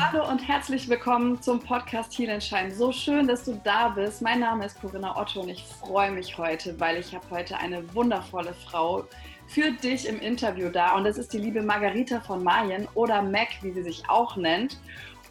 Hallo 0.00 0.30
und 0.30 0.38
herzlich 0.46 0.88
willkommen 0.88 1.42
zum 1.42 1.58
Podcast 1.58 2.16
Heal 2.16 2.30
and 2.30 2.42
Shine. 2.42 2.72
So 2.72 2.92
schön, 2.92 3.26
dass 3.26 3.42
du 3.42 3.60
da 3.64 3.88
bist. 3.88 4.22
Mein 4.22 4.38
Name 4.38 4.64
ist 4.64 4.80
Corinna 4.80 5.20
Otto 5.20 5.40
und 5.40 5.48
ich 5.48 5.64
freue 5.64 6.12
mich 6.12 6.38
heute, 6.38 6.78
weil 6.78 6.98
ich 6.98 7.12
habe 7.12 7.28
heute 7.30 7.58
eine 7.58 7.82
wundervolle 7.92 8.54
Frau 8.54 9.04
für 9.48 9.72
dich 9.72 10.06
im 10.06 10.20
Interview 10.20 10.68
da 10.68 10.94
und 10.94 11.02
das 11.02 11.18
ist 11.18 11.32
die 11.32 11.38
liebe 11.38 11.62
Margarita 11.62 12.20
von 12.20 12.44
Mayen 12.44 12.86
oder 12.94 13.22
Mac, 13.22 13.48
wie 13.62 13.72
sie 13.72 13.82
sich 13.82 14.08
auch 14.08 14.36
nennt. 14.36 14.78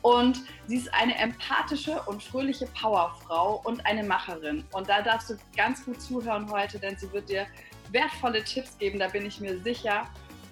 Und 0.01 0.43
sie 0.67 0.75
ist 0.75 0.93
eine 0.93 1.17
empathische 1.17 2.01
und 2.01 2.21
fröhliche 2.21 2.67
Powerfrau 2.79 3.61
und 3.63 3.85
eine 3.85 4.03
Macherin. 4.03 4.65
Und 4.73 4.89
da 4.89 5.01
darfst 5.01 5.29
du 5.29 5.37
ganz 5.55 5.85
gut 5.85 6.01
zuhören 6.01 6.51
heute, 6.51 6.77
denn 6.77 6.97
sie 6.97 7.09
wird 7.13 7.29
dir 7.29 7.47
wertvolle 7.93 8.43
Tipps 8.43 8.77
geben, 8.77 8.99
da 8.99 9.07
bin 9.07 9.25
ich 9.25 9.39
mir 9.39 9.61
sicher. 9.61 10.07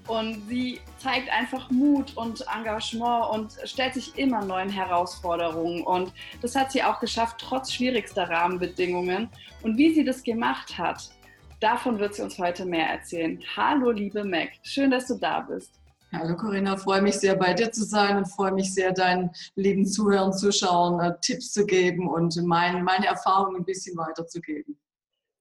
Und 0.08 0.48
sie 0.48 0.82
zeigt 1.00 1.30
einfach 1.32 1.70
Mut 1.72 2.16
und 2.16 2.46
Engagement 2.56 3.30
und 3.32 3.68
stellt 3.68 3.96
sich 3.96 4.18
immer 4.18 4.46
neuen 4.46 4.70
Herausforderungen. 4.70 5.84
Und 5.84 6.14
das 6.42 6.56
hat 6.56 6.72
sie 6.72 6.84
auch 6.84 7.00
geschafft, 7.00 7.38
trotz 7.40 7.72
schwierigster 7.72 8.30
Rahmenbedingungen. 8.30 9.30
Und 9.64 9.78
wie 9.78 9.94
sie 9.94 10.04
das 10.04 10.22
gemacht 10.24 10.78
hat, 10.78 11.10
davon 11.60 11.98
wird 11.98 12.14
sie 12.14 12.22
uns 12.22 12.38
heute 12.38 12.66
mehr 12.66 12.88
erzählen. 12.88 13.42
Hallo, 13.56 13.90
liebe 13.90 14.24
Mac, 14.24 14.50
schön, 14.62 14.92
dass 14.92 15.08
du 15.08 15.16
da 15.16 15.40
bist. 15.40 15.80
Hallo 16.12 16.38
Corinna, 16.38 16.78
freue 16.78 17.02
mich 17.02 17.16
sehr 17.16 17.36
bei 17.36 17.54
dir 17.54 17.72
zu 17.72 17.84
sein 17.84 18.16
und 18.16 18.26
freue 18.26 18.54
mich 18.54 18.74
sehr, 18.74 18.94
deinen 18.94 19.32
lieben 19.56 19.86
Zuhörern, 19.86 20.32
Zuschauern 20.32 21.00
äh, 21.00 21.14
Tipps 21.20 21.52
zu 21.52 21.66
geben 21.66 22.08
und 22.08 22.36
mein, 22.46 22.84
meine 22.84 23.08
Erfahrungen 23.08 23.58
ein 23.58 23.66
bisschen 23.66 23.98
weiterzugeben. 23.98 24.80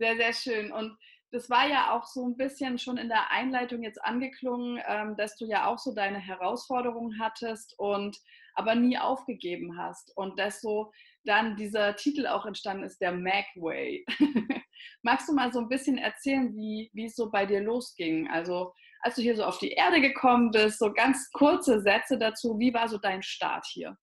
Sehr, 0.01 0.17
sehr 0.17 0.33
schön. 0.33 0.73
Und 0.73 0.97
das 1.35 1.51
war 1.51 1.67
ja 1.69 1.91
auch 1.91 2.07
so 2.07 2.25
ein 2.29 2.37
bisschen 2.37 2.79
schon 2.79 2.97
in 2.97 3.09
der 3.09 3.33
Einleitung 3.33 3.83
jetzt 3.83 4.03
angeklungen, 4.05 4.81
ähm, 4.87 5.17
dass 5.17 5.37
du 5.37 5.47
ja 5.47 5.67
auch 5.67 5.79
so 5.79 5.93
deine 5.93 6.19
Herausforderungen 6.19 7.19
hattest 7.19 7.75
und 7.77 8.17
aber 8.55 8.77
nie 8.77 8.97
aufgegeben 8.97 9.77
hast 9.77 10.17
und 10.17 10.39
dass 10.39 10.61
so 10.61 10.93
dann 11.25 11.57
dieser 11.57 11.97
Titel 11.97 12.29
auch 12.29 12.47
entstanden 12.47 12.85
ist, 12.85 13.01
der 13.01 13.11
Mag 13.11 13.47
Way. 13.57 14.07
Magst 15.03 15.29
du 15.29 15.33
mal 15.33 15.53
so 15.53 15.59
ein 15.59 15.69
bisschen 15.69 15.99
erzählen, 15.99 16.55
wie, 16.55 16.89
wie 16.93 17.07
es 17.07 17.17
so 17.17 17.33
bei 17.33 17.47
dir 17.47 17.61
losging? 17.61 18.29
Also 18.31 18.73
als 19.01 19.17
du 19.17 19.23
hier 19.23 19.35
so 19.35 19.43
auf 19.43 19.59
die 19.59 19.73
Erde 19.73 20.01
gekommen 20.01 20.53
bist, 20.53 20.79
so 20.79 20.93
ganz 20.93 21.33
kurze 21.33 21.81
Sätze 21.81 22.17
dazu, 22.17 22.61
wie 22.61 22.73
war 22.73 22.89
so 22.89 22.99
dein 22.99 23.25
Start 23.25 23.67
hier? 23.67 23.99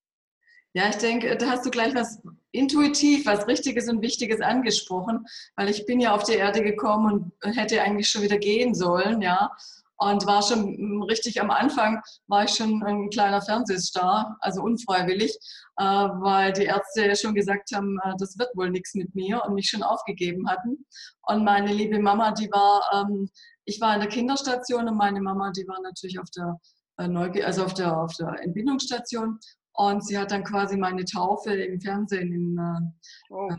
Ja, 0.74 0.88
ich 0.90 0.96
denke, 0.96 1.36
da 1.36 1.50
hast 1.50 1.66
du 1.66 1.70
gleich 1.70 1.94
was 1.96 2.22
intuitiv, 2.52 3.26
was 3.26 3.48
Richtiges 3.48 3.90
und 3.90 4.02
Wichtiges 4.02 4.40
angesprochen, 4.42 5.26
weil 5.56 5.70
ich 5.70 5.86
bin 5.86 6.00
ja 6.00 6.16
auf 6.16 6.24
die 6.24 6.34
Erde 6.34 6.64
gekommen 6.64 7.34
und 7.44 7.58
hätte 7.58 7.82
eigentlich 7.82 8.10
schon 8.10 8.22
wieder 8.22 8.38
gehen 8.38 8.74
sollen, 8.74 9.22
ja. 9.22 9.52
Und 9.98 10.26
war 10.26 10.42
schon 10.42 11.04
richtig 11.04 11.40
am 11.42 11.52
Anfang, 11.52 12.02
war 12.26 12.46
ich 12.46 12.52
schon 12.52 12.82
ein 12.84 13.10
kleiner 13.12 13.42
Fernsehstar, 13.42 14.36
also 14.40 14.64
unfreiwillig, 14.64 15.38
äh, 15.78 15.84
weil 15.84 16.54
die 16.54 16.64
Ärzte 16.64 17.16
schon 17.16 17.36
gesagt 17.36 17.70
haben, 17.76 18.00
äh, 18.04 18.14
das 18.18 18.40
wird 18.40 18.50
wohl 18.56 18.72
nichts 18.72 18.96
mit 18.96 19.14
mir 19.14 19.44
und 19.46 19.54
mich 19.54 19.70
schon 19.70 19.84
aufgegeben 19.84 20.50
hatten. 20.50 20.88
Und 21.28 21.44
meine 21.44 21.72
liebe 21.72 22.00
Mama, 22.00 22.32
die 22.32 22.50
war, 22.50 22.82
ähm, 22.94 23.30
ich 23.66 23.80
war 23.80 23.94
in 23.94 24.00
der 24.00 24.10
Kinderstation 24.10 24.88
und 24.88 24.98
meine 24.98 25.22
Mama, 25.22 25.52
die 25.52 25.68
war 25.68 25.80
natürlich 25.84 26.20
auf 26.20 26.32
der 26.32 26.60
äh, 26.98 27.44
also 27.44 27.66
auf 27.66 27.74
der, 27.74 27.98
auf 27.98 28.14
der 28.16 28.42
Entbindungsstation 28.42 29.40
und 29.74 30.06
sie 30.06 30.18
hat 30.18 30.32
dann 30.32 30.44
quasi 30.44 30.76
meine 30.76 31.06
Taufe 31.06 31.54
im 31.54 31.80
Fernsehen, 31.80 32.34
im 32.34 32.94
oh. 33.30 33.50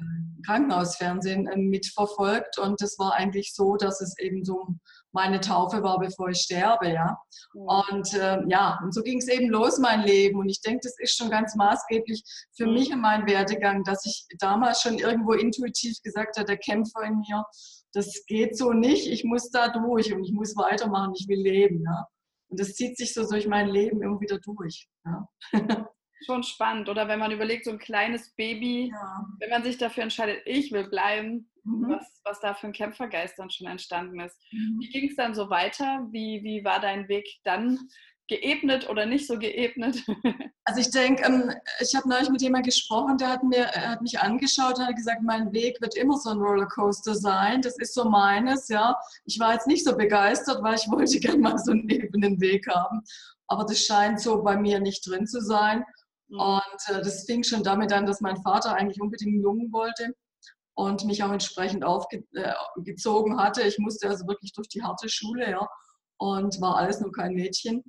Krankenhausfernsehen 0.44 1.46
äh, 1.46 1.56
mitverfolgt. 1.56 2.58
Und 2.58 2.80
das 2.82 2.98
war 2.98 3.14
eigentlich 3.14 3.54
so, 3.54 3.76
dass 3.76 4.00
es 4.02 4.18
eben 4.18 4.44
so 4.44 4.66
meine 5.12 5.40
Taufe 5.40 5.82
war, 5.82 5.98
bevor 5.98 6.28
ich 6.28 6.38
sterbe, 6.38 6.92
ja. 6.92 7.18
Mhm. 7.54 7.60
Und 7.62 8.14
äh, 8.14 8.38
ja, 8.48 8.78
und 8.82 8.94
so 8.94 9.02
ging 9.02 9.18
es 9.18 9.28
eben 9.28 9.48
los, 9.48 9.78
mein 9.78 10.02
Leben. 10.02 10.38
Und 10.38 10.50
ich 10.50 10.60
denke, 10.60 10.80
das 10.82 10.94
ist 10.98 11.16
schon 11.16 11.30
ganz 11.30 11.54
maßgeblich 11.56 12.22
für 12.56 12.66
mhm. 12.66 12.74
mich 12.74 12.92
und 12.92 13.00
meinen 13.00 13.26
Werdegang, 13.26 13.82
dass 13.84 14.04
ich 14.04 14.26
damals 14.38 14.82
schon 14.82 14.98
irgendwo 14.98 15.32
intuitiv 15.32 15.96
gesagt 16.02 16.36
habe, 16.36 16.46
der 16.46 16.58
Kämpfer 16.58 17.02
in 17.04 17.20
mir, 17.20 17.44
das 17.94 18.24
geht 18.26 18.56
so 18.56 18.72
nicht, 18.72 19.06
ich 19.06 19.24
muss 19.24 19.50
da 19.50 19.68
durch 19.68 20.12
und 20.14 20.24
ich 20.24 20.32
muss 20.32 20.56
weitermachen, 20.56 21.12
ich 21.16 21.26
will 21.28 21.40
leben, 21.40 21.82
ja. 21.84 22.06
Und 22.48 22.60
das 22.60 22.74
zieht 22.74 22.98
sich 22.98 23.14
so 23.14 23.26
durch 23.26 23.48
mein 23.48 23.68
Leben 23.68 24.02
irgendwie 24.02 24.24
wieder 24.24 24.38
durch. 24.38 24.88
Ja. 25.06 25.26
schon 26.24 26.42
spannend. 26.42 26.88
Oder 26.88 27.08
wenn 27.08 27.18
man 27.18 27.32
überlegt, 27.32 27.64
so 27.64 27.70
ein 27.70 27.78
kleines 27.78 28.34
Baby, 28.34 28.90
ja. 28.92 29.26
wenn 29.38 29.50
man 29.50 29.62
sich 29.62 29.78
dafür 29.78 30.02
entscheidet, 30.02 30.42
ich 30.46 30.72
will 30.72 30.88
bleiben, 30.88 31.50
mhm. 31.64 31.90
was, 31.90 32.20
was 32.24 32.40
da 32.40 32.54
für 32.54 32.68
ein 32.68 32.72
Kämpfergeist 32.72 33.38
dann 33.38 33.50
schon 33.50 33.66
entstanden 33.66 34.20
ist. 34.20 34.36
Mhm. 34.50 34.78
Wie 34.80 34.88
ging 34.88 35.08
es 35.08 35.16
dann 35.16 35.34
so 35.34 35.50
weiter? 35.50 36.06
Wie, 36.10 36.42
wie 36.42 36.64
war 36.64 36.80
dein 36.80 37.08
Weg 37.08 37.26
dann 37.44 37.78
geebnet 38.28 38.88
oder 38.88 39.06
nicht 39.06 39.26
so 39.26 39.38
geebnet? 39.38 40.02
Also 40.64 40.78
ich 40.78 40.92
denke, 40.92 41.24
ähm, 41.24 41.50
ich 41.80 41.92
habe 41.96 42.08
neulich 42.08 42.30
mit 42.30 42.40
jemandem 42.40 42.70
gesprochen, 42.70 43.18
der 43.18 43.30
hat, 43.30 43.42
mir, 43.42 43.66
hat 43.66 44.00
mich 44.00 44.20
angeschaut 44.20 44.78
und 44.78 44.86
hat 44.86 44.94
gesagt, 44.94 45.20
mein 45.24 45.52
Weg 45.52 45.80
wird 45.80 45.96
immer 45.96 46.16
so 46.16 46.30
ein 46.30 46.38
Rollercoaster 46.38 47.16
sein. 47.16 47.62
Das 47.62 47.76
ist 47.78 47.94
so 47.94 48.08
meines, 48.08 48.68
ja. 48.68 48.96
Ich 49.24 49.40
war 49.40 49.54
jetzt 49.54 49.66
nicht 49.66 49.84
so 49.84 49.96
begeistert, 49.96 50.62
weil 50.62 50.76
ich 50.76 50.88
wollte 50.88 51.18
gerne 51.20 51.38
mal 51.38 51.58
so 51.58 51.72
einen 51.72 51.88
ebenen 51.88 52.40
Weg 52.40 52.68
haben. 52.68 53.02
Aber 53.48 53.64
das 53.64 53.80
scheint 53.80 54.20
so 54.20 54.40
bei 54.40 54.56
mir 54.56 54.78
nicht 54.78 55.04
drin 55.04 55.26
zu 55.26 55.40
sein. 55.40 55.84
Mhm. 56.32 56.40
Und 56.40 56.88
äh, 56.88 57.02
das 57.02 57.24
fing 57.24 57.44
schon 57.44 57.62
damit 57.62 57.92
an, 57.92 58.06
dass 58.06 58.20
mein 58.20 58.38
Vater 58.38 58.74
eigentlich 58.74 59.00
unbedingt 59.00 59.34
einen 59.34 59.42
Jungen 59.42 59.72
wollte 59.72 60.14
und 60.74 61.04
mich 61.04 61.22
auch 61.22 61.30
entsprechend 61.30 61.84
aufgezogen 61.84 63.34
äh, 63.34 63.36
hatte. 63.36 63.62
Ich 63.62 63.78
musste 63.78 64.08
also 64.08 64.26
wirklich 64.26 64.52
durch 64.52 64.68
die 64.68 64.82
harte 64.82 65.08
Schule, 65.08 65.50
ja, 65.50 65.68
und 66.18 66.60
war 66.60 66.76
alles 66.76 67.00
nur 67.00 67.12
kein 67.12 67.34
Mädchen. 67.34 67.84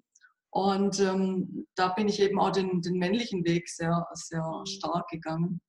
Und 0.52 1.00
ähm, 1.00 1.66
da 1.76 1.90
bin 1.90 2.08
ich 2.08 2.20
eben 2.20 2.40
auch 2.40 2.52
den, 2.52 2.82
den 2.82 3.00
männlichen 3.00 3.44
Weg 3.46 3.70
sehr, 3.70 4.06
sehr 4.14 4.44
mhm. 4.44 4.66
stark 4.66 5.08
gegangen. 5.08 5.62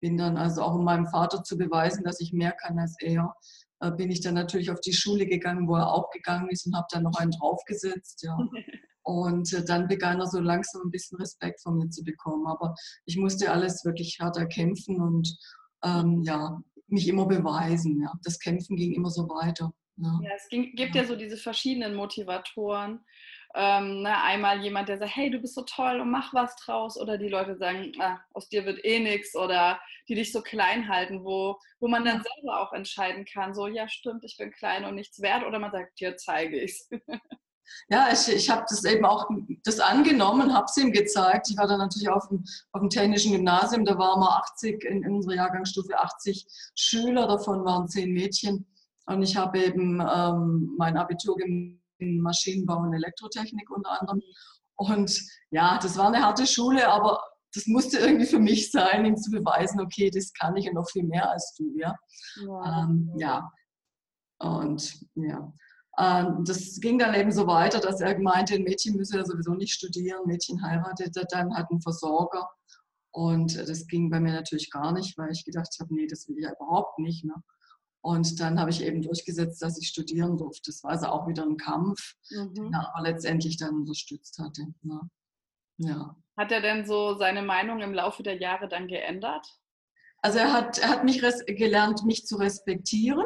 Bin 0.00 0.16
dann 0.16 0.36
also 0.36 0.62
auch 0.62 0.74
um 0.74 0.84
meinem 0.84 1.06
Vater 1.06 1.42
zu 1.44 1.56
beweisen, 1.56 2.04
dass 2.04 2.20
ich 2.20 2.32
mehr 2.32 2.52
kann 2.52 2.78
als 2.78 2.96
er, 3.00 3.34
äh, 3.80 3.90
bin 3.92 4.10
ich 4.10 4.22
dann 4.22 4.34
natürlich 4.34 4.70
auf 4.70 4.80
die 4.80 4.92
Schule 4.92 5.26
gegangen, 5.26 5.68
wo 5.68 5.76
er 5.76 5.92
auch 5.92 6.10
gegangen 6.10 6.48
ist 6.50 6.66
und 6.66 6.74
habe 6.74 6.86
dann 6.90 7.04
noch 7.04 7.16
einen 7.18 7.30
draufgesetzt. 7.30 8.22
Ja. 8.22 8.36
Und 9.04 9.52
äh, 9.52 9.64
dann 9.64 9.86
begann 9.86 10.20
er 10.20 10.26
so 10.26 10.40
langsam 10.40 10.82
ein 10.86 10.90
bisschen 10.90 11.18
Respekt 11.18 11.60
von 11.62 11.76
mir 11.76 11.90
zu 11.90 12.02
bekommen. 12.02 12.46
Aber 12.46 12.74
ich 13.04 13.16
musste 13.16 13.52
alles 13.52 13.84
wirklich 13.84 14.18
hart 14.20 14.36
erkämpfen 14.36 15.00
und 15.00 15.36
ähm, 15.84 16.22
ja, 16.22 16.60
mich 16.88 17.06
immer 17.06 17.26
beweisen. 17.26 18.00
Ja. 18.02 18.12
Das 18.24 18.38
Kämpfen 18.38 18.76
ging 18.76 18.92
immer 18.92 19.10
so 19.10 19.28
weiter. 19.28 19.72
Ja, 19.96 20.20
ja 20.22 20.30
es 20.34 20.48
ging, 20.48 20.74
gibt 20.74 20.94
ja. 20.94 21.02
ja 21.02 21.08
so 21.08 21.16
diese 21.16 21.36
verschiedenen 21.36 21.94
Motivatoren. 21.94 23.04
Ähm, 23.56 24.02
ne, 24.02 24.20
einmal 24.22 24.62
jemand, 24.62 24.88
der 24.88 24.98
sagt, 24.98 25.14
hey, 25.14 25.30
du 25.30 25.38
bist 25.38 25.54
so 25.54 25.62
toll 25.62 26.00
und 26.00 26.10
mach 26.10 26.34
was 26.34 26.56
draus. 26.56 26.98
Oder 26.98 27.18
die 27.18 27.28
Leute 27.28 27.56
sagen, 27.56 27.92
ah, 28.00 28.18
aus 28.32 28.48
dir 28.48 28.64
wird 28.64 28.84
eh 28.84 29.00
nichts. 29.00 29.36
Oder 29.36 29.80
die 30.08 30.14
dich 30.14 30.32
so 30.32 30.40
klein 30.40 30.88
halten, 30.88 31.24
wo, 31.24 31.58
wo 31.78 31.88
man 31.88 32.04
dann 32.04 32.22
selber 32.22 32.60
auch 32.60 32.72
entscheiden 32.72 33.24
kann, 33.26 33.54
so, 33.54 33.66
ja 33.66 33.86
stimmt, 33.88 34.24
ich 34.24 34.36
bin 34.38 34.50
klein 34.50 34.84
und 34.84 34.94
nichts 34.94 35.20
wert. 35.20 35.44
Oder 35.44 35.58
man 35.58 35.70
sagt, 35.70 36.00
dir 36.00 36.16
zeige 36.16 36.58
ich's. 36.60 36.88
Ja, 37.88 38.08
ich, 38.12 38.28
ich 38.28 38.50
habe 38.50 38.64
das 38.68 38.84
eben 38.84 39.04
auch 39.04 39.28
das 39.64 39.80
angenommen, 39.80 40.54
habe 40.54 40.66
es 40.68 40.76
ihm 40.76 40.92
gezeigt. 40.92 41.48
Ich 41.50 41.56
war 41.56 41.66
dann 41.66 41.78
natürlich 41.78 42.08
auf 42.08 42.28
dem, 42.28 42.44
auf 42.72 42.80
dem 42.80 42.90
technischen 42.90 43.32
Gymnasium, 43.32 43.84
da 43.84 43.98
waren 43.98 44.20
wir 44.20 44.36
80, 44.38 44.84
in, 44.84 45.02
in 45.02 45.14
unserer 45.14 45.34
Jahrgangsstufe 45.34 45.98
80 45.98 46.46
Schüler, 46.74 47.26
davon 47.26 47.64
waren 47.64 47.88
zehn 47.88 48.12
Mädchen. 48.12 48.66
Und 49.06 49.22
ich 49.22 49.36
habe 49.36 49.58
eben 49.58 50.00
ähm, 50.00 50.74
mein 50.78 50.96
Abitur 50.96 51.36
in 51.40 51.80
Maschinenbau 51.98 52.78
und 52.78 52.94
Elektrotechnik 52.94 53.70
unter 53.70 54.00
anderem. 54.00 54.22
Und 54.76 55.20
ja, 55.50 55.78
das 55.80 55.96
war 55.96 56.08
eine 56.08 56.22
harte 56.22 56.46
Schule, 56.46 56.88
aber 56.88 57.20
das 57.54 57.66
musste 57.66 57.98
irgendwie 57.98 58.26
für 58.26 58.40
mich 58.40 58.70
sein, 58.72 59.04
ihm 59.04 59.16
zu 59.16 59.30
beweisen, 59.30 59.80
okay, 59.80 60.10
das 60.10 60.32
kann 60.32 60.56
ich 60.56 60.68
und 60.68 60.74
noch 60.74 60.90
viel 60.90 61.04
mehr 61.04 61.30
als 61.30 61.54
du. 61.56 61.72
Ja, 61.76 61.94
ja. 62.44 62.82
Ähm, 62.82 63.12
ja. 63.16 63.50
Und 64.38 65.06
ja. 65.14 65.52
Ähm, 65.98 66.44
das 66.44 66.80
ging 66.80 66.98
dann 66.98 67.14
eben 67.14 67.30
so 67.30 67.46
weiter, 67.46 67.80
dass 67.80 68.00
er 68.00 68.18
meinte, 68.18 68.54
ein 68.54 68.64
Mädchen 68.64 68.96
müsse 68.96 69.18
ja 69.18 69.24
sowieso 69.24 69.54
nicht 69.54 69.74
studieren, 69.74 70.26
Mädchen 70.26 70.62
heiratete 70.62 71.24
dann, 71.30 71.54
hat 71.56 71.70
einen 71.70 71.82
Versorger. 71.82 72.48
Und 73.12 73.56
das 73.56 73.86
ging 73.86 74.10
bei 74.10 74.18
mir 74.18 74.32
natürlich 74.32 74.70
gar 74.70 74.92
nicht, 74.92 75.16
weil 75.16 75.30
ich 75.30 75.44
gedacht 75.44 75.76
habe, 75.78 75.94
nee, 75.94 76.08
das 76.08 76.28
will 76.28 76.36
ich 76.36 76.44
ja 76.44 76.52
überhaupt 76.52 76.98
nicht. 76.98 77.24
Ne? 77.24 77.34
Und 78.00 78.40
dann 78.40 78.58
habe 78.58 78.70
ich 78.70 78.82
eben 78.82 79.02
durchgesetzt, 79.02 79.62
dass 79.62 79.78
ich 79.78 79.88
studieren 79.88 80.36
durfte. 80.36 80.70
Das 80.70 80.82
war 80.82 80.90
also 80.90 81.06
auch 81.06 81.28
wieder 81.28 81.44
ein 81.44 81.56
Kampf, 81.56 82.16
mhm. 82.30 82.54
den 82.54 82.74
er 82.74 82.92
aber 82.92 83.08
letztendlich 83.08 83.56
dann 83.56 83.76
unterstützt 83.76 84.38
hatte. 84.40 84.66
Ne? 84.82 85.00
Ja. 85.78 86.16
Hat 86.36 86.50
er 86.50 86.60
denn 86.60 86.84
so 86.84 87.14
seine 87.14 87.42
Meinung 87.42 87.80
im 87.80 87.94
Laufe 87.94 88.24
der 88.24 88.36
Jahre 88.36 88.68
dann 88.68 88.88
geändert? 88.88 89.46
Also 90.20 90.38
er 90.38 90.52
hat, 90.52 90.78
er 90.78 90.88
hat 90.88 91.04
mich 91.04 91.22
gelernt, 91.46 92.04
mich 92.04 92.26
zu 92.26 92.36
respektieren 92.36 93.24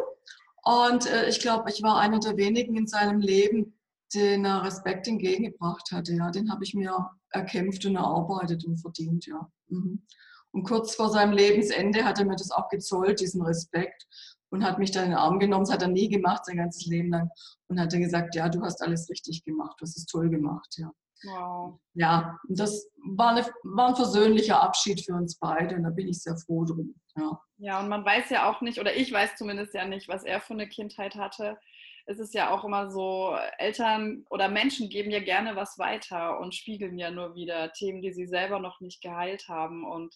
und 0.69 1.07
äh, 1.07 1.29
ich 1.31 1.41
glaube, 1.41 1.71
ich 1.71 1.83
war 1.83 1.99
einer 1.99 2.21
der 2.21 2.37
wenigen 2.37 2.77
in 2.77 2.87
seinem 2.87 3.21
Leben, 3.21 3.79
den 4.15 4.45
er 4.45 4.65
Respekt 4.65 5.09
entgegengebracht 5.09 5.91
hatte. 5.93 6.13
Ja, 6.13 6.31
den 6.31 6.53
habe 6.53 6.63
ich 6.63 6.75
mir 6.75 7.11
erkämpft 7.31 7.87
und 7.87 7.97
erarbeitet 7.97 8.67
und 8.67 8.77
verdient. 8.77 9.25
Ja. 9.25 9.51
Mhm. 9.69 10.03
Und 10.51 10.65
kurz 10.65 10.95
vor 10.95 11.09
seinem 11.09 11.33
Lebensende 11.33 12.05
hat 12.05 12.19
er 12.19 12.27
mir 12.27 12.37
das 12.37 12.51
auch 12.51 12.69
gezollt, 12.69 13.21
diesen 13.21 13.43
Respekt, 13.43 14.07
und 14.51 14.63
hat 14.63 14.79
mich 14.79 14.91
dann 14.91 15.05
in 15.05 15.11
den 15.11 15.19
Arm 15.19 15.39
genommen. 15.39 15.65
Das 15.65 15.73
hat 15.73 15.83
er 15.83 15.89
nie 15.89 16.11
gemacht, 16.11 16.45
sein 16.45 16.59
ganzes 16.59 16.85
Leben 16.85 17.11
lang. 17.11 17.31
Und 17.69 17.81
hat 17.81 17.93
dann 17.93 18.03
gesagt, 18.03 18.35
ja, 18.35 18.51
du 18.51 18.63
hast 18.63 18.83
alles 18.83 19.09
richtig 19.09 19.45
gemacht, 19.45 19.77
du 19.79 19.85
hast 19.85 19.97
es 19.97 20.05
toll 20.05 20.29
gemacht. 20.29 20.75
Ja. 20.77 20.93
Wow. 21.25 21.81
Ja, 21.95 22.39
das 22.49 22.89
war, 23.17 23.31
eine, 23.31 23.47
war 23.65 23.89
ein 23.89 23.97
versöhnlicher 23.97 24.63
Abschied 24.63 25.05
für 25.05 25.15
uns 25.15 25.39
beide 25.39 25.75
und 25.77 25.83
da 25.83 25.91
bin 25.91 26.09
ich 26.09 26.23
sehr 26.23 26.37
froh 26.37 26.65
drum. 26.65 26.95
Ja. 27.17 27.41
ja, 27.59 27.81
und 27.81 27.89
man 27.89 28.05
weiß 28.05 28.31
ja 28.31 28.49
auch 28.49 28.61
nicht, 28.61 28.79
oder 28.79 28.95
ich 28.95 29.13
weiß 29.13 29.37
zumindest 29.37 29.75
ja 29.75 29.85
nicht, 29.85 30.09
was 30.09 30.23
er 30.23 30.41
für 30.41 30.55
eine 30.55 30.69
Kindheit 30.69 31.17
hatte. 31.17 31.59
Es 32.07 32.19
ist 32.21 32.33
ja 32.33 32.51
auch 32.51 32.65
immer 32.65 32.91
so, 32.91 33.37
Eltern 33.59 34.25
oder 34.31 34.49
Menschen 34.49 34.89
geben 34.89 35.11
ja 35.11 35.21
gerne 35.21 35.57
was 35.57 35.79
weiter 35.79 36.39
und 36.41 36.55
spiegeln 36.55 36.99
ja 36.99 37.11
nur 37.11 37.35
wieder 37.35 37.73
Themen, 37.73 38.01
die 38.01 38.13
sie 38.13 38.27
selber 38.27 38.61
noch 38.61 38.81
nicht 38.81 39.03
geheilt 39.03 39.49
haben. 39.49 39.85
Und 39.85 40.15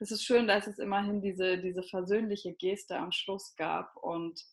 es 0.00 0.10
ist 0.10 0.24
schön, 0.24 0.48
dass 0.48 0.66
es 0.66 0.78
immerhin 0.78 1.22
diese, 1.22 1.58
diese 1.58 1.84
versöhnliche 1.84 2.52
Geste 2.52 2.98
am 2.98 3.12
Schluss 3.12 3.54
gab 3.56 3.96
und 3.96 4.44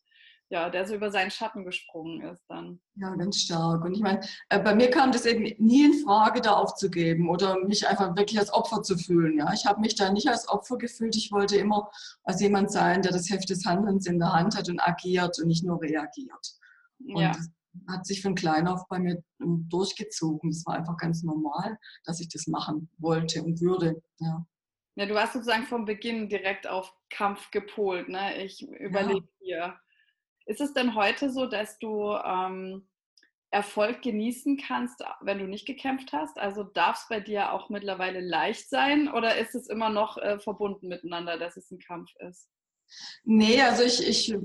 ja, 0.51 0.69
der 0.69 0.87
so 0.87 0.95
über 0.95 1.11
seinen 1.11 1.29
Schatten 1.29 1.63
gesprungen 1.63 2.21
ist 2.21 2.43
dann. 2.49 2.79
Ja, 2.95 3.15
ganz 3.15 3.41
stark. 3.41 3.85
Und 3.85 3.93
ich 3.93 4.01
meine, 4.01 4.21
äh, 4.49 4.59
bei 4.59 4.73
mir 4.73 4.89
kam 4.89 5.11
das 5.11 5.25
eben 5.27 5.43
nie 5.59 5.85
in 5.85 6.03
Frage, 6.03 6.41
da 6.41 6.53
aufzugeben 6.53 7.29
oder 7.29 7.63
mich 7.65 7.87
einfach 7.87 8.15
wirklich 8.15 8.39
als 8.39 8.51
Opfer 8.51 8.81
zu 8.81 8.97
fühlen. 8.97 9.37
Ja, 9.37 9.53
ich 9.53 9.67
habe 9.67 9.79
mich 9.79 9.95
da 9.95 10.11
nicht 10.11 10.27
als 10.27 10.49
Opfer 10.49 10.77
gefühlt. 10.77 11.15
Ich 11.15 11.31
wollte 11.31 11.57
immer 11.57 11.91
als 12.23 12.41
jemand 12.41 12.71
sein, 12.71 13.03
der 13.03 13.11
das 13.11 13.29
Heft 13.29 13.49
des 13.49 13.63
Handelns 13.65 14.07
in 14.07 14.17
der 14.17 14.33
Hand 14.33 14.57
hat 14.57 14.69
und 14.69 14.79
agiert 14.79 15.37
und 15.39 15.47
nicht 15.47 15.63
nur 15.63 15.79
reagiert. 15.81 16.57
Und 16.99 17.21
ja. 17.21 17.31
das 17.31 17.51
hat 17.87 18.07
sich 18.07 18.23
von 18.23 18.33
klein 18.33 18.67
auf 18.67 18.87
bei 18.87 18.97
mir 18.97 19.23
ähm, 19.41 19.67
durchgezogen. 19.69 20.49
Es 20.49 20.65
war 20.65 20.75
einfach 20.75 20.97
ganz 20.97 21.21
normal, 21.21 21.77
dass 22.05 22.19
ich 22.19 22.27
das 22.27 22.47
machen 22.47 22.89
wollte 22.97 23.43
und 23.43 23.61
würde. 23.61 24.01
Ja. 24.17 24.47
Ja, 24.95 25.05
du 25.05 25.13
warst 25.13 25.33
sozusagen 25.33 25.63
vom 25.63 25.85
Beginn 25.85 26.27
direkt 26.27 26.67
auf 26.67 26.91
Kampf 27.11 27.51
gepolt. 27.51 28.09
Ne? 28.09 28.43
Ich 28.43 28.67
überlege 28.67 29.27
ja. 29.39 29.67
hier 29.67 29.79
ist 30.49 30.61
es 30.61 30.73
denn 30.73 30.95
heute 30.95 31.29
so, 31.29 31.45
dass 31.45 31.77
du 31.77 32.11
ähm, 32.25 32.87
Erfolg 33.51 34.01
genießen 34.01 34.57
kannst, 34.57 35.03
wenn 35.21 35.37
du 35.37 35.45
nicht 35.45 35.67
gekämpft 35.67 36.11
hast? 36.11 36.39
Also 36.39 36.63
darf 36.63 36.97
es 36.97 37.05
bei 37.07 37.19
dir 37.19 37.53
auch 37.53 37.69
mittlerweile 37.69 38.19
leicht 38.19 38.67
sein 38.67 39.11
oder 39.13 39.37
ist 39.37 39.53
es 39.53 39.67
immer 39.67 39.89
noch 39.89 40.17
äh, 40.17 40.39
verbunden 40.39 40.87
miteinander, 40.87 41.37
dass 41.37 41.55
es 41.55 41.69
ein 41.69 41.77
Kampf 41.77 42.09
ist? 42.27 42.49
Nee, 43.23 43.61
also 43.61 43.83
ich, 43.83 44.07
ich, 44.07 44.35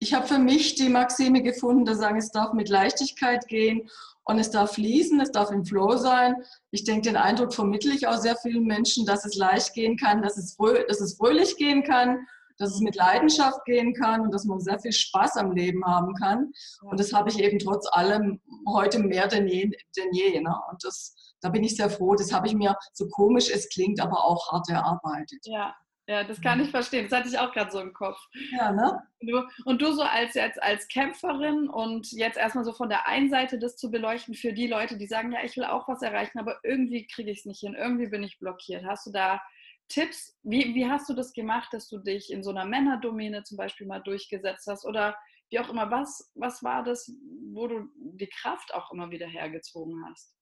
ich 0.00 0.12
habe 0.12 0.26
für 0.26 0.40
mich 0.40 0.74
die 0.74 0.88
Maxime 0.88 1.40
gefunden, 1.40 1.84
dass 1.84 1.98
sagen, 1.98 2.18
es 2.18 2.32
darf 2.32 2.52
mit 2.52 2.68
Leichtigkeit 2.68 3.46
gehen 3.46 3.88
und 4.24 4.40
es 4.40 4.50
darf 4.50 4.72
fließen, 4.74 5.20
es 5.20 5.30
darf 5.30 5.52
im 5.52 5.64
Flow 5.64 5.96
sein. 5.98 6.34
Ich 6.72 6.82
denke, 6.82 7.02
den 7.02 7.16
Eindruck 7.16 7.54
vermittle 7.54 7.94
ich 7.94 8.08
auch 8.08 8.18
sehr 8.18 8.34
vielen 8.34 8.64
Menschen, 8.64 9.06
dass 9.06 9.24
es 9.24 9.36
leicht 9.36 9.72
gehen 9.72 9.96
kann, 9.96 10.20
dass 10.20 10.36
es, 10.36 10.56
frö 10.56 10.84
dass 10.88 11.00
es 11.00 11.16
fröhlich 11.16 11.56
gehen 11.58 11.84
kann 11.84 12.26
dass 12.58 12.74
es 12.74 12.80
mit 12.80 12.96
Leidenschaft 12.96 13.64
gehen 13.64 13.94
kann 13.94 14.20
und 14.22 14.32
dass 14.32 14.44
man 14.44 14.60
sehr 14.60 14.78
viel 14.78 14.92
Spaß 14.92 15.36
am 15.36 15.52
Leben 15.52 15.84
haben 15.84 16.14
kann. 16.14 16.52
Und 16.82 17.00
das 17.00 17.12
habe 17.12 17.30
ich 17.30 17.38
eben 17.38 17.58
trotz 17.58 17.86
allem 17.90 18.40
heute 18.68 18.98
mehr 18.98 19.28
denn 19.28 19.46
je. 19.46 19.70
Denn 19.96 20.12
je 20.12 20.40
ne? 20.40 20.54
Und 20.70 20.82
das, 20.84 21.34
da 21.40 21.48
bin 21.48 21.64
ich 21.64 21.76
sehr 21.76 21.90
froh. 21.90 22.14
Das 22.14 22.32
habe 22.32 22.46
ich 22.46 22.54
mir, 22.54 22.76
so 22.92 23.08
komisch 23.08 23.50
es 23.50 23.68
klingt, 23.68 24.00
aber 24.00 24.24
auch 24.24 24.52
hart 24.52 24.68
erarbeitet. 24.68 25.40
Ja, 25.44 25.74
ja, 26.08 26.22
das 26.22 26.40
kann 26.40 26.60
ich 26.60 26.70
verstehen. 26.70 27.08
Das 27.08 27.18
hatte 27.18 27.28
ich 27.28 27.38
auch 27.38 27.52
gerade 27.52 27.72
so 27.72 27.80
im 27.80 27.92
Kopf. 27.92 28.18
Ja, 28.56 28.70
ne? 28.70 29.02
Und 29.20 29.28
du, 29.28 29.42
und 29.64 29.82
du 29.82 29.92
so 29.92 30.02
als 30.02 30.34
jetzt 30.34 30.62
als 30.62 30.86
Kämpferin 30.86 31.68
und 31.68 32.12
jetzt 32.12 32.38
erstmal 32.38 32.64
so 32.64 32.72
von 32.72 32.88
der 32.88 33.08
einen 33.08 33.28
Seite 33.28 33.58
das 33.58 33.76
zu 33.76 33.90
beleuchten 33.90 34.34
für 34.34 34.52
die 34.52 34.68
Leute, 34.68 34.98
die 34.98 35.08
sagen, 35.08 35.32
ja, 35.32 35.40
ich 35.42 35.56
will 35.56 35.64
auch 35.64 35.88
was 35.88 36.02
erreichen, 36.02 36.38
aber 36.38 36.60
irgendwie 36.62 37.08
kriege 37.08 37.30
ich 37.32 37.40
es 37.40 37.44
nicht 37.44 37.60
hin, 37.60 37.74
irgendwie 37.74 38.06
bin 38.06 38.22
ich 38.22 38.38
blockiert. 38.38 38.84
Hast 38.86 39.06
du 39.06 39.10
da 39.10 39.42
Tipps, 39.88 40.36
wie, 40.42 40.74
wie 40.74 40.88
hast 40.88 41.08
du 41.08 41.14
das 41.14 41.32
gemacht, 41.32 41.72
dass 41.72 41.88
du 41.88 41.98
dich 41.98 42.32
in 42.32 42.42
so 42.42 42.50
einer 42.50 42.64
Männerdomäne 42.64 43.44
zum 43.44 43.56
Beispiel 43.56 43.86
mal 43.86 44.00
durchgesetzt 44.00 44.66
hast 44.66 44.84
oder 44.84 45.16
wie 45.50 45.60
auch 45.60 45.68
immer, 45.68 45.90
was, 45.90 46.30
was 46.34 46.62
war 46.62 46.82
das, 46.82 47.10
wo 47.52 47.68
du 47.68 47.88
die 47.94 48.28
Kraft 48.28 48.74
auch 48.74 48.90
immer 48.92 49.10
wieder 49.10 49.26
hergezogen 49.26 50.04
hast? 50.08 50.34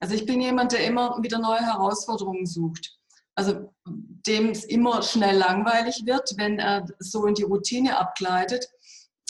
Also 0.00 0.14
ich 0.14 0.24
bin 0.24 0.40
jemand, 0.40 0.72
der 0.72 0.84
immer 0.84 1.18
wieder 1.22 1.38
neue 1.38 1.60
Herausforderungen 1.60 2.46
sucht. 2.46 2.98
Also 3.34 3.72
dem 3.86 4.50
es 4.50 4.64
immer 4.64 5.02
schnell 5.02 5.36
langweilig 5.36 6.02
wird, 6.04 6.32
wenn 6.38 6.58
er 6.58 6.86
so 6.98 7.26
in 7.26 7.34
die 7.34 7.44
Routine 7.44 7.96
abgleitet. 7.96 8.66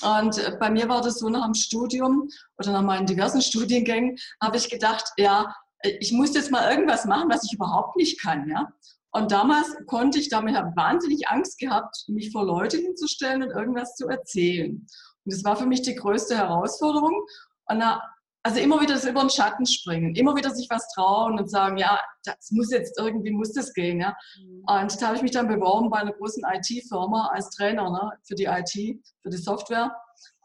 Und 0.02 0.58
bei 0.60 0.70
mir 0.70 0.88
war 0.88 1.02
das 1.02 1.18
so 1.18 1.28
nach 1.28 1.44
dem 1.44 1.54
Studium 1.54 2.28
oder 2.56 2.72
nach 2.72 2.82
meinen 2.82 3.06
diversen 3.06 3.42
Studiengängen, 3.42 4.16
habe 4.40 4.56
ich 4.56 4.70
gedacht, 4.70 5.12
ja, 5.16 5.54
ich 5.82 6.12
muss 6.12 6.34
jetzt 6.34 6.50
mal 6.50 6.70
irgendwas 6.70 7.04
machen, 7.04 7.28
was 7.28 7.44
ich 7.44 7.52
überhaupt 7.52 7.96
nicht 7.96 8.20
kann. 8.20 8.48
Ja? 8.48 8.72
Und 9.12 9.32
damals 9.32 9.74
konnte 9.86 10.18
ich, 10.18 10.28
damit 10.28 10.54
habe 10.54 10.76
wahnsinnig 10.76 11.28
Angst 11.28 11.58
gehabt, 11.58 12.04
mich 12.08 12.30
vor 12.30 12.44
Leute 12.44 12.76
hinzustellen 12.76 13.42
und 13.42 13.50
irgendwas 13.50 13.94
zu 13.94 14.06
erzählen. 14.08 14.86
Und 15.24 15.32
das 15.32 15.44
war 15.44 15.56
für 15.56 15.66
mich 15.66 15.82
die 15.82 15.94
größte 15.94 16.36
Herausforderung. 16.36 17.24
Und 17.66 17.80
da, 17.80 18.02
also 18.42 18.60
immer 18.60 18.80
wieder 18.80 18.94
das 18.94 19.04
über 19.04 19.20
den 19.20 19.30
Schatten 19.30 19.66
springen, 19.66 20.14
immer 20.14 20.36
wieder 20.36 20.54
sich 20.54 20.68
was 20.70 20.88
trauen 20.94 21.38
und 21.38 21.50
sagen, 21.50 21.78
ja, 21.78 21.98
das 22.24 22.50
muss 22.50 22.70
jetzt 22.70 22.98
irgendwie, 22.98 23.30
muss 23.30 23.52
das 23.52 23.72
gehen. 23.72 24.00
Ja? 24.00 24.16
Mhm. 24.38 24.64
Und 24.66 25.02
da 25.02 25.06
habe 25.06 25.16
ich 25.16 25.22
mich 25.22 25.32
dann 25.32 25.48
beworben 25.48 25.90
bei 25.90 25.98
einer 25.98 26.12
großen 26.12 26.44
IT-Firma 26.44 27.28
als 27.28 27.50
Trainer 27.50 27.90
ne, 27.90 28.12
für 28.26 28.34
die 28.34 28.44
IT, 28.44 29.02
für 29.22 29.30
die 29.30 29.36
Software. 29.36 29.94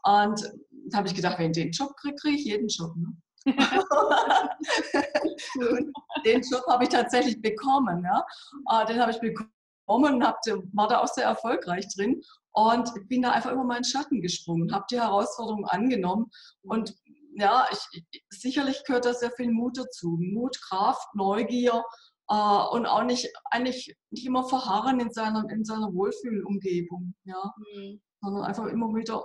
Und 0.04 0.52
da 0.90 0.98
habe 0.98 1.08
ich 1.08 1.14
gedacht, 1.14 1.38
wenn 1.38 1.50
ich 1.50 1.56
den 1.56 1.70
Job 1.70 1.94
kriege, 1.96 2.16
kriege 2.16 2.36
ich 2.36 2.44
jeden 2.44 2.68
Job. 2.68 2.94
Ne? 2.96 3.16
den 6.24 6.40
Job 6.42 6.64
habe 6.68 6.84
ich 6.84 6.90
tatsächlich 6.90 7.42
bekommen. 7.42 8.04
Ja? 8.04 8.24
Ah, 8.66 8.84
den 8.84 9.00
habe 9.00 9.12
ich 9.12 9.20
bekommen 9.20 9.50
und 9.86 10.24
hab, 10.24 10.38
war 10.72 10.88
da 10.88 11.00
auch 11.00 11.08
sehr 11.08 11.24
erfolgreich 11.24 11.86
drin 11.94 12.22
und 12.52 12.90
bin 13.08 13.22
da 13.22 13.32
einfach 13.32 13.52
über 13.52 13.64
meinen 13.64 13.84
Schatten 13.84 14.22
gesprungen, 14.22 14.72
habe 14.72 14.86
die 14.90 15.00
Herausforderung 15.00 15.66
angenommen 15.66 16.30
und 16.62 16.94
ja, 17.36 17.66
ich, 17.70 18.04
sicherlich 18.30 18.84
gehört 18.84 19.04
da 19.04 19.12
sehr 19.12 19.32
viel 19.32 19.50
Mut 19.50 19.76
dazu. 19.76 20.18
Mut, 20.20 20.60
Kraft, 20.62 21.14
Neugier 21.14 21.84
äh, 22.28 22.64
und 22.70 22.86
auch 22.86 23.04
nicht, 23.04 23.28
eigentlich 23.50 23.96
nicht 24.10 24.26
immer 24.26 24.48
verharren 24.48 25.00
in 25.00 25.10
seiner, 25.10 25.48
in 25.50 25.64
seiner 25.64 25.92
Wohlfühlumgebung, 25.92 27.14
ja? 27.24 27.54
Mhm. 27.74 28.00
sondern 28.20 28.44
einfach 28.44 28.66
immer 28.66 28.94
wieder, 28.94 29.24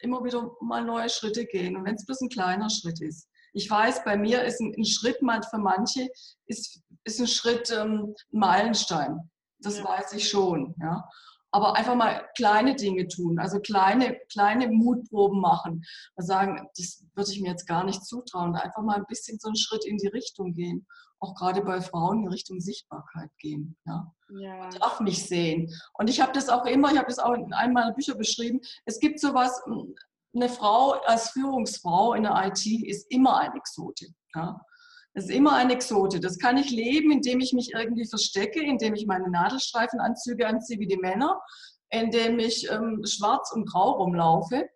immer 0.00 0.24
wieder 0.24 0.50
mal 0.60 0.84
neue 0.84 1.08
Schritte 1.08 1.44
gehen. 1.44 1.76
Und 1.76 1.84
wenn 1.84 1.96
es 1.96 2.06
bloß 2.06 2.22
ein 2.22 2.30
kleiner 2.30 2.70
Schritt 2.70 3.00
ist. 3.00 3.28
Ich 3.54 3.70
weiß, 3.70 4.04
bei 4.04 4.16
mir 4.16 4.42
ist 4.42 4.60
ein, 4.60 4.74
ein 4.76 4.84
Schritt, 4.84 5.18
für 5.18 5.58
manche 5.58 6.08
ist, 6.46 6.82
ist 7.04 7.20
ein 7.20 7.26
Schritt 7.26 7.70
ähm, 7.70 8.14
ein 8.32 8.38
Meilenstein. 8.38 9.30
Das 9.60 9.78
ja. 9.78 9.84
weiß 9.84 10.12
ich 10.14 10.28
schon. 10.28 10.74
Ja. 10.80 11.08
Aber 11.52 11.76
einfach 11.76 11.94
mal 11.94 12.28
kleine 12.36 12.74
Dinge 12.74 13.06
tun, 13.06 13.38
also 13.38 13.60
kleine, 13.60 14.18
kleine 14.32 14.66
Mutproben 14.68 15.40
machen. 15.40 15.84
Sagen, 16.16 16.68
das 16.76 17.04
würde 17.14 17.30
ich 17.30 17.40
mir 17.40 17.50
jetzt 17.50 17.68
gar 17.68 17.84
nicht 17.84 18.04
zutrauen. 18.04 18.56
Einfach 18.56 18.82
mal 18.82 18.96
ein 18.96 19.06
bisschen 19.06 19.38
so 19.38 19.48
einen 19.48 19.56
Schritt 19.56 19.84
in 19.84 19.96
die 19.96 20.08
Richtung 20.08 20.52
gehen. 20.52 20.84
Auch 21.20 21.36
gerade 21.36 21.62
bei 21.62 21.80
Frauen 21.80 22.24
in 22.24 22.28
Richtung 22.28 22.60
Sichtbarkeit 22.60 23.30
gehen. 23.38 23.76
Ja. 23.86 24.12
Ja. 24.30 24.68
darf 24.70 24.98
mich 24.98 25.28
sehen. 25.28 25.72
Und 25.92 26.10
ich 26.10 26.20
habe 26.20 26.32
das 26.32 26.48
auch 26.48 26.66
immer, 26.66 26.90
ich 26.90 26.98
habe 26.98 27.08
das 27.08 27.20
auch 27.20 27.34
in 27.34 27.52
einem 27.52 27.74
meiner 27.74 27.92
Bücher 27.92 28.16
beschrieben. 28.16 28.60
Es 28.84 28.98
gibt 28.98 29.20
sowas, 29.20 29.62
eine 30.34 30.48
Frau 30.48 30.92
als 31.06 31.30
Führungsfrau 31.30 32.14
in 32.14 32.24
der 32.24 32.46
IT 32.46 32.66
ist 32.86 33.10
immer 33.10 33.38
eine 33.38 33.54
Exote. 33.56 34.06
Ja. 34.34 34.60
Das 35.14 35.26
ist 35.26 35.30
immer 35.30 35.54
eine 35.54 35.74
Exote. 35.74 36.18
Das 36.18 36.38
kann 36.38 36.58
ich 36.58 36.70
leben, 36.70 37.12
indem 37.12 37.40
ich 37.40 37.52
mich 37.52 37.72
irgendwie 37.72 38.06
verstecke, 38.06 38.60
indem 38.60 38.94
ich 38.94 39.06
meine 39.06 39.30
Nadelstreifenanzüge 39.30 40.46
anziehe 40.46 40.80
wie 40.80 40.88
die 40.88 40.96
Männer, 40.96 41.40
indem 41.90 42.40
ich 42.40 42.68
ähm, 42.68 43.02
schwarz 43.06 43.52
und 43.52 43.70
grau 43.70 43.92
rumlaufe. 43.92 44.68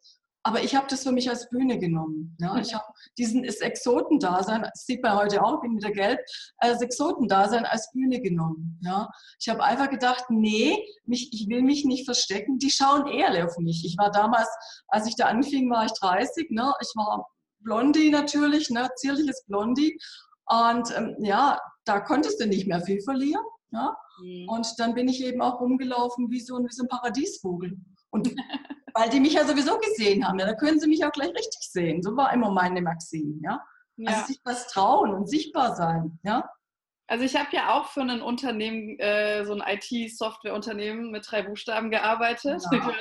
Aber 0.48 0.64
ich 0.64 0.74
habe 0.74 0.86
das 0.88 1.02
für 1.02 1.12
mich 1.12 1.28
als 1.28 1.50
Bühne 1.50 1.78
genommen. 1.78 2.34
Ja. 2.40 2.56
Ich 2.56 2.72
habe 2.72 2.86
diesen 3.18 3.44
Exotendasein, 3.44 4.62
das 4.62 4.86
sieht 4.86 5.02
man 5.02 5.18
heute 5.18 5.44
auch, 5.44 5.60
bin 5.60 5.76
wieder 5.76 5.90
gelb, 5.90 6.18
als 6.56 6.80
Exotendasein 6.80 7.66
als 7.66 7.92
Bühne 7.92 8.18
genommen. 8.22 8.80
Ja. 8.82 9.10
Ich 9.38 9.50
habe 9.50 9.62
einfach 9.62 9.90
gedacht, 9.90 10.24
nee, 10.30 10.82
mich, 11.04 11.34
ich 11.34 11.50
will 11.50 11.60
mich 11.60 11.84
nicht 11.84 12.06
verstecken. 12.06 12.58
Die 12.58 12.70
schauen 12.70 13.06
eher 13.08 13.44
auf 13.44 13.58
mich. 13.58 13.84
Ich 13.84 13.98
war 13.98 14.10
damals, 14.10 14.48
als 14.86 15.06
ich 15.06 15.16
da 15.16 15.26
anfing, 15.26 15.70
war 15.70 15.84
ich 15.84 15.92
30. 16.00 16.48
Ne. 16.48 16.72
Ich 16.80 16.92
war 16.94 17.28
Blondie 17.58 18.08
natürlich, 18.08 18.70
ne, 18.70 18.88
zierliches 18.96 19.44
Blondie. 19.44 19.98
Und 20.46 20.96
ähm, 20.96 21.14
ja, 21.20 21.60
da 21.84 22.00
konntest 22.00 22.40
du 22.40 22.46
nicht 22.46 22.66
mehr 22.66 22.80
viel 22.80 23.02
verlieren. 23.02 23.44
Ja? 23.70 23.94
Mhm. 24.22 24.48
Und 24.48 24.66
dann 24.78 24.94
bin 24.94 25.08
ich 25.08 25.22
eben 25.22 25.42
auch 25.42 25.60
rumgelaufen 25.60 26.30
wie 26.30 26.40
so, 26.40 26.56
wie 26.56 26.72
so 26.72 26.84
ein 26.84 26.88
Paradiesvogel. 26.88 27.76
Und 28.08 28.34
weil 28.98 29.10
die 29.10 29.20
mich 29.20 29.34
ja 29.34 29.44
sowieso 29.44 29.78
gesehen 29.78 30.26
haben, 30.26 30.38
ja, 30.40 30.46
da 30.46 30.54
können 30.54 30.80
sie 30.80 30.88
mich 30.88 31.04
auch 31.04 31.12
gleich 31.12 31.28
richtig 31.28 31.60
sehen. 31.60 32.02
So 32.02 32.16
war 32.16 32.32
immer 32.32 32.50
meine 32.50 32.82
Maxim, 32.82 33.40
ja. 33.44 33.64
ja. 33.96 34.10
Also 34.10 34.26
sich 34.26 34.40
was 34.44 34.66
trauen 34.66 35.14
und 35.14 35.28
sichtbar 35.28 35.76
sein, 35.76 36.18
ja. 36.24 36.50
Also 37.06 37.24
ich 37.24 37.36
habe 37.36 37.48
ja 37.52 37.72
auch 37.72 37.86
für 37.86 38.02
ein 38.02 38.20
Unternehmen, 38.20 38.98
äh, 38.98 39.44
so 39.44 39.54
ein 39.54 39.62
IT-Software-Unternehmen 39.64 41.10
mit 41.10 41.30
drei 41.30 41.42
Buchstaben 41.42 41.90
gearbeitet, 41.90 42.62
ja. 42.72 42.92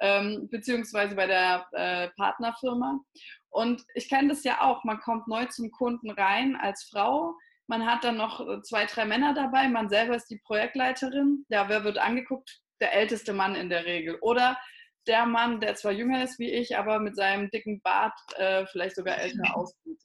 ähm, 0.00 0.48
beziehungsweise 0.50 1.16
bei 1.16 1.26
der 1.26 1.66
äh, 1.72 2.08
Partnerfirma. 2.16 3.00
Und 3.48 3.82
ich 3.94 4.08
kenne 4.08 4.28
das 4.28 4.44
ja 4.44 4.60
auch, 4.60 4.84
man 4.84 5.00
kommt 5.00 5.28
neu 5.28 5.46
zum 5.46 5.70
Kunden 5.70 6.10
rein 6.10 6.56
als 6.56 6.84
Frau, 6.84 7.34
man 7.66 7.86
hat 7.86 8.04
dann 8.04 8.18
noch 8.18 8.46
äh, 8.46 8.60
zwei, 8.62 8.84
drei 8.84 9.06
Männer 9.06 9.32
dabei, 9.32 9.68
man 9.68 9.88
selber 9.88 10.14
ist 10.14 10.30
die 10.30 10.40
Projektleiterin. 10.44 11.46
Ja, 11.48 11.68
wer 11.68 11.84
wird 11.84 11.96
angeguckt? 11.96 12.60
Der 12.80 12.92
älteste 12.92 13.32
Mann 13.32 13.54
in 13.54 13.70
der 13.70 13.86
Regel. 13.86 14.18
Oder 14.20 14.58
der 15.06 15.26
Mann, 15.26 15.60
der 15.60 15.74
zwar 15.74 15.92
jünger 15.92 16.22
ist 16.22 16.38
wie 16.38 16.50
ich, 16.50 16.76
aber 16.76 16.98
mit 17.00 17.16
seinem 17.16 17.50
dicken 17.50 17.80
Bart 17.82 18.18
äh, 18.36 18.66
vielleicht 18.66 18.96
sogar 18.96 19.18
älter 19.18 19.42
aussieht. 19.56 20.00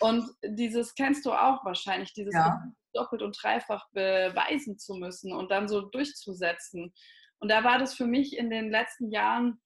Und 0.00 0.30
dieses 0.44 0.94
kennst 0.94 1.26
du 1.26 1.32
auch 1.32 1.64
wahrscheinlich, 1.64 2.12
dieses 2.12 2.34
ja. 2.34 2.62
doppelt 2.92 3.22
und 3.22 3.36
dreifach 3.40 3.84
beweisen 3.92 4.78
zu 4.78 4.94
müssen 4.94 5.32
und 5.32 5.50
dann 5.50 5.68
so 5.68 5.82
durchzusetzen. 5.82 6.92
Und 7.40 7.50
da 7.50 7.64
war 7.64 7.78
das 7.78 7.94
für 7.94 8.06
mich 8.06 8.36
in 8.36 8.50
den 8.50 8.70
letzten 8.70 9.10
Jahren, 9.10 9.60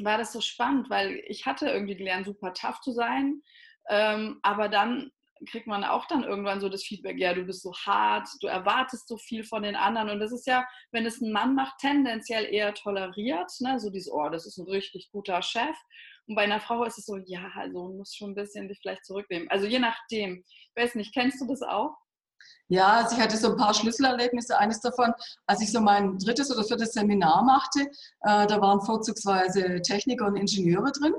war 0.00 0.18
das 0.18 0.32
so 0.32 0.40
spannend, 0.40 0.90
weil 0.90 1.22
ich 1.26 1.46
hatte 1.46 1.68
irgendwie 1.68 1.96
gelernt, 1.96 2.26
super 2.26 2.52
tough 2.52 2.80
zu 2.80 2.92
sein. 2.92 3.42
Ähm, 3.88 4.38
aber 4.42 4.68
dann 4.68 5.10
kriegt 5.46 5.66
man 5.66 5.84
auch 5.84 6.06
dann 6.06 6.24
irgendwann 6.24 6.60
so 6.60 6.68
das 6.68 6.82
Feedback, 6.82 7.18
ja, 7.18 7.34
du 7.34 7.44
bist 7.44 7.62
so 7.62 7.72
hart, 7.72 8.28
du 8.40 8.46
erwartest 8.46 9.08
so 9.08 9.16
viel 9.16 9.44
von 9.44 9.62
den 9.62 9.76
anderen. 9.76 10.10
Und 10.10 10.20
das 10.20 10.32
ist 10.32 10.46
ja, 10.46 10.66
wenn 10.92 11.06
es 11.06 11.20
ein 11.20 11.32
Mann 11.32 11.54
macht, 11.54 11.78
tendenziell 11.78 12.44
eher 12.44 12.74
toleriert, 12.74 13.50
ne? 13.60 13.78
so 13.80 13.90
dieses, 13.90 14.12
oh, 14.12 14.28
das 14.28 14.46
ist 14.46 14.58
ein 14.58 14.66
richtig 14.66 15.10
guter 15.12 15.42
Chef. 15.42 15.76
Und 16.26 16.34
bei 16.36 16.42
einer 16.42 16.60
Frau 16.60 16.84
ist 16.84 16.98
es 16.98 17.06
so, 17.06 17.16
ja, 17.16 17.50
also 17.56 17.88
muss 17.88 18.14
schon 18.14 18.30
ein 18.30 18.34
bisschen 18.34 18.68
dich 18.68 18.78
vielleicht 18.80 19.04
zurücknehmen. 19.04 19.48
Also 19.50 19.66
je 19.66 19.78
nachdem. 19.78 20.44
Ich 20.46 20.82
weiß 20.82 20.94
nicht, 20.94 21.12
kennst 21.12 21.40
du 21.40 21.46
das 21.46 21.62
auch? 21.62 21.96
Ja, 22.68 22.98
also 22.98 23.16
ich 23.16 23.22
hatte 23.22 23.36
so 23.36 23.50
ein 23.50 23.56
paar 23.56 23.74
Schlüsselerlebnisse. 23.74 24.56
Eines 24.56 24.80
davon, 24.80 25.12
als 25.46 25.60
ich 25.60 25.72
so 25.72 25.80
mein 25.80 26.18
drittes 26.18 26.50
oder 26.52 26.64
viertes 26.64 26.92
Seminar 26.92 27.42
machte, 27.42 27.80
äh, 28.20 28.46
da 28.46 28.60
waren 28.60 28.80
vorzugsweise 28.80 29.82
Techniker 29.82 30.26
und 30.26 30.36
Ingenieure 30.36 30.92
drin. 30.92 31.14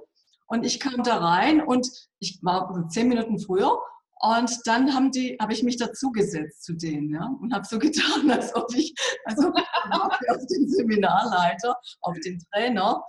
Und 0.48 0.66
ich 0.66 0.80
kam 0.80 1.04
da 1.04 1.18
rein 1.18 1.62
und 1.62 1.90
ich 2.20 2.40
war 2.42 2.88
zehn 2.90 3.08
Minuten 3.08 3.40
früher 3.40 3.82
und 4.22 4.52
dann 4.66 4.94
haben 4.94 5.12
die, 5.12 5.36
habe 5.40 5.54
ich 5.54 5.64
mich 5.64 5.78
dazugesetzt 5.78 6.64
zu 6.64 6.74
denen 6.74 7.10
ja, 7.14 7.28
und 7.42 7.54
habe 7.54 7.66
so 7.66 7.80
getan, 7.80 8.30
als 8.32 8.56
ob 8.56 8.74
ich, 8.76 8.94
also 9.26 9.52
auf 9.52 10.46
den 10.48 10.70
Seminarleiter, 10.70 11.76
auf 12.02 12.18
den 12.24 12.40
Trainer. 12.52 13.04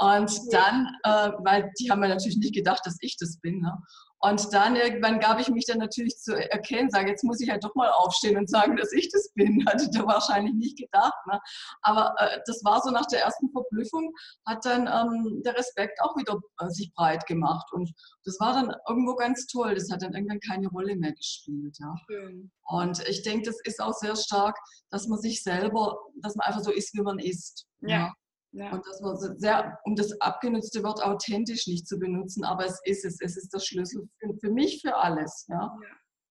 Und 0.00 0.30
dann, 0.52 0.86
äh, 1.02 1.30
weil 1.44 1.72
die 1.78 1.90
haben 1.90 2.00
mir 2.00 2.08
natürlich 2.08 2.38
nicht 2.38 2.54
gedacht, 2.54 2.82
dass 2.84 2.96
ich 3.00 3.16
das 3.18 3.38
bin. 3.40 3.60
Ne? 3.60 3.72
Und 4.20 4.52
dann 4.52 4.74
irgendwann 4.74 5.20
gab 5.20 5.38
ich 5.38 5.48
mich 5.48 5.66
dann 5.66 5.78
natürlich 5.78 6.16
zu 6.18 6.34
erkennen, 6.34 6.90
sage, 6.90 7.10
jetzt 7.10 7.22
muss 7.22 7.40
ich 7.40 7.50
halt 7.50 7.62
doch 7.62 7.74
mal 7.74 7.90
aufstehen 7.90 8.36
und 8.36 8.50
sagen, 8.50 8.76
dass 8.76 8.92
ich 8.92 9.10
das 9.10 9.30
bin. 9.34 9.64
Hatte 9.68 9.88
der 9.90 10.06
wahrscheinlich 10.06 10.54
nicht 10.54 10.78
gedacht. 10.78 11.14
Ne? 11.26 11.40
Aber 11.82 12.14
äh, 12.18 12.40
das 12.46 12.64
war 12.64 12.82
so 12.82 12.90
nach 12.90 13.06
der 13.06 13.22
ersten 13.22 13.50
Verblüffung, 13.50 14.12
hat 14.46 14.64
dann 14.64 14.86
ähm, 14.86 15.42
der 15.44 15.56
Respekt 15.56 16.00
auch 16.02 16.16
wieder 16.16 16.38
äh, 16.60 16.68
sich 16.68 16.92
breit 16.94 17.26
gemacht. 17.26 17.66
Und 17.72 17.92
das 18.24 18.38
war 18.40 18.54
dann 18.54 18.74
irgendwo 18.88 19.14
ganz 19.14 19.46
toll. 19.46 19.74
Das 19.74 19.90
hat 19.90 20.02
dann 20.02 20.14
irgendwann 20.14 20.40
keine 20.40 20.68
Rolle 20.68 20.96
mehr 20.96 21.12
gespielt. 21.12 21.76
Ja? 21.78 21.94
Schön. 22.06 22.50
Und 22.64 23.06
ich 23.08 23.22
denke, 23.22 23.46
das 23.46 23.60
ist 23.64 23.80
auch 23.80 23.94
sehr 23.94 24.16
stark, 24.16 24.58
dass 24.90 25.06
man 25.06 25.20
sich 25.20 25.42
selber, 25.42 25.96
dass 26.22 26.34
man 26.34 26.46
einfach 26.46 26.62
so 26.62 26.72
ist, 26.72 26.94
wie 26.94 27.02
man 27.02 27.18
ist. 27.18 27.66
ja. 27.80 27.88
ja. 27.88 28.12
Ja. 28.52 28.72
Und 28.72 28.86
dass 28.86 29.00
man 29.00 29.38
sehr, 29.38 29.78
um 29.84 29.94
das 29.94 30.18
abgenutzte 30.20 30.82
Wort 30.82 31.02
authentisch 31.02 31.66
nicht 31.66 31.86
zu 31.86 31.98
benutzen, 31.98 32.44
aber 32.44 32.64
es 32.64 32.80
ist 32.84 33.04
es. 33.04 33.20
Es 33.20 33.36
ist 33.36 33.52
der 33.52 33.60
Schlüssel 33.60 34.08
für, 34.18 34.34
für 34.40 34.50
mich, 34.50 34.80
für 34.80 34.96
alles. 34.96 35.46
Ja? 35.48 35.76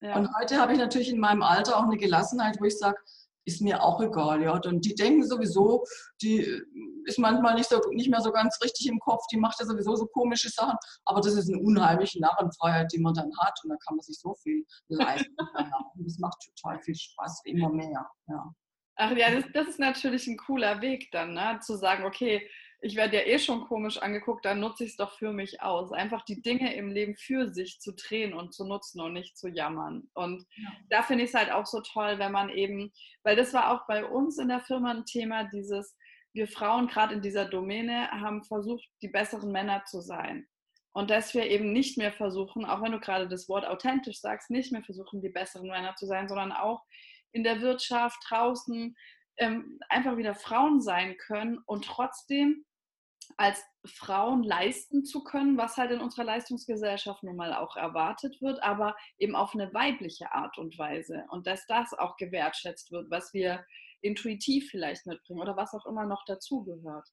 ja. 0.02 0.16
Und 0.16 0.30
heute 0.40 0.60
habe 0.60 0.74
ich 0.74 0.80
natürlich 0.80 1.10
in 1.10 1.20
meinem 1.20 1.44
Alter 1.44 1.78
auch 1.78 1.84
eine 1.84 1.98
Gelassenheit, 1.98 2.60
wo 2.60 2.66
ich 2.66 2.78
sage, 2.78 2.98
ist 3.46 3.62
mir 3.62 3.82
auch 3.82 4.02
egal. 4.02 4.42
Ja? 4.42 4.54
Und 4.54 4.84
die 4.84 4.96
denken 4.96 5.26
sowieso, 5.26 5.86
die 6.22 6.40
ist 7.06 7.20
manchmal 7.20 7.56
nicht, 7.56 7.70
so, 7.70 7.80
nicht 7.92 8.10
mehr 8.10 8.22
so 8.22 8.32
ganz 8.32 8.60
richtig 8.62 8.88
im 8.88 9.00
Kopf, 9.00 9.24
die 9.32 9.38
macht 9.38 9.60
ja 9.60 9.66
sowieso 9.66 9.96
so 9.96 10.06
komische 10.08 10.50
Sachen, 10.50 10.78
aber 11.06 11.22
das 11.22 11.34
ist 11.36 11.50
eine 11.50 11.62
unheimliche 11.62 12.20
Narrenfreiheit, 12.20 12.92
die 12.92 13.00
man 13.00 13.14
dann 13.14 13.32
hat 13.40 13.58
und 13.64 13.70
da 13.70 13.78
kann 13.78 13.96
man 13.96 14.04
sich 14.04 14.20
so 14.20 14.36
viel 14.44 14.66
leisten. 14.90 15.34
und 15.96 16.06
das 16.06 16.18
macht 16.18 16.38
total 16.56 16.82
viel 16.82 16.96
Spaß, 16.96 17.42
immer 17.46 17.70
mehr. 17.70 18.06
Ja. 18.28 18.54
Ach 18.98 19.16
ja, 19.16 19.32
das, 19.32 19.46
das, 19.54 19.68
ist 19.68 19.80
natürlich 19.80 20.25
ein 20.27 20.38
cooler 20.38 20.82
Weg 20.82 21.12
dann, 21.12 21.34
ne? 21.34 21.60
zu 21.62 21.77
sagen, 21.77 22.04
okay, 22.04 22.50
ich 22.82 22.96
werde 22.96 23.18
ja 23.18 23.24
eh 23.24 23.39
schon 23.39 23.62
komisch 23.66 23.98
angeguckt, 23.98 24.46
dann 24.46 24.60
nutze 24.60 24.84
ich 24.84 24.92
es 24.92 24.98
doch 24.98 25.18
für 25.18 25.32
mich 25.32 25.62
aus. 25.62 25.92
Einfach 25.92 26.24
die 26.25 26.42
Dinge 26.42 26.75
im 26.75 26.92
Leben 26.92 27.16
für 27.16 27.48
sich 27.48 27.80
zu 27.80 27.94
drehen 27.94 28.34
und 28.34 28.54
zu 28.54 28.66
nutzen 28.66 29.01
und 29.01 29.13
nicht 29.13 29.38
zu 29.38 29.48
jammern. 29.50 30.10
Und 30.13 30.46
ja. 30.56 30.70
da 30.89 31.04
finde 31.04 31.24
ich 31.24 31.30
es 31.30 31.36
halt 31.36 31.51
auch 31.51 31.66
so 31.66 31.82
toll, 31.82 32.20
wenn 32.20 32.32
man 32.32 32.50
eben, 32.50 32.92
weil 33.24 33.36
das 33.36 33.54
war 33.54 33.72
auch 33.72 33.88
bei 33.88 34.06
uns 34.06 34.38
in 34.38 34.50
der 34.50 34.62
Firma 34.62 34.92
ein 34.92 35.06
Thema, 35.06 35.46
dieses, 35.46 35.96
wir 36.34 36.48
Frauen 36.48 36.88
gerade 36.88 37.16
in 37.16 37.22
dieser 37.22 37.46
Domäne 37.46 38.12
haben 38.12 38.44
versucht, 38.44 38.88
die 39.01 39.08
besseren 39.10 39.51
Männer 39.51 39.84
zu 39.86 40.01
sein. 40.01 40.48
Und 40.92 41.10
dass 41.12 41.34
wir 41.34 41.48
eben 41.48 41.74
nicht 41.74 41.98
mehr 41.98 42.12
versuchen, 42.12 42.66
auch 42.66 42.82
wenn 42.82 42.92
du 42.92 43.00
gerade 43.00 43.27
das 43.27 43.48
Wort 43.50 43.66
authentisch 43.66 44.20
sagst, 44.20 44.50
nicht 44.50 44.72
mehr 44.72 44.84
versuchen, 44.84 45.22
die 45.22 45.30
besseren 45.30 45.68
Männer 45.68 45.96
zu 45.96 46.08
sein, 46.08 46.27
sondern 46.27 46.51
auch 46.51 46.84
in 47.38 47.44
der 47.44 47.62
Wirtschaft, 47.62 48.17
draußen 48.27 48.96
ähm, 49.38 49.79
einfach 49.89 50.17
wieder 50.17 50.34
Frauen 50.34 50.82
sein 50.82 51.15
können 51.17 51.60
und 51.65 51.86
trotzdem 51.86 52.65
als 53.36 53.63
Frauen 53.86 54.41
leisten 54.41 55.06
zu 55.06 55.24
können, 55.24 55.58
was 55.58 55.77
halt 55.77 55.91
in 55.91 56.00
unserer 56.00 56.24
Leistungsgesellschaft 56.24 57.24
nun 57.24 57.36
mal 57.36 57.53
auch 57.53 57.75
erwartet 57.75 58.41
wird, 58.41 58.62
aber 58.63 58.96
eben 59.20 59.36
auf 59.36 59.53
eine 59.53 59.72
weibliche 59.74 60.32
Art 60.32 60.58
und 60.58 60.77
Weise 60.77 61.25
und 61.29 61.46
dass 61.46 61.67
das 61.67 61.94
auch 61.94 62.17
gewertschätzt 62.17 62.91
wird, 62.91 63.12
was 63.12 63.34
wir 63.34 63.63
intuitiv 64.01 64.70
vielleicht 64.70 65.06
mitbringen 65.06 65.41
oder 65.41 65.56
was 65.56 65.74
auch 65.74 65.86
immer 65.86 66.06
noch 66.06 66.25
dazugehört. 66.25 67.08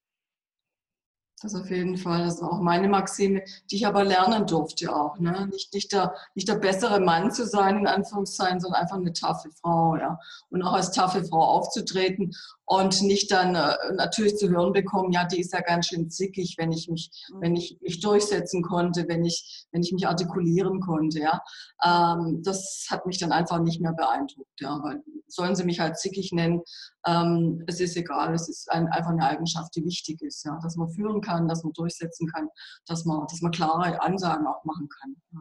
Das 1.43 1.55
auf 1.55 1.71
jeden 1.71 1.99
Fall. 1.99 2.25
Das 2.25 2.37
ist 2.37 2.43
auch 2.43 2.61
meine 2.61 2.89
Maxime, 2.89 3.43
die 3.71 3.77
ich 3.77 3.87
aber 3.87 4.05
lernen 4.05 4.47
durfte 4.47 4.95
auch. 4.95 5.19
Ne? 5.19 5.49
Nicht, 5.53 5.75
nicht, 5.75 5.93
der, 5.93 6.15
nicht 6.35 6.49
der 6.49 6.55
bessere 6.55 7.01
Mann 7.01 7.33
zu 7.33 7.47
sein, 7.47 7.81
in 7.81 7.87
Anführungszeichen, 7.87 8.61
sondern 8.61 8.81
einfach 8.81 8.97
eine 8.97 9.13
taffe 9.13 9.51
Frau. 9.51 9.97
Ja? 9.97 10.19
Und 10.51 10.63
auch 10.63 10.73
als 10.73 10.93
taffe 10.93 11.25
Frau 11.25 11.43
aufzutreten 11.43 12.35
und 12.67 13.03
nicht 13.03 13.31
dann 13.31 13.55
äh, 13.55 13.75
natürlich 13.95 14.37
zu 14.37 14.49
hören 14.49 14.73
bekommen, 14.73 15.13
ja, 15.13 15.25
die 15.25 15.41
ist 15.41 15.53
ja 15.53 15.61
ganz 15.61 15.89
schön 15.89 16.11
zickig, 16.11 16.55
wenn 16.59 16.73
ich 16.73 16.89
mich, 16.89 17.11
mhm. 17.31 17.41
wenn 17.41 17.57
ich 17.57 17.79
mich 17.81 18.01
durchsetzen 18.01 18.63
konnte, 18.63 19.07
wenn 19.09 19.25
ich, 19.25 19.67
wenn 19.73 19.83
ich 19.83 19.93
mich 19.93 20.07
artikulieren 20.07 20.81
konnte. 20.81 21.21
Ja? 21.21 21.43
Ähm, 21.85 22.43
das 22.43 22.87
hat 22.91 23.07
mich 23.07 23.19
dann 23.19 23.33
einfach 23.33 23.61
nicht 23.61 23.81
mehr 23.81 23.93
beeindruckt. 23.93 24.61
Ja? 24.61 24.81
Weil 24.83 25.03
sollen 25.27 25.57
sie 25.57 25.65
mich 25.65 25.81
halt 25.81 25.99
zickig 25.99 26.33
nennen, 26.33 26.63
ähm, 27.07 27.63
es 27.67 27.81
ist 27.81 27.97
egal, 27.97 28.33
es 28.35 28.49
ist 28.49 28.71
ein, 28.71 28.89
einfach 28.89 29.11
eine 29.11 29.27
Eigenschaft, 29.27 29.75
die 29.77 29.85
wichtig 29.85 30.23
ist, 30.23 30.45
ja? 30.45 30.59
dass 30.63 30.77
man 30.77 30.89
führen 30.89 31.21
kann, 31.21 31.49
dass 31.49 31.65
man 31.65 31.73
durchsetzen 31.75 32.29
kann, 32.29 32.49
dass 32.87 33.05
man, 33.05 33.27
dass 33.29 33.43
man 33.43 33.53
klare 33.53 34.01
Ansagen 34.01 34.47
auch 34.47 34.65
machen 34.65 34.89
kann. 34.89 35.17
Ja? 35.33 35.41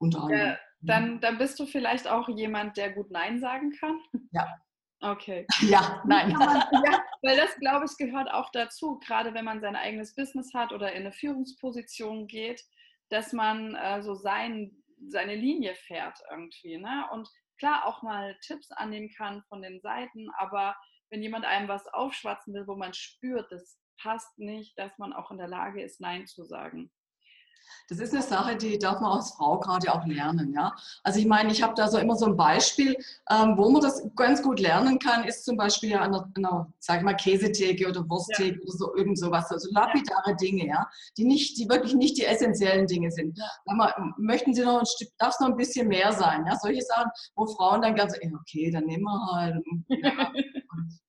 Unter 0.00 0.22
anderem. 0.22 0.38
Ja, 0.38 0.56
dann, 0.80 1.20
dann 1.20 1.38
bist 1.38 1.58
du 1.58 1.66
vielleicht 1.66 2.08
auch 2.08 2.28
jemand, 2.28 2.76
der 2.76 2.92
gut 2.92 3.10
Nein 3.10 3.40
sagen 3.40 3.72
kann? 3.80 3.98
Ja, 4.30 4.46
Okay. 5.00 5.46
Ja, 5.60 6.02
nein. 6.06 6.30
ja, 6.40 7.04
weil 7.22 7.36
das, 7.36 7.54
glaube 7.56 7.86
ich, 7.86 7.96
gehört 7.96 8.30
auch 8.30 8.50
dazu, 8.52 8.98
gerade 8.98 9.32
wenn 9.34 9.44
man 9.44 9.60
sein 9.60 9.76
eigenes 9.76 10.14
Business 10.14 10.52
hat 10.54 10.72
oder 10.72 10.92
in 10.92 11.02
eine 11.02 11.12
Führungsposition 11.12 12.26
geht, 12.26 12.62
dass 13.08 13.32
man 13.32 13.74
äh, 13.76 14.02
so 14.02 14.14
sein, 14.14 14.72
seine 15.06 15.36
Linie 15.36 15.74
fährt 15.74 16.18
irgendwie. 16.30 16.78
Ne? 16.78 17.06
Und 17.12 17.28
klar 17.58 17.86
auch 17.86 18.02
mal 18.02 18.36
Tipps 18.42 18.70
annehmen 18.72 19.10
kann 19.16 19.42
von 19.48 19.62
den 19.62 19.80
Seiten, 19.80 20.28
aber 20.36 20.76
wenn 21.10 21.22
jemand 21.22 21.44
einem 21.44 21.68
was 21.68 21.86
aufschwatzen 21.86 22.52
will, 22.54 22.66
wo 22.66 22.76
man 22.76 22.92
spürt, 22.92 23.50
das 23.50 23.80
passt 24.00 24.38
nicht, 24.38 24.78
dass 24.78 24.96
man 24.98 25.12
auch 25.12 25.30
in 25.30 25.38
der 25.38 25.48
Lage 25.48 25.82
ist, 25.82 26.00
Nein 26.00 26.26
zu 26.26 26.44
sagen. 26.44 26.90
Das 27.88 27.98
ist 27.98 28.12
eine 28.12 28.22
Sache, 28.22 28.56
die 28.56 28.78
darf 28.78 29.00
man 29.00 29.12
als 29.12 29.30
Frau 29.32 29.58
gerade 29.58 29.92
auch 29.92 30.06
lernen. 30.06 30.52
Ja? 30.52 30.74
Also 31.02 31.18
ich 31.18 31.26
meine, 31.26 31.52
ich 31.52 31.62
habe 31.62 31.74
da 31.74 31.88
so 31.88 31.98
immer 31.98 32.16
so 32.16 32.26
ein 32.26 32.36
Beispiel, 32.36 32.96
ähm, 33.30 33.54
wo 33.56 33.70
man 33.70 33.82
das 33.82 34.02
ganz 34.16 34.42
gut 34.42 34.60
lernen 34.60 34.98
kann, 34.98 35.24
ist 35.24 35.44
zum 35.44 35.56
Beispiel 35.56 35.94
an 35.94 36.14
einer, 36.14 36.30
einer 36.36 36.72
sag 36.78 36.98
ich 36.98 37.04
mal, 37.04 37.14
Käsetheke 37.14 37.88
oder 37.88 38.08
Wursttheke 38.08 38.56
ja. 38.56 38.62
oder 38.62 38.72
so 38.72 38.94
irgend 38.96 39.18
sowas, 39.18 39.50
also 39.50 39.68
lapidare 39.72 40.30
ja. 40.30 40.34
Dinge, 40.34 40.66
ja, 40.66 40.88
die 41.16 41.24
nicht, 41.24 41.58
die 41.58 41.68
wirklich 41.68 41.94
nicht 41.94 42.18
die 42.18 42.24
essentiellen 42.24 42.86
Dinge 42.86 43.10
sind. 43.10 43.38
Mal, 43.64 43.92
möchten 44.16 44.54
Sie 44.54 44.64
noch 44.64 44.80
ein 44.80 44.86
Stück, 44.86 45.08
darf 45.18 45.34
es 45.34 45.40
noch 45.40 45.48
ein 45.48 45.56
bisschen 45.56 45.88
mehr 45.88 46.12
sein, 46.12 46.44
ja, 46.46 46.56
solche 46.56 46.82
Sachen, 46.82 47.10
wo 47.34 47.46
Frauen 47.46 47.82
dann 47.82 47.94
ganz, 47.94 48.14
okay, 48.14 48.70
dann 48.70 48.84
nehmen 48.84 49.04
wir 49.04 49.32
halt. 49.32 49.64
Ja. 49.88 50.32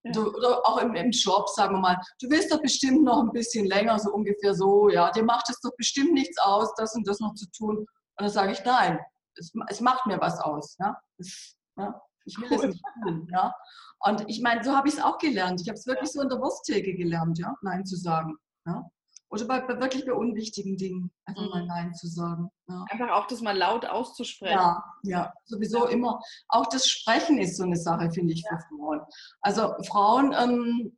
Du, 0.04 0.34
oder 0.36 0.66
auch 0.68 0.78
im, 0.78 0.96
im 0.96 1.12
Job, 1.12 1.50
sagen 1.50 1.76
wir 1.76 1.80
mal, 1.80 2.02
du 2.22 2.30
willst 2.30 2.52
doch 2.52 2.62
bestimmt 2.62 3.04
noch 3.04 3.22
ein 3.22 3.32
bisschen 3.32 3.66
länger, 3.66 4.00
so 4.00 4.12
ungefähr 4.12 4.54
so, 4.54 4.90
ja, 4.90 5.12
dir 5.12 5.24
macht 5.24 5.50
es 5.50 5.60
doch 5.62 5.76
bestimmt 5.78 6.14
nichts 6.14 6.38
aus, 6.40 6.74
das 6.76 6.96
und 6.96 7.08
das 7.08 7.20
noch 7.20 7.34
zu 7.36 7.46
tun. 7.52 7.78
Und 7.78 7.88
dann 8.18 8.30
sage 8.30 8.52
ich, 8.52 8.64
nein, 8.64 9.00
es, 9.36 9.52
es 9.68 9.82
macht 9.82 10.06
mir 10.06 10.20
was 10.20 10.40
aus. 10.40 10.76
Ja? 10.80 10.98
Es, 11.18 11.56
ja? 11.78 12.02
Ich 12.26 12.38
will 12.38 12.48
cool. 12.52 12.58
es 12.58 12.64
nicht 12.72 12.84
tun. 13.04 13.28
Ja? 13.32 13.54
Und 14.00 14.30
ich 14.30 14.42
meine, 14.42 14.64
so 14.64 14.76
habe 14.76 14.88
ich 14.88 14.96
es 14.96 15.02
auch 15.02 15.18
gelernt. 15.18 15.62
Ich 15.62 15.68
habe 15.68 15.78
es 15.78 15.86
wirklich 15.86 16.12
so 16.12 16.22
in 16.22 16.30
der 16.30 16.40
Wursttheke 16.40 16.96
gelernt, 16.96 17.38
ja, 17.40 17.56
Nein 17.62 17.86
zu 17.86 17.96
sagen. 17.96 18.38
Ja? 18.66 18.90
Oder 19.32 19.46
bei, 19.46 19.62
bei, 19.62 19.80
wirklich 19.80 20.06
bei 20.06 20.14
unwichtigen 20.14 20.76
Dingen 20.78 21.12
einfach 21.26 21.44
mhm. 21.44 21.50
mal 21.50 21.66
Nein 21.66 21.94
zu 21.94 22.08
sagen. 22.08 22.50
Ja. 22.68 22.86
Einfach 22.90 23.12
auch 23.12 23.28
das 23.28 23.42
mal 23.42 23.56
laut 23.56 23.86
auszusprechen. 23.86 24.58
Ja, 24.58 24.84
ja, 25.04 25.34
sowieso 25.46 25.86
ja. 25.86 25.92
immer. 25.92 26.20
Auch 26.48 26.66
das 26.68 26.88
Sprechen 26.88 27.38
ist 27.38 27.58
so 27.58 27.64
eine 27.64 27.78
Sache, 27.78 28.12
finde 28.12 28.34
ich, 28.34 28.44
ja. 28.44 28.58
für 28.58 28.76
Frauen. 28.76 29.02
Also 29.42 29.74
Frauen 29.84 30.34
ähm, 30.34 30.98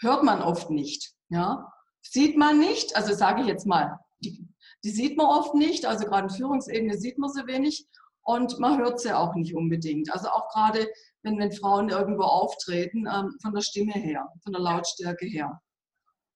hört 0.00 0.24
man 0.24 0.42
oft 0.42 0.70
nicht. 0.70 1.12
Ja? 1.28 1.72
Sieht 2.02 2.36
man 2.36 2.58
nicht, 2.58 2.96
also 2.96 3.14
sage 3.14 3.42
ich 3.42 3.46
jetzt 3.46 3.66
mal, 3.66 3.98
die, 4.20 4.48
die 4.84 4.90
sieht 4.90 5.16
man 5.16 5.26
oft 5.26 5.54
nicht, 5.54 5.86
also 5.86 6.06
gerade 6.06 6.28
in 6.28 6.34
Führungsebene 6.34 6.98
sieht 6.98 7.18
man 7.18 7.30
sie 7.30 7.46
wenig 7.46 7.86
und 8.22 8.58
man 8.58 8.78
hört 8.78 9.00
sie 9.00 9.16
auch 9.16 9.34
nicht 9.34 9.54
unbedingt. 9.54 10.12
Also 10.12 10.28
auch 10.28 10.48
gerade, 10.48 10.88
wenn, 11.22 11.38
wenn 11.38 11.52
Frauen 11.52 11.90
irgendwo 11.90 12.24
auftreten, 12.24 13.06
ähm, 13.06 13.36
von 13.40 13.54
der 13.54 13.62
Stimme 13.62 13.92
her, 13.92 14.26
von 14.42 14.52
der 14.52 14.62
Lautstärke 14.62 15.26
her. 15.26 15.60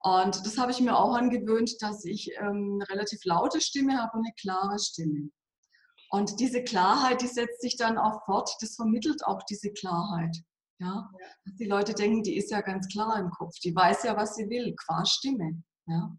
Und 0.03 0.45
das 0.45 0.59
habe 0.59 0.73
ich 0.73 0.81
mir 0.81 0.97
auch 0.97 1.15
angewöhnt, 1.15 1.81
dass 1.81 2.05
ich 2.05 2.31
ähm, 2.41 2.81
eine 2.81 2.89
relativ 2.89 3.25
laute 3.25 3.61
Stimme 3.61 3.99
habe 3.99 4.19
und 4.19 4.25
eine 4.25 4.35
klare 4.41 4.79
Stimme. 4.79 5.31
Und 6.11 6.41
diese 6.41 6.63
Klarheit, 6.63 7.23
die 7.23 7.29
setzt 7.29 7.63
sich 7.63 7.77
dann 7.77 7.97
auch 7.97 8.25
fort, 8.27 8.51
das 8.61 8.75
vermittelt 8.75 9.25
auch 9.25 9.43
diese 9.45 9.73
Klarheit. 9.73 10.37
Ja? 10.79 11.09
ja. 11.19 11.53
Die 11.59 11.67
Leute 11.67 11.95
denken, 11.95 12.23
die 12.23 12.37
ist 12.37 12.51
ja 12.51 12.61
ganz 12.61 12.89
klar 12.89 13.19
im 13.19 13.31
Kopf, 13.31 13.55
die 13.65 13.75
weiß 13.75 14.03
ja, 14.03 14.17
was 14.17 14.35
sie 14.35 14.51
will, 14.51 14.75
qua 14.77 15.07
Stimme. 15.07 15.63
Ja? 15.87 16.15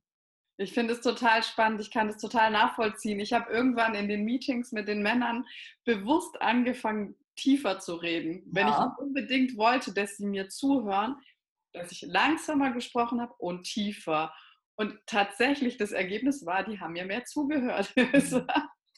Ich 0.58 0.74
finde 0.74 0.94
es 0.94 1.02
total 1.02 1.44
spannend, 1.44 1.82
ich 1.82 1.92
kann 1.92 2.10
es 2.10 2.18
total 2.18 2.52
nachvollziehen. 2.52 3.20
Ich 3.20 3.34
habe 3.34 3.52
irgendwann 3.52 3.96
in 3.96 4.08
den 4.08 4.24
Meetings 4.24 4.72
mit 4.72 4.88
den 4.88 5.04
Männern 5.04 5.46
bewusst 5.84 6.42
angefangen, 6.42 7.16
tiefer 7.36 7.80
zu 7.80 7.96
reden. 7.96 8.44
Wenn 8.46 8.68
ja. 8.68 8.94
ich 8.96 9.04
unbedingt 9.04 9.58
wollte, 9.58 9.94
dass 9.94 10.18
sie 10.18 10.28
mir 10.28 10.50
zuhören, 10.50 11.18
dass 11.74 11.92
ich 11.92 12.02
langsamer 12.04 12.72
gesprochen 12.72 13.22
habe 13.22 13.34
und 13.38 13.64
tiefer. 13.64 14.34
Und 14.76 14.98
tatsächlich 15.06 15.78
das 15.78 15.92
Ergebnis 15.92 16.46
war, 16.46 16.64
die 16.64 16.80
haben 16.80 16.94
mir 16.94 17.06
mehr 17.06 17.26
zugehört. 17.26 17.94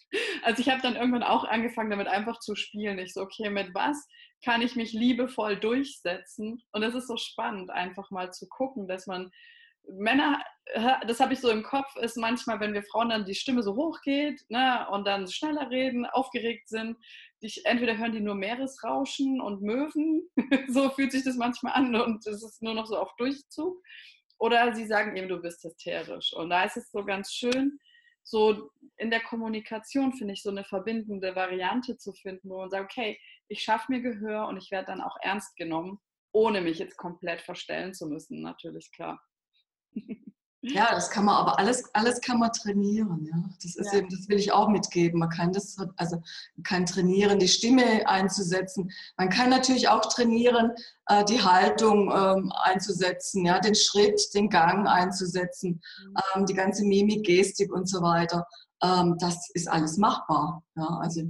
Mhm. 0.07 0.29
also 0.43 0.61
ich 0.61 0.69
habe 0.69 0.81
dann 0.81 0.95
irgendwann 0.95 1.23
auch 1.23 1.45
angefangen, 1.45 1.89
damit 1.89 2.07
einfach 2.07 2.39
zu 2.39 2.55
spielen. 2.55 2.99
Ich 2.99 3.13
so, 3.13 3.21
okay, 3.21 3.49
mit 3.49 3.73
was 3.73 4.07
kann 4.43 4.61
ich 4.61 4.75
mich 4.75 4.93
liebevoll 4.93 5.57
durchsetzen? 5.57 6.63
Und 6.71 6.83
es 6.83 6.93
ist 6.93 7.07
so 7.07 7.17
spannend, 7.17 7.71
einfach 7.71 8.11
mal 8.11 8.31
zu 8.31 8.47
gucken, 8.47 8.87
dass 8.87 9.07
man 9.07 9.31
Männer, 9.89 10.43
das 11.07 11.19
habe 11.19 11.33
ich 11.33 11.39
so 11.39 11.49
im 11.49 11.63
Kopf, 11.63 11.95
ist 11.97 12.17
manchmal, 12.17 12.59
wenn 12.59 12.73
wir 12.73 12.83
Frauen 12.83 13.09
dann 13.09 13.25
die 13.25 13.35
Stimme 13.35 13.61
so 13.61 13.75
hoch 13.75 14.01
geht 14.01 14.41
ne, 14.49 14.87
und 14.91 15.05
dann 15.05 15.27
schneller 15.27 15.69
reden, 15.69 16.05
aufgeregt 16.05 16.69
sind, 16.69 16.97
die, 17.41 17.51
entweder 17.65 17.97
hören 17.97 18.11
die 18.11 18.21
nur 18.21 18.35
Meeresrauschen 18.35 19.39
und 19.41 19.61
Möwen, 19.61 20.27
so 20.67 20.89
fühlt 20.89 21.11
sich 21.11 21.23
das 21.23 21.35
manchmal 21.35 21.73
an 21.73 21.95
und 21.95 22.25
es 22.25 22.43
ist 22.43 22.61
nur 22.61 22.73
noch 22.73 22.87
so 22.87 22.97
auf 22.97 23.15
Durchzug. 23.17 23.81
Oder 24.37 24.73
sie 24.75 24.85
sagen 24.85 25.15
eben, 25.15 25.29
du 25.29 25.41
bist 25.41 25.63
hysterisch. 25.63 26.33
Und 26.33 26.49
da 26.49 26.63
ist 26.63 26.75
es 26.75 26.91
so 26.91 27.05
ganz 27.05 27.31
schön, 27.31 27.79
so 28.23 28.71
in 28.97 29.11
der 29.11 29.21
Kommunikation, 29.21 30.13
finde 30.13 30.33
ich, 30.33 30.41
so 30.41 30.49
eine 30.49 30.65
verbindende 30.65 31.35
Variante 31.35 31.97
zu 31.97 32.11
finden, 32.11 32.49
wo 32.49 32.57
man 32.57 32.69
sagt, 32.69 32.91
okay, 32.91 33.19
ich 33.47 33.61
schaffe 33.61 33.91
mir 33.91 34.01
Gehör 34.01 34.47
und 34.47 34.57
ich 34.57 34.71
werde 34.71 34.87
dann 34.87 35.01
auch 35.01 35.15
ernst 35.21 35.55
genommen, 35.55 35.99
ohne 36.31 36.61
mich 36.61 36.79
jetzt 36.79 36.97
komplett 36.97 37.41
verstellen 37.41 37.93
zu 37.93 38.07
müssen, 38.07 38.41
natürlich 38.41 38.91
klar. 38.91 39.21
Ja, 40.67 40.89
das 40.91 41.11
kann 41.11 41.25
man 41.25 41.35
aber 41.35 41.59
alles, 41.59 41.83
alles 41.93 42.21
kann 42.21 42.39
man 42.39 42.51
trainieren. 42.51 43.25
Ja. 43.25 43.49
Das 43.61 43.75
ist 43.75 43.93
ja. 43.93 43.99
eben, 43.99 44.09
das 44.09 44.27
will 44.27 44.39
ich 44.39 44.51
auch 44.51 44.67
mitgeben. 44.67 45.19
Man 45.19 45.29
kann 45.29 45.51
das, 45.51 45.77
also 45.97 46.15
man 46.55 46.63
kann 46.63 46.85
trainieren, 46.87 47.37
die 47.37 47.47
Stimme 47.47 48.07
einzusetzen. 48.07 48.91
Man 49.15 49.29
kann 49.29 49.49
natürlich 49.51 49.89
auch 49.89 50.01
trainieren, 50.01 50.71
äh, 51.07 51.23
die 51.25 51.41
Haltung 51.43 52.11
ähm, 52.11 52.51
einzusetzen, 52.63 53.45
ja, 53.45 53.59
den 53.59 53.75
Schritt, 53.75 54.19
den 54.33 54.49
Gang 54.49 54.87
einzusetzen, 54.87 55.81
mhm. 55.99 56.15
ähm, 56.35 56.45
die 56.47 56.55
ganze 56.55 56.83
Mimik, 56.83 57.25
Gestik 57.25 57.71
und 57.71 57.87
so 57.87 58.01
weiter. 58.01 58.47
Ähm, 58.81 59.17
das 59.19 59.49
ist 59.53 59.67
alles 59.67 59.97
machbar. 59.97 60.63
Ja. 60.75 60.99
Also 60.99 61.23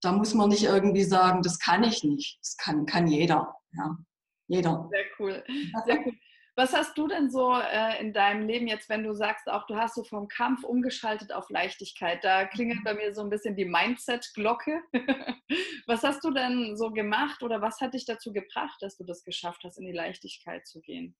da 0.00 0.12
muss 0.12 0.32
man 0.32 0.48
nicht 0.48 0.64
irgendwie 0.64 1.04
sagen, 1.04 1.42
das 1.42 1.58
kann 1.58 1.84
ich 1.84 2.02
nicht. 2.02 2.38
Das 2.40 2.56
kann, 2.56 2.86
kann 2.86 3.08
jeder. 3.08 3.54
Ja. 3.72 3.98
Jeder. 4.46 4.88
Sehr 4.90 5.04
cool. 5.18 5.44
Sehr 5.86 5.98
cool. 6.06 6.12
Was 6.56 6.72
hast 6.72 6.96
du 6.96 7.08
denn 7.08 7.30
so 7.30 7.52
äh, 7.54 8.00
in 8.00 8.12
deinem 8.12 8.46
Leben 8.46 8.68
jetzt, 8.68 8.88
wenn 8.88 9.02
du 9.02 9.12
sagst, 9.12 9.48
auch 9.48 9.66
du 9.66 9.74
hast 9.74 9.96
so 9.96 10.04
vom 10.04 10.28
Kampf 10.28 10.62
umgeschaltet 10.62 11.32
auf 11.32 11.50
Leichtigkeit? 11.50 12.22
Da 12.22 12.44
klingelt 12.44 12.80
mhm. 12.80 12.84
bei 12.84 12.94
mir 12.94 13.12
so 13.12 13.22
ein 13.22 13.30
bisschen 13.30 13.56
die 13.56 13.64
Mindset-Glocke. 13.64 14.80
was 15.86 16.04
hast 16.04 16.22
du 16.22 16.30
denn 16.30 16.76
so 16.76 16.92
gemacht 16.92 17.42
oder 17.42 17.60
was 17.60 17.80
hat 17.80 17.94
dich 17.94 18.04
dazu 18.04 18.32
gebracht, 18.32 18.76
dass 18.80 18.96
du 18.96 19.04
das 19.04 19.24
geschafft 19.24 19.64
hast, 19.64 19.78
in 19.78 19.86
die 19.86 19.92
Leichtigkeit 19.92 20.66
zu 20.66 20.80
gehen? 20.80 21.16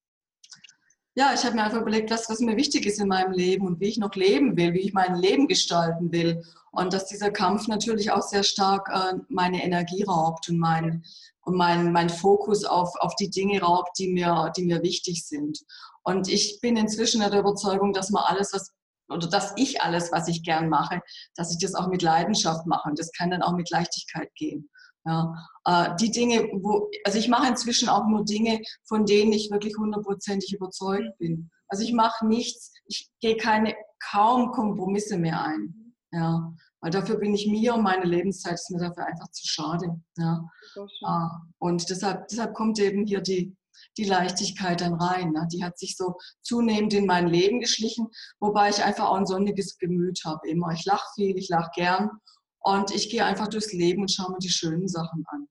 Ja, 1.16 1.32
ich 1.32 1.44
habe 1.44 1.54
mir 1.54 1.62
einfach 1.62 1.80
überlegt, 1.80 2.10
was, 2.10 2.28
was 2.28 2.40
mir 2.40 2.56
wichtig 2.56 2.86
ist 2.86 2.98
in 2.98 3.06
meinem 3.06 3.30
Leben 3.30 3.66
und 3.66 3.78
wie 3.78 3.88
ich 3.88 3.98
noch 3.98 4.14
leben 4.16 4.56
will, 4.56 4.72
wie 4.74 4.80
ich 4.80 4.92
mein 4.92 5.14
Leben 5.14 5.46
gestalten 5.46 6.10
will. 6.10 6.42
Und 6.72 6.92
dass 6.92 7.06
dieser 7.06 7.30
Kampf 7.30 7.68
natürlich 7.68 8.10
auch 8.10 8.22
sehr 8.22 8.42
stark 8.42 8.88
äh, 8.92 9.18
meine 9.28 9.62
Energie 9.62 10.02
raubt 10.02 10.48
und 10.48 10.58
mein, 10.58 11.04
und 11.42 11.56
mein, 11.56 11.92
mein 11.92 12.10
Fokus 12.10 12.64
auf, 12.64 12.90
auf 12.98 13.14
die 13.14 13.30
Dinge 13.30 13.60
raubt, 13.60 13.96
die 13.96 14.08
mir, 14.08 14.50
die 14.56 14.64
mir 14.64 14.82
wichtig 14.82 15.24
sind. 15.24 15.60
Und 16.02 16.28
ich 16.28 16.58
bin 16.60 16.76
inzwischen 16.76 17.20
der 17.20 17.38
Überzeugung, 17.38 17.92
dass 17.92 18.10
man 18.10 18.24
alles, 18.26 18.52
was 18.52 18.72
oder 19.08 19.28
dass 19.28 19.52
ich 19.56 19.82
alles, 19.82 20.10
was 20.12 20.28
ich 20.28 20.42
gern 20.42 20.68
mache, 20.68 21.00
dass 21.36 21.52
ich 21.52 21.58
das 21.58 21.74
auch 21.74 21.88
mit 21.88 22.02
Leidenschaft 22.02 22.66
mache. 22.66 22.88
Und 22.88 22.98
das 22.98 23.12
kann 23.12 23.30
dann 23.30 23.42
auch 23.42 23.52
mit 23.52 23.70
Leichtigkeit 23.70 24.34
gehen. 24.34 24.68
Ja, 25.06 25.34
äh, 25.66 25.94
die 26.00 26.10
Dinge, 26.10 26.48
wo, 26.62 26.90
also 27.04 27.18
ich 27.18 27.28
mache 27.28 27.48
inzwischen 27.48 27.90
auch 27.90 28.06
nur 28.06 28.24
Dinge, 28.24 28.62
von 28.84 29.04
denen 29.04 29.32
ich 29.32 29.50
wirklich 29.50 29.76
hundertprozentig 29.76 30.54
überzeugt 30.54 31.18
bin. 31.18 31.50
Also 31.68 31.84
ich 31.84 31.92
mache 31.92 32.26
nichts, 32.26 32.72
ich 32.86 33.10
gehe 33.20 33.36
keine, 33.36 33.74
kaum 34.10 34.50
Kompromisse 34.52 35.18
mehr 35.18 35.42
ein. 35.42 35.94
Ja, 36.12 36.54
weil 36.80 36.90
dafür 36.90 37.16
bin 37.16 37.34
ich 37.34 37.46
mir 37.46 37.74
und 37.74 37.82
meine 37.82 38.04
Lebenszeit 38.04 38.54
ist 38.54 38.70
mir 38.70 38.78
dafür 38.78 39.06
einfach 39.06 39.30
zu 39.30 39.46
schade. 39.46 40.00
Ja. 40.16 40.48
Äh, 40.76 41.28
und 41.58 41.88
deshalb, 41.90 42.28
deshalb 42.28 42.54
kommt 42.54 42.78
eben 42.78 43.04
hier 43.04 43.20
die, 43.20 43.56
die 43.96 44.04
Leichtigkeit 44.04 44.80
dann 44.80 44.94
rein. 44.94 45.32
Ne? 45.32 45.48
Die 45.52 45.64
hat 45.64 45.78
sich 45.78 45.96
so 45.96 46.16
zunehmend 46.42 46.94
in 46.94 47.06
mein 47.06 47.26
Leben 47.26 47.60
geschlichen, 47.60 48.08
wobei 48.38 48.70
ich 48.70 48.84
einfach 48.84 49.08
auch 49.08 49.16
ein 49.16 49.26
sonniges 49.26 49.76
Gemüt 49.78 50.20
habe. 50.24 50.48
Immer. 50.48 50.72
Ich 50.72 50.84
lache 50.84 51.06
viel, 51.14 51.36
ich 51.36 51.48
lache 51.48 51.70
gern 51.74 52.10
und 52.64 52.94
ich 52.94 53.10
gehe 53.10 53.24
einfach 53.24 53.48
durchs 53.48 53.72
Leben 53.72 54.02
und 54.02 54.10
schaue 54.10 54.32
mir 54.32 54.38
die 54.38 54.48
schönen 54.48 54.88
Sachen 54.88 55.24
an. 55.28 55.46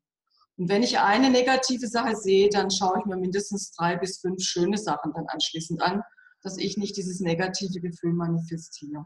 Und 0.57 0.69
wenn 0.69 0.83
ich 0.83 0.99
eine 0.99 1.29
negative 1.29 1.87
Sache 1.87 2.15
sehe, 2.15 2.49
dann 2.49 2.69
schaue 2.69 2.99
ich 2.99 3.05
mir 3.05 3.17
mindestens 3.17 3.71
drei 3.71 3.95
bis 3.97 4.19
fünf 4.19 4.43
schöne 4.43 4.77
Sachen 4.77 5.13
dann 5.13 5.27
anschließend 5.27 5.81
an, 5.81 6.01
dass 6.41 6.57
ich 6.57 6.77
nicht 6.77 6.97
dieses 6.97 7.19
negative 7.19 7.79
Gefühl 7.79 8.13
manifestiere. 8.13 9.03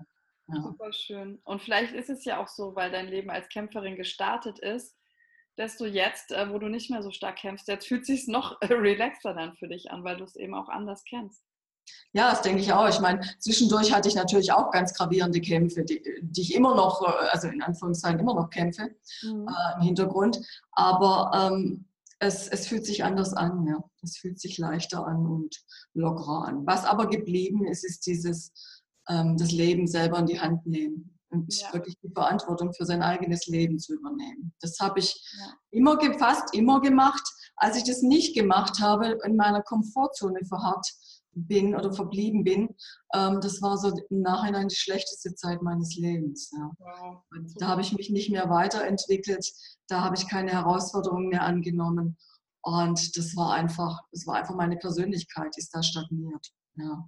Ja. 0.47 0.61
Super 0.61 0.93
schön. 0.93 1.39
Und 1.43 1.61
vielleicht 1.61 1.93
ist 1.93 2.09
es 2.09 2.23
ja 2.25 2.41
auch 2.41 2.47
so, 2.47 2.75
weil 2.75 2.91
dein 2.91 3.07
Leben 3.07 3.29
als 3.29 3.49
Kämpferin 3.49 3.97
gestartet 3.97 4.59
ist, 4.59 4.95
dass 5.57 5.77
du 5.77 5.85
jetzt, 5.85 6.31
äh, 6.31 6.49
wo 6.51 6.59
du 6.59 6.69
nicht 6.69 6.89
mehr 6.89 7.03
so 7.03 7.11
stark 7.11 7.37
kämpfst, 7.37 7.67
jetzt 7.67 7.87
fühlt 7.87 8.01
es 8.01 8.07
sich 8.07 8.27
noch 8.27 8.57
relaxer 8.63 9.33
dann 9.33 9.55
für 9.57 9.67
dich 9.67 9.91
an, 9.91 10.03
weil 10.03 10.17
du 10.17 10.23
es 10.23 10.35
eben 10.35 10.53
auch 10.53 10.69
anders 10.69 11.03
kennst. 11.03 11.43
Ja, 12.13 12.31
das 12.31 12.41
denke 12.41 12.61
ich 12.61 12.73
auch. 12.73 12.87
Ich 12.87 12.99
meine, 12.99 13.21
zwischendurch 13.39 13.93
hatte 13.93 14.07
ich 14.07 14.15
natürlich 14.15 14.51
auch 14.51 14.71
ganz 14.71 14.93
gravierende 14.93 15.41
Kämpfe, 15.41 15.83
die, 15.83 16.01
die 16.21 16.41
ich 16.41 16.55
immer 16.55 16.75
noch, 16.75 17.01
äh, 17.01 17.27
also 17.29 17.47
in 17.47 17.61
Anführungszeichen 17.61 18.19
immer 18.19 18.33
noch 18.33 18.49
kämpfe 18.49 18.95
mhm. 19.23 19.47
äh, 19.47 19.75
im 19.75 19.81
Hintergrund. 19.81 20.39
Aber 20.71 21.31
ähm, 21.33 21.85
es, 22.19 22.47
es 22.47 22.67
fühlt 22.67 22.85
sich 22.85 23.03
anders 23.03 23.33
an, 23.33 23.65
ja. 23.67 23.83
Es 24.01 24.17
fühlt 24.17 24.39
sich 24.39 24.57
leichter 24.57 25.05
an 25.05 25.25
und 25.25 25.55
lockerer 25.93 26.47
an. 26.47 26.65
Was 26.65 26.85
aber 26.85 27.07
geblieben 27.07 27.65
ist, 27.65 27.83
ist 27.83 28.05
dieses 28.05 28.51
ähm, 29.09 29.37
das 29.37 29.51
Leben 29.51 29.87
selber 29.87 30.19
in 30.19 30.25
die 30.25 30.39
Hand 30.39 30.65
nehmen 30.65 31.17
und 31.29 31.53
ja. 31.53 31.73
wirklich 31.73 31.97
die 32.01 32.11
Verantwortung 32.11 32.73
für 32.73 32.85
sein 32.85 33.01
eigenes 33.01 33.47
Leben 33.47 33.79
zu 33.79 33.93
übernehmen. 33.93 34.53
Das 34.61 34.79
habe 34.79 34.99
ich 34.99 35.21
ja. 35.37 35.53
immer 35.71 35.99
fast 36.17 36.53
immer 36.53 36.81
gemacht. 36.81 37.23
Als 37.55 37.75
ich 37.75 37.83
das 37.83 38.01
nicht 38.01 38.35
gemacht 38.35 38.79
habe, 38.79 39.17
in 39.23 39.35
meiner 39.35 39.61
Komfortzone 39.61 40.45
verharrt 40.45 40.87
bin 41.45 41.75
oder 41.75 41.93
verblieben 41.93 42.43
bin, 42.43 42.75
ähm, 43.13 43.39
das 43.41 43.61
war 43.61 43.77
so 43.77 43.89
im 44.09 44.21
Nachhinein 44.21 44.67
die 44.67 44.75
schlechteste 44.75 45.35
Zeit 45.35 45.61
meines 45.61 45.95
Lebens. 45.95 46.51
Ja. 46.57 46.71
Wow. 46.79 47.23
Da 47.59 47.67
habe 47.67 47.81
ich 47.81 47.93
mich 47.93 48.09
nicht 48.09 48.29
mehr 48.29 48.49
weiterentwickelt, 48.49 49.45
da 49.87 50.01
habe 50.01 50.15
ich 50.15 50.27
keine 50.27 50.51
Herausforderungen 50.51 51.29
mehr 51.29 51.43
angenommen. 51.43 52.17
Und 52.61 53.15
das 53.15 53.35
war 53.35 53.53
einfach, 53.53 54.01
das 54.11 54.27
war 54.27 54.35
einfach 54.35 54.55
meine 54.55 54.77
Persönlichkeit, 54.77 55.55
ist 55.57 55.73
da 55.73 55.83
stagniert. 55.83 56.47
Ja. 56.75 57.07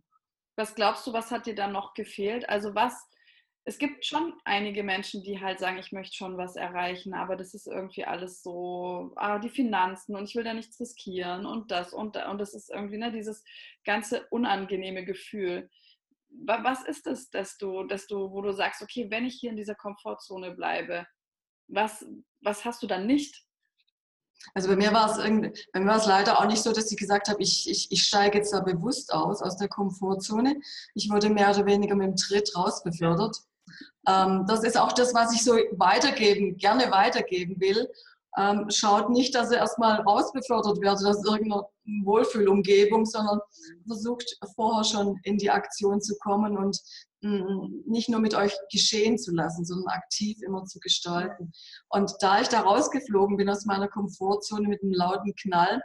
Was 0.56 0.76
glaubst 0.76 1.08
du, 1.08 1.14
was 1.14 1.32
hat 1.32 1.46
dir 1.46 1.56
dann 1.56 1.72
noch 1.72 1.94
gefehlt? 1.94 2.48
Also 2.50 2.76
was, 2.76 2.94
es 3.70 3.78
gibt 3.78 4.04
schon 4.04 4.34
einige 4.46 4.82
Menschen, 4.82 5.22
die 5.22 5.40
halt 5.40 5.60
sagen, 5.60 5.78
ich 5.78 5.92
möchte 5.92 6.16
schon 6.16 6.38
was 6.38 6.56
erreichen, 6.56 7.14
aber 7.14 7.36
das 7.36 7.54
ist 7.54 7.68
irgendwie 7.68 8.04
alles 8.04 8.42
so, 8.42 9.14
ah, 9.16 9.38
die 9.38 9.52
Finanzen 9.52 10.16
und 10.16 10.24
ich 10.28 10.34
will 10.34 10.44
da 10.44 10.56
nichts 10.56 10.80
riskieren 10.80 11.46
und 11.46 11.70
das 11.70 11.94
und 11.94 12.16
da, 12.16 12.32
und 12.32 12.40
das 12.40 12.56
ist 12.56 12.72
irgendwie 12.72 12.98
ne, 12.98 13.12
dieses 13.12 13.44
ganze 13.86 14.26
unangenehme 14.32 15.06
Gefühl. 15.06 15.70
Was 16.32 16.84
ist 16.84 17.06
es, 17.06 17.30
dass 17.30 17.60
du, 17.60 17.84
dass 17.84 18.08
du, 18.08 18.32
wo 18.32 18.42
du 18.42 18.54
sagst, 18.54 18.82
okay, 18.82 19.12
wenn 19.12 19.26
ich 19.26 19.36
hier 19.36 19.52
in 19.52 19.56
dieser 19.56 19.76
Komfortzone 19.76 20.50
bleibe, 20.56 21.06
was, 21.68 22.04
was 22.42 22.66
hast 22.66 22.82
du 22.82 22.88
dann 22.88 23.06
nicht? 23.06 23.46
Also 24.56 24.70
bei 24.70 24.78
mir 24.78 24.92
war 24.94 25.12
es 25.12 25.18
bei 25.18 25.80
mir 25.80 25.86
war 25.86 25.98
es 25.98 26.08
leider 26.08 26.40
auch 26.40 26.48
nicht 26.48 26.64
so, 26.64 26.72
dass 26.72 26.92
ich 26.92 26.98
gesagt 26.98 27.28
habe, 27.28 27.44
ich, 27.44 27.70
ich, 27.70 27.92
ich 27.92 28.02
steige 28.02 28.40
jetzt 28.40 28.52
da 28.52 28.62
bewusst 28.62 29.14
aus, 29.14 29.44
aus 29.44 29.58
der 29.58 29.68
Komfortzone. 29.68 30.60
Ich 30.96 31.12
wurde 31.12 31.30
mehr 31.30 31.52
oder 31.52 31.68
weniger 31.68 31.94
mit 31.94 32.08
dem 32.08 32.16
Tritt 32.16 32.56
rausbefördert. 32.56 33.44
Ähm, 34.08 34.46
das 34.48 34.64
ist 34.64 34.78
auch 34.78 34.94
das, 34.94 35.14
was 35.14 35.34
ich 35.34 35.44
so 35.44 35.54
weitergeben, 35.72 36.58
gerne 36.58 36.92
weitergeben 36.92 37.60
will. 37.60 37.90
Ähm, 38.38 38.70
schaut 38.70 39.10
nicht, 39.10 39.34
dass 39.34 39.52
ihr 39.52 39.58
erstmal 39.58 40.02
rausbefördert 40.02 40.82
werdet 40.82 41.06
aus 41.06 41.26
irgendeiner 41.26 41.68
Wohlfühlumgebung, 42.04 43.06
sondern 43.06 43.40
versucht 43.88 44.38
vorher 44.56 44.84
schon 44.84 45.20
in 45.24 45.38
die 45.38 45.50
Aktion 45.50 46.00
zu 46.00 46.16
kommen 46.20 46.56
und 46.58 46.80
mm, 47.22 47.84
nicht 47.88 48.08
nur 48.08 48.20
mit 48.20 48.36
euch 48.36 48.56
geschehen 48.72 49.18
zu 49.18 49.34
lassen, 49.34 49.66
sondern 49.66 49.88
aktiv 49.88 50.38
immer 50.44 50.64
zu 50.66 50.80
gestalten. 50.80 51.52
Und 51.90 52.14
da 52.20 52.42
ich 52.42 52.48
da 52.50 52.62
rausgeflogen 52.62 53.36
bin 53.36 53.50
aus 53.50 53.66
meiner 53.66 53.88
Komfortzone 53.88 54.68
mit 54.68 54.84
einem 54.84 54.94
lauten 54.94 55.34
Knall, 55.36 55.82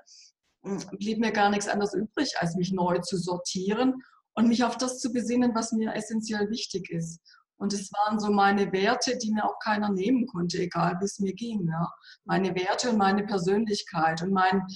mm, 0.62 0.78
blieb 0.98 1.20
mir 1.20 1.32
gar 1.32 1.48
nichts 1.48 1.66
anderes 1.66 1.94
übrig, 1.94 2.34
als 2.38 2.56
mich 2.56 2.72
neu 2.72 2.98
zu 2.98 3.16
sortieren 3.16 4.02
und 4.34 4.48
mich 4.48 4.64
auf 4.64 4.76
das 4.76 5.00
zu 5.00 5.12
besinnen, 5.12 5.54
was 5.54 5.72
mir 5.72 5.94
essentiell 5.94 6.50
wichtig 6.50 6.90
ist. 6.90 7.20
Und 7.56 7.72
es 7.72 7.90
waren 7.92 8.18
so 8.18 8.30
meine 8.30 8.72
Werte, 8.72 9.16
die 9.18 9.32
mir 9.32 9.44
auch 9.44 9.58
keiner 9.60 9.90
nehmen 9.90 10.26
konnte, 10.26 10.58
egal 10.58 10.96
wie 11.00 11.04
es 11.04 11.18
mir 11.18 11.34
ging. 11.34 11.66
Ja. 11.68 11.90
Meine 12.24 12.54
Werte 12.54 12.90
und 12.90 12.98
meine 12.98 13.24
Persönlichkeit 13.24 14.22
und 14.22 14.32
mein, 14.32 14.66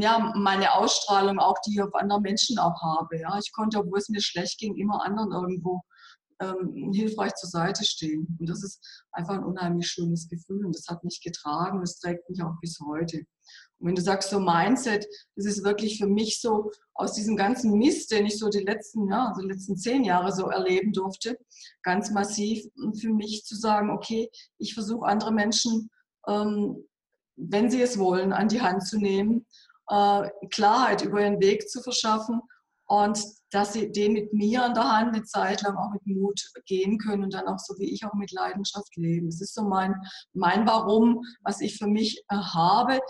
ja, 0.00 0.32
meine 0.36 0.74
Ausstrahlung 0.74 1.38
auch, 1.38 1.58
die 1.66 1.74
ich 1.74 1.82
auf 1.82 1.94
andere 1.94 2.20
Menschen 2.20 2.58
auch 2.58 2.80
habe. 2.80 3.18
Ja. 3.18 3.36
Ich 3.38 3.52
konnte, 3.52 3.78
obwohl 3.78 3.98
es 3.98 4.08
mir 4.08 4.22
schlecht 4.22 4.58
ging, 4.58 4.76
immer 4.76 5.04
anderen 5.04 5.32
irgendwo 5.32 5.82
ähm, 6.40 6.92
hilfreich 6.92 7.34
zur 7.34 7.50
Seite 7.50 7.84
stehen. 7.84 8.36
Und 8.38 8.48
das 8.48 8.62
ist 8.62 8.80
einfach 9.12 9.34
ein 9.34 9.44
unheimlich 9.44 9.88
schönes 9.88 10.28
Gefühl 10.28 10.64
und 10.64 10.74
das 10.74 10.86
hat 10.88 11.04
mich 11.04 11.20
getragen 11.22 11.78
und 11.78 11.84
es 11.84 11.98
trägt 11.98 12.28
mich 12.30 12.42
auch 12.42 12.54
bis 12.60 12.78
heute. 12.80 13.24
Und 13.80 13.88
wenn 13.88 13.94
du 13.94 14.02
sagst, 14.02 14.30
so 14.30 14.38
Mindset, 14.38 15.06
das 15.36 15.46
ist 15.46 15.64
wirklich 15.64 15.98
für 15.98 16.06
mich 16.06 16.40
so 16.40 16.70
aus 16.94 17.14
diesem 17.14 17.36
ganzen 17.36 17.78
Mist, 17.78 18.10
den 18.12 18.26
ich 18.26 18.38
so 18.38 18.48
die 18.50 18.60
letzten, 18.60 19.08
ja, 19.08 19.28
also 19.28 19.40
die 19.40 19.48
letzten 19.48 19.76
zehn 19.76 20.04
Jahre 20.04 20.32
so 20.32 20.46
erleben 20.48 20.92
durfte, 20.92 21.38
ganz 21.82 22.10
massiv 22.10 22.64
für 23.00 23.12
mich 23.12 23.44
zu 23.44 23.56
sagen, 23.56 23.90
okay, 23.90 24.30
ich 24.58 24.74
versuche 24.74 25.06
andere 25.06 25.32
Menschen, 25.32 25.90
ähm, 26.26 26.84
wenn 27.36 27.70
sie 27.70 27.80
es 27.80 27.98
wollen, 27.98 28.32
an 28.32 28.48
die 28.48 28.60
Hand 28.60 28.86
zu 28.86 28.98
nehmen, 28.98 29.46
äh, 29.88 30.28
Klarheit 30.50 31.02
über 31.02 31.22
ihren 31.22 31.40
Weg 31.40 31.68
zu 31.68 31.82
verschaffen 31.82 32.42
und 32.86 33.24
dass 33.50 33.72
sie 33.72 33.90
den 33.90 34.12
mit 34.12 34.32
mir 34.32 34.64
an 34.64 34.74
der 34.74 34.90
Hand 34.90 35.14
eine 35.14 35.24
Zeit 35.24 35.62
lang 35.62 35.76
auch 35.76 35.92
mit 35.92 36.06
Mut 36.06 36.40
gehen 36.66 36.98
können 36.98 37.24
und 37.24 37.34
dann 37.34 37.48
auch 37.48 37.58
so 37.58 37.74
wie 37.78 37.92
ich 37.92 38.04
auch 38.04 38.14
mit 38.14 38.32
Leidenschaft 38.32 38.96
leben. 38.96 39.26
Das 39.26 39.40
ist 39.40 39.54
so 39.54 39.62
mein, 39.62 39.94
mein 40.32 40.66
Warum, 40.66 41.22
was 41.42 41.60
ich 41.60 41.78
für 41.78 41.86
mich 41.86 42.22
äh, 42.28 42.36
habe. 42.36 43.00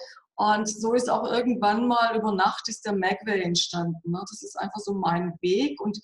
Und 0.41 0.67
so 0.67 0.95
ist 0.95 1.11
auch 1.11 1.31
irgendwann 1.31 1.87
mal 1.87 2.17
über 2.17 2.33
Nacht 2.33 2.67
ist 2.71 2.87
der 2.87 2.97
Magway 2.97 3.43
entstanden. 3.43 4.11
Ne? 4.11 4.21
Das 4.23 4.43
ist 4.43 4.59
einfach 4.59 4.81
so 4.81 4.95
mein 4.95 5.35
Weg 5.43 5.79
und 5.83 6.01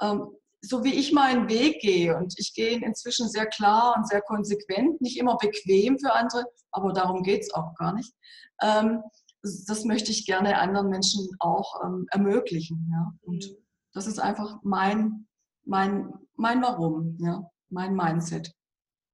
ähm, 0.00 0.28
so 0.62 0.84
wie 0.84 0.94
ich 0.94 1.12
meinen 1.12 1.50
Weg 1.50 1.82
gehe 1.82 2.16
und 2.16 2.32
ich 2.38 2.54
gehe 2.54 2.82
inzwischen 2.82 3.28
sehr 3.28 3.44
klar 3.44 3.94
und 3.94 4.08
sehr 4.08 4.22
konsequent, 4.22 5.02
nicht 5.02 5.18
immer 5.18 5.36
bequem 5.36 5.98
für 5.98 6.14
andere, 6.14 6.46
aber 6.70 6.94
darum 6.94 7.22
geht 7.22 7.42
es 7.42 7.52
auch 7.52 7.74
gar 7.74 7.92
nicht. 7.92 8.10
Ähm, 8.62 9.02
das 9.42 9.84
möchte 9.84 10.12
ich 10.12 10.24
gerne 10.24 10.58
anderen 10.58 10.88
Menschen 10.88 11.28
auch 11.38 11.84
ähm, 11.84 12.06
ermöglichen. 12.10 12.88
Ja? 12.90 13.12
Und 13.20 13.50
mhm. 13.50 13.56
das 13.92 14.06
ist 14.06 14.18
einfach 14.18 14.60
mein, 14.62 15.26
mein, 15.66 16.10
mein 16.36 16.62
Warum, 16.62 17.18
ja? 17.20 17.50
mein 17.68 17.94
Mindset. 17.94 18.50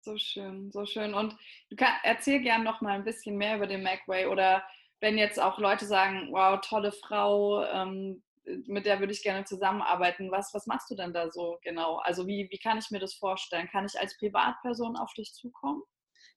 So 0.02 0.16
schön, 0.16 0.72
so 0.72 0.86
schön. 0.86 1.12
Und 1.12 1.36
du 1.68 1.76
kann, 1.76 1.92
erzähl 2.02 2.40
gerne 2.40 2.64
noch 2.64 2.80
mal 2.80 2.92
ein 2.92 3.04
bisschen 3.04 3.36
mehr 3.36 3.56
über 3.56 3.66
den 3.66 3.82
Macway 3.82 4.26
oder 4.26 4.64
wenn 5.00 5.18
jetzt 5.18 5.40
auch 5.40 5.58
Leute 5.58 5.86
sagen, 5.86 6.28
wow, 6.30 6.58
tolle 6.62 6.92
Frau, 6.92 7.64
ähm, 7.64 8.22
mit 8.66 8.86
der 8.86 9.00
würde 9.00 9.12
ich 9.12 9.22
gerne 9.22 9.44
zusammenarbeiten. 9.44 10.30
Was, 10.30 10.54
was 10.54 10.66
machst 10.66 10.90
du 10.90 10.94
denn 10.94 11.12
da 11.12 11.30
so 11.30 11.58
genau? 11.62 11.98
Also 11.98 12.26
wie, 12.26 12.48
wie 12.50 12.58
kann 12.58 12.78
ich 12.78 12.90
mir 12.90 12.98
das 12.98 13.14
vorstellen? 13.14 13.68
Kann 13.70 13.84
ich 13.84 13.98
als 14.00 14.16
Privatperson 14.16 14.96
auf 14.96 15.12
dich 15.12 15.34
zukommen? 15.34 15.82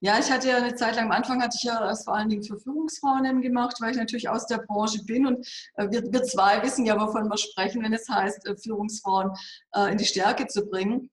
Ja, 0.02 0.19
ich 0.19 0.30
hatte 0.30 0.49
ja 0.49 0.58
eine 0.58 0.76
Zeit 0.76 0.97
lang, 0.97 1.06
am 1.06 1.12
Anfang 1.12 1.41
hatte 1.41 1.56
ich 1.58 1.63
ja 1.63 1.80
das 1.80 2.04
vor 2.04 2.15
allen 2.15 2.28
Dingen 2.28 2.43
für 2.43 2.60
Führungsfrauen 2.60 3.41
gemacht, 3.41 3.78
weil 3.80 3.91
ich 3.91 3.97
natürlich 3.97 4.28
aus 4.28 4.45
der 4.47 4.58
Branche 4.58 5.02
bin 5.06 5.26
und 5.26 5.47
äh, 5.76 5.89
wir, 5.89 6.04
wir 6.12 6.23
zwei 6.23 6.62
wissen 6.62 6.86
ja, 6.86 6.99
wovon 6.99 7.30
wir 7.30 7.38
sprechen, 7.38 7.82
wenn 7.84 7.93
es 7.93 8.10
heißt, 8.10 8.45
äh, 8.45 8.58
Führungsfrauen 8.58 9.32
äh, 9.73 9.93
in 9.93 9.97
die 9.97 10.06
Stärke 10.06 10.47
zu 10.47 10.65
bringen. 10.65 11.10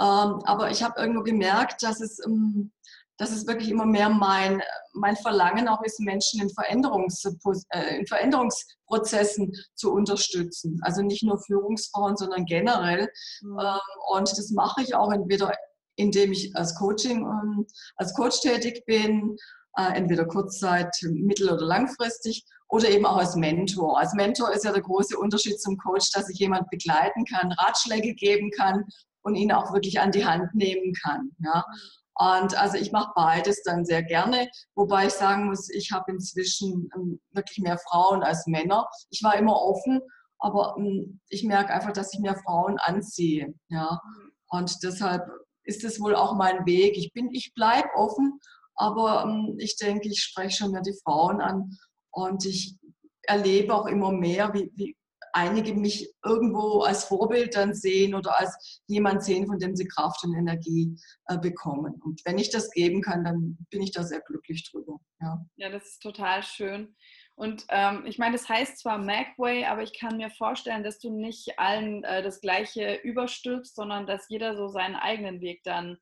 Ähm, 0.00 0.40
aber 0.44 0.70
ich 0.70 0.82
habe 0.82 1.00
irgendwo 1.00 1.22
gemerkt, 1.22 1.82
dass 1.82 2.00
es, 2.00 2.18
ähm, 2.24 2.72
dass 3.16 3.30
es 3.30 3.46
wirklich 3.46 3.70
immer 3.70 3.86
mehr 3.86 4.08
mein, 4.08 4.60
mein 4.92 5.16
Verlangen 5.16 5.68
auch 5.68 5.82
ist, 5.82 6.00
Menschen 6.00 6.42
in, 6.42 6.50
Veränderungs, 6.50 7.24
in 7.24 8.06
Veränderungsprozessen 8.06 9.52
zu 9.74 9.92
unterstützen. 9.92 10.80
Also 10.82 11.02
nicht 11.02 11.22
nur 11.22 11.38
Führungsfrauen, 11.38 12.16
sondern 12.16 12.44
generell. 12.44 13.08
Mhm. 13.42 13.58
Ähm, 13.60 13.78
und 14.12 14.30
das 14.30 14.50
mache 14.50 14.82
ich 14.82 14.94
auch 14.94 15.12
entweder 15.12 15.52
indem 15.96 16.32
ich 16.32 16.54
als 16.56 16.74
Coaching, 16.74 17.24
als 17.96 18.14
Coach 18.14 18.40
tätig 18.40 18.84
bin, 18.86 19.36
äh, 19.76 19.92
entweder 19.94 20.24
kurzzeit, 20.24 20.94
mittel- 21.02 21.50
oder 21.50 21.64
langfristig 21.64 22.44
oder 22.68 22.88
eben 22.88 23.06
auch 23.06 23.16
als 23.16 23.36
Mentor. 23.36 23.98
Als 23.98 24.14
Mentor 24.14 24.52
ist 24.52 24.64
ja 24.64 24.72
der 24.72 24.82
große 24.82 25.16
Unterschied 25.18 25.60
zum 25.60 25.76
Coach, 25.78 26.10
dass 26.12 26.28
ich 26.28 26.38
jemand 26.38 26.70
begleiten 26.70 27.24
kann, 27.24 27.52
Ratschläge 27.52 28.14
geben 28.14 28.50
kann 28.50 28.84
und 29.24 29.34
ihn 29.34 29.52
auch 29.52 29.72
wirklich 29.72 30.00
an 30.00 30.12
die 30.12 30.24
Hand 30.24 30.54
nehmen 30.54 30.94
kann. 31.02 31.30
Ja. 31.38 31.64
Und 32.16 32.56
also 32.56 32.76
ich 32.76 32.92
mache 32.92 33.12
beides 33.16 33.62
dann 33.64 33.84
sehr 33.84 34.04
gerne, 34.04 34.48
wobei 34.76 35.06
ich 35.06 35.14
sagen 35.14 35.46
muss, 35.46 35.68
ich 35.70 35.90
habe 35.90 36.12
inzwischen 36.12 36.88
ähm, 36.94 37.20
wirklich 37.32 37.58
mehr 37.58 37.78
Frauen 37.78 38.22
als 38.22 38.46
Männer. 38.46 38.88
Ich 39.10 39.22
war 39.24 39.36
immer 39.36 39.60
offen, 39.60 40.00
aber 40.38 40.76
ähm, 40.78 41.20
ich 41.28 41.42
merke 41.42 41.72
einfach, 41.72 41.92
dass 41.92 42.14
ich 42.14 42.20
mehr 42.20 42.36
Frauen 42.36 42.78
anziehe. 42.78 43.52
Ja. 43.68 44.00
Und 44.48 44.76
deshalb 44.84 45.26
ist 45.64 45.82
es 45.82 46.00
wohl 46.00 46.14
auch 46.14 46.36
mein 46.36 46.64
Weg. 46.66 46.96
Ich 46.96 47.12
bin, 47.12 47.30
ich 47.32 47.52
bleibe 47.54 47.88
offen, 47.96 48.38
aber 48.76 49.24
ähm, 49.24 49.56
ich 49.58 49.76
denke, 49.76 50.08
ich 50.08 50.22
spreche 50.22 50.58
schon 50.58 50.70
mehr 50.70 50.82
die 50.82 50.98
Frauen 51.02 51.40
an 51.40 51.70
und 52.12 52.44
ich 52.44 52.76
erlebe 53.22 53.74
auch 53.74 53.86
immer 53.86 54.12
mehr, 54.12 54.52
wie, 54.54 54.70
wie 54.76 54.96
einige 55.34 55.74
mich 55.74 56.08
irgendwo 56.24 56.82
als 56.82 57.04
Vorbild 57.04 57.56
dann 57.56 57.74
sehen 57.74 58.14
oder 58.14 58.38
als 58.38 58.82
jemand 58.86 59.24
sehen, 59.24 59.46
von 59.46 59.58
dem 59.58 59.74
sie 59.74 59.88
Kraft 59.88 60.24
und 60.24 60.34
Energie 60.34 60.96
äh, 61.26 61.38
bekommen. 61.38 62.00
Und 62.04 62.20
wenn 62.24 62.38
ich 62.38 62.50
das 62.50 62.70
geben 62.70 63.02
kann, 63.02 63.24
dann 63.24 63.58
bin 63.70 63.82
ich 63.82 63.92
da 63.92 64.04
sehr 64.04 64.20
glücklich 64.20 64.70
drüber. 64.70 65.00
Ja, 65.20 65.44
ja 65.56 65.68
das 65.70 65.84
ist 65.84 66.02
total 66.02 66.42
schön. 66.42 66.94
Und 67.36 67.64
ähm, 67.70 68.04
ich 68.06 68.18
meine, 68.18 68.36
das 68.36 68.48
heißt 68.48 68.78
zwar 68.78 68.98
Magway, 68.98 69.64
aber 69.64 69.82
ich 69.82 69.98
kann 69.98 70.16
mir 70.16 70.30
vorstellen, 70.30 70.84
dass 70.84 71.00
du 71.00 71.10
nicht 71.10 71.58
allen 71.58 72.04
äh, 72.04 72.22
das 72.22 72.40
Gleiche 72.40 72.94
überstülpst, 73.02 73.74
sondern 73.74 74.06
dass 74.06 74.28
jeder 74.28 74.56
so 74.56 74.68
seinen 74.68 74.94
eigenen 74.94 75.40
Weg 75.40 75.64
dann 75.64 75.98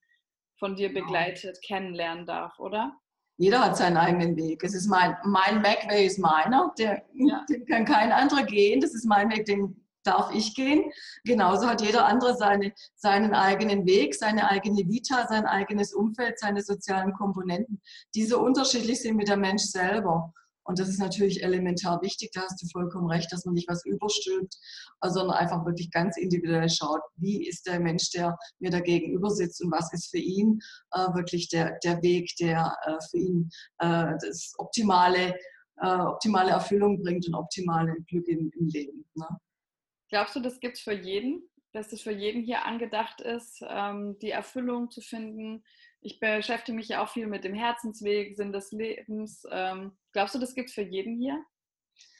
von 0.59 0.77
dir 0.77 0.91
genau. 0.91 1.07
begleitet 1.07 1.59
ja. 1.63 1.77
kennenlernen 1.77 2.27
darf, 2.27 2.59
oder? 2.59 2.95
Jeder 3.43 3.59
hat 3.59 3.77
seinen 3.77 3.97
eigenen 3.97 4.37
Weg. 4.37 4.63
Es 4.63 4.73
ist 4.73 4.87
mein, 4.87 5.17
mein 5.25 5.63
Magway 5.63 6.07
ist 6.07 6.21
meiner, 6.21 6.73
der, 6.79 7.03
ja. 7.13 7.45
den 7.51 7.67
kann 7.67 7.85
kein 7.85 8.13
anderer 8.13 8.45
gehen. 8.45 8.81
Das 8.81 8.95
ist 8.95 9.05
mein 9.05 9.33
Weg, 9.33 9.47
den 9.47 9.85
darf 10.05 10.33
ich 10.33 10.55
gehen. 10.55 10.93
Genauso 11.25 11.67
hat 11.67 11.81
jeder 11.81 12.07
andere 12.07 12.37
seine, 12.37 12.73
seinen 12.95 13.35
eigenen 13.35 13.85
Weg, 13.85 14.15
seine 14.15 14.49
eigene 14.49 14.89
Vita, 14.89 15.27
sein 15.27 15.45
eigenes 15.45 15.93
Umfeld, 15.93 16.39
seine 16.39 16.63
sozialen 16.63 17.15
Komponenten, 17.15 17.83
die 18.15 18.25
so 18.27 18.41
unterschiedlich 18.41 19.03
sind 19.03 19.19
wie 19.19 19.25
der 19.25 19.37
Mensch 19.37 19.65
selber. 19.65 20.33
Und 20.65 20.79
das 20.79 20.89
ist 20.89 20.99
natürlich 20.99 21.43
elementar 21.43 22.01
wichtig, 22.03 22.31
da 22.33 22.43
hast 22.43 22.63
du 22.63 22.67
vollkommen 22.73 23.09
recht, 23.09 23.33
dass 23.33 23.45
man 23.45 23.55
nicht 23.55 23.69
was 23.69 23.85
überstülpt, 23.85 24.55
sondern 25.03 25.37
einfach 25.37 25.65
wirklich 25.65 25.91
ganz 25.91 26.17
individuell 26.17 26.69
schaut, 26.69 27.01
wie 27.17 27.47
ist 27.47 27.67
der 27.67 27.81
Mensch, 27.81 28.11
der 28.11 28.37
mir 28.59 28.71
da 28.71 28.81
gegenüber 28.81 29.31
sitzt 29.31 29.63
und 29.63 29.73
was 29.73 29.93
ist 29.93 30.11
für 30.11 30.19
ihn 30.19 30.61
äh, 30.93 31.15
wirklich 31.15 31.49
der, 31.49 31.79
der 31.83 32.03
Weg, 32.03 32.31
der 32.41 32.77
äh, 32.85 32.97
für 33.11 33.19
ihn 33.19 33.51
äh, 33.79 34.13
das 34.21 34.53
optimale, 34.59 35.35
äh, 35.81 35.87
optimale 35.87 36.51
Erfüllung 36.51 37.03
bringt 37.03 37.27
und 37.27 37.35
optimale 37.35 37.95
Glück 38.09 38.29
im, 38.29 38.51
im 38.59 38.69
Leben. 38.69 39.05
Ne? 39.15 39.27
Glaubst 40.11 40.37
du, 40.37 40.41
das 40.41 40.61
gibt 40.61 40.77
es 40.77 40.83
für 40.83 40.95
jeden, 40.95 41.49
dass 41.73 41.93
es 41.93 42.03
für 42.03 42.13
jeden 42.13 42.43
hier 42.43 42.65
angedacht 42.65 43.21
ist, 43.21 43.63
ähm, 43.67 44.19
die 44.21 44.31
Erfüllung 44.31 44.91
zu 44.91 45.01
finden? 45.01 45.65
ich 46.03 46.19
beschäftige 46.19 46.77
mich 46.77 46.89
ja 46.89 47.03
auch 47.03 47.09
viel 47.09 47.27
mit 47.27 47.45
dem 47.45 47.55
Herzensweg, 47.55 48.37
Sinn 48.37 48.53
des 48.53 48.73
Lebens. 48.73 49.45
Ähm, 49.51 49.97
glaubst 50.13 50.35
du, 50.35 50.39
das 50.39 50.55
gibt 50.55 50.69
es 50.69 50.75
für 50.75 50.83
jeden 50.83 51.19
hier? 51.19 51.45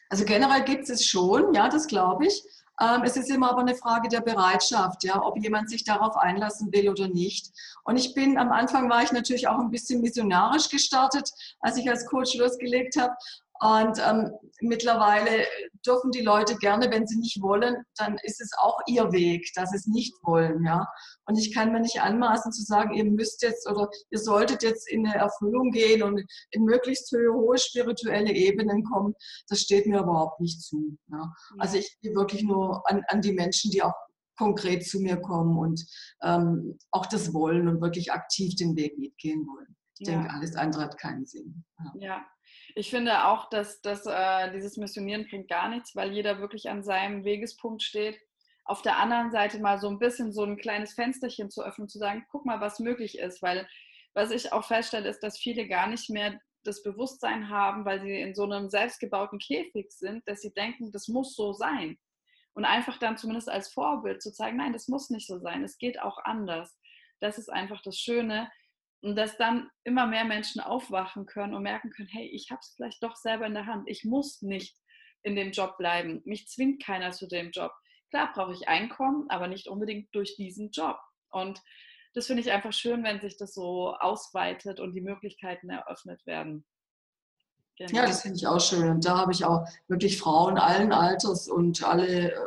Also 0.09 0.25
generell 0.25 0.63
gibt 0.65 0.89
es 0.91 1.07
schon, 1.07 1.55
ja, 1.55 1.69
das 1.69 1.87
glaube 1.87 2.27
ich. 2.27 2.43
Ähm, 2.81 3.03
es 3.05 3.17
ist 3.17 3.31
immer 3.31 3.51
aber 3.51 3.61
eine 3.61 3.75
Frage 3.75 4.09
der 4.09 4.21
Bereitschaft, 4.21 5.05
ja, 5.05 5.23
ob 5.23 5.39
jemand 5.39 5.71
sich 5.71 5.85
darauf 5.85 6.17
einlassen 6.17 6.73
will 6.73 6.89
oder 6.89 7.09
nicht. 7.09 7.51
Und 7.85 7.97
ich 7.97 8.15
bin, 8.15 8.39
am 8.39 8.51
Anfang 8.51 8.91
war 8.91 9.03
ich 9.03 9.13
natürlich 9.13 9.49
auch 9.49 9.59
ein 9.59 9.71
bisschen 9.71 10.01
missionarisch 10.01 10.69
gestartet, 10.69 11.31
als 11.61 11.77
ich 11.77 11.89
als 11.89 12.07
Coach 12.07 12.35
losgelegt 12.35 12.97
habe. 13.01 13.15
Und 13.63 13.97
ähm, 14.05 14.33
mittlerweile 14.61 15.47
dürfen 15.87 16.11
die 16.11 16.23
Leute 16.23 16.57
gerne, 16.57 16.91
wenn 16.91 17.07
sie 17.07 17.17
nicht 17.19 17.41
wollen, 17.41 17.77
dann 17.97 18.19
ist 18.25 18.41
es 18.41 18.51
auch 18.61 18.77
ihr 18.89 19.13
Weg, 19.13 19.49
dass 19.55 19.71
sie 19.71 19.77
es 19.77 19.87
nicht 19.87 20.13
wollen. 20.25 20.65
Ja? 20.65 20.85
Und 21.27 21.39
ich 21.39 21.55
kann 21.55 21.71
mir 21.71 21.79
nicht 21.79 22.01
anmaßen 22.01 22.51
zu 22.51 22.65
sagen, 22.65 22.93
ihr 22.93 23.05
müsst 23.05 23.41
jetzt 23.43 23.71
oder 23.71 23.89
ihr 24.11 24.19
solltet 24.19 24.65
jetzt 24.65 24.91
in 24.91 25.07
eine 25.07 25.17
Erfüllung 25.17 25.71
gehen 25.71 26.03
und 26.03 26.21
in 26.51 26.65
möglichst 26.65 27.13
hohe, 27.13 27.57
spirituelle 27.57 28.33
Ebenen 28.33 28.83
kommen. 28.83 29.15
Das 29.47 29.61
steht 29.61 29.87
mir 29.87 30.01
überhaupt 30.01 30.41
nicht 30.41 30.61
zu. 30.61 30.99
Ja? 31.13 31.33
Also 31.59 31.77
ich 31.77 31.99
gehe 32.01 32.17
wirklich 32.17 32.43
nur 32.43 32.83
an, 32.91 33.05
an 33.07 33.21
die 33.21 33.33
Menschen, 33.33 33.71
die 33.71 33.85
auch 33.85 33.95
konkret 34.37 34.85
zu 34.85 34.99
mir 34.99 35.21
kommen 35.21 35.57
und 35.57 35.87
ähm, 36.25 36.77
auch 36.91 37.07
das 37.07 37.33
wollen 37.33 37.69
und 37.69 37.81
wirklich 37.81 38.11
aktiv 38.11 38.57
den 38.57 38.75
Weg 38.75 38.99
mitgehen 38.99 39.47
wollen. 39.47 39.77
Ich 40.01 40.09
ja. 40.09 40.15
denke, 40.15 40.35
alles 40.35 40.57
andere 40.57 40.83
hat 40.83 40.99
keinen 40.99 41.27
Sinn. 41.27 41.63
Ja. 41.79 41.93
ja. 42.01 42.27
Ich 42.75 42.91
finde 42.91 43.27
auch, 43.27 43.51
dass, 43.51 43.81
dass 43.83 44.07
äh, 44.07 44.51
dieses 44.53 44.77
Missionieren 44.77 45.27
bringt 45.29 45.49
gar 45.49 45.69
nichts, 45.69 45.95
weil 45.95 46.13
jeder 46.13 46.39
wirklich 46.39 46.71
an 46.71 46.83
seinem 46.83 47.25
Wegespunkt 47.25 47.83
steht. 47.83 48.19
Auf 48.65 48.83
der 48.83 48.99
anderen 48.99 49.31
Seite 49.31 49.59
mal 49.59 49.79
so 49.79 49.89
ein 49.89 49.99
bisschen 49.99 50.33
so 50.33 50.45
ein 50.45 50.57
kleines 50.57 50.95
Fensterchen 50.95 51.51
zu 51.51 51.63
öffnen, 51.63 51.89
zu 51.89 51.99
sagen, 51.99 52.25
guck 52.31 52.47
mal, 52.47 52.61
was 52.61 52.79
möglich 52.79 53.19
ist. 53.19 53.43
Weil 53.43 53.69
was 54.15 54.31
ich 54.31 54.53
auch 54.53 54.65
feststelle, 54.65 55.09
ist, 55.09 55.21
dass 55.21 55.39
viele 55.39 55.67
gar 55.69 55.87
nicht 55.87 56.09
mehr 56.11 56.39
das 56.65 56.83
Bewusstsein 56.83 57.49
haben, 57.49 57.85
weil 57.85 58.01
sie 58.01 58.21
in 58.21 58.35
so 58.35 58.45
einem 58.45 58.71
selbstgebauten 58.71 59.39
Käfig 59.39 59.91
sind, 59.91 60.27
dass 60.29 60.41
sie 60.41 60.53
denken, 60.53 60.93
das 60.93 61.09
muss 61.09 61.35
so 61.35 61.53
sein. 61.53 61.99
Und 62.55 62.65
einfach 62.65 62.99
dann 62.99 63.17
zumindest 63.17 63.49
als 63.49 63.73
Vorbild 63.73 64.23
zu 64.23 64.33
zeigen, 64.33 64.59
nein, 64.59 64.73
das 64.73 64.89
muss 64.89 65.11
nicht 65.11 65.27
so 65.27 65.39
sein, 65.39 65.65
es 65.65 65.79
geht 65.79 66.01
auch 66.01 66.19
anders. 66.25 66.79
das 67.21 67.39
ist 67.39 67.51
einfach 67.51 67.83
das 67.83 67.99
Schöne. 67.99 68.51
Und 69.03 69.17
dass 69.17 69.37
dann 69.37 69.69
immer 69.85 70.07
mehr 70.07 70.25
Menschen 70.25 70.61
aufwachen 70.61 71.27
können 71.27 71.55
und 71.55 71.63
merken 71.63 71.91
können, 71.91 72.09
hey, 72.09 72.27
ich 72.29 72.51
habe 72.51 72.61
es 72.61 72.75
vielleicht 72.77 73.03
doch 73.03 73.17
selber 73.17 73.47
in 73.47 73.55
der 73.55 73.67
Hand. 73.67 73.89
Ich 73.89 74.05
muss 74.05 74.43
nicht 74.43 74.77
in 75.23 75.37
dem 75.37 75.51
Job 75.51 75.77
bleiben. 75.77 76.23
Mich 76.25 76.49
zwingt 76.49 76.83
keiner 76.83 77.11
zu 77.11 77.27
dem 77.27 77.51
Job. 77.51 77.73
Klar 78.11 78.33
brauche 78.33 78.53
ich 78.53 78.69
Einkommen, 78.69 79.27
aber 79.29 79.49
nicht 79.49 79.69
unbedingt 79.69 80.15
durch 80.15 80.37
diesen 80.37 80.71
Job. 80.71 80.99
Und 81.31 81.61
das 82.15 82.27
finde 82.27 82.43
ich 82.43 82.53
einfach 82.53 82.73
schön, 82.73 83.03
wenn 83.05 83.21
sich 83.21 83.37
das 83.37 83.55
so 83.55 83.95
ausweitet 83.95 84.81
und 84.81 84.95
die 84.95 85.01
Möglichkeiten 85.01 85.71
eröffnet 85.71 86.25
werden. 86.27 86.65
Genau. 87.79 88.01
Ja, 88.01 88.07
das 88.07 88.23
finde 88.23 88.37
ich 88.37 88.47
auch 88.47 88.61
schön. 88.61 88.89
Und 88.89 89.05
da 89.05 89.17
habe 89.17 89.33
ich 89.33 89.45
auch 89.45 89.67
wirklich 89.89 90.19
Frauen 90.19 90.59
allen 90.59 90.93
Alters 90.93 91.49
und 91.49 91.83
alle 91.83 92.33
äh, 92.33 92.39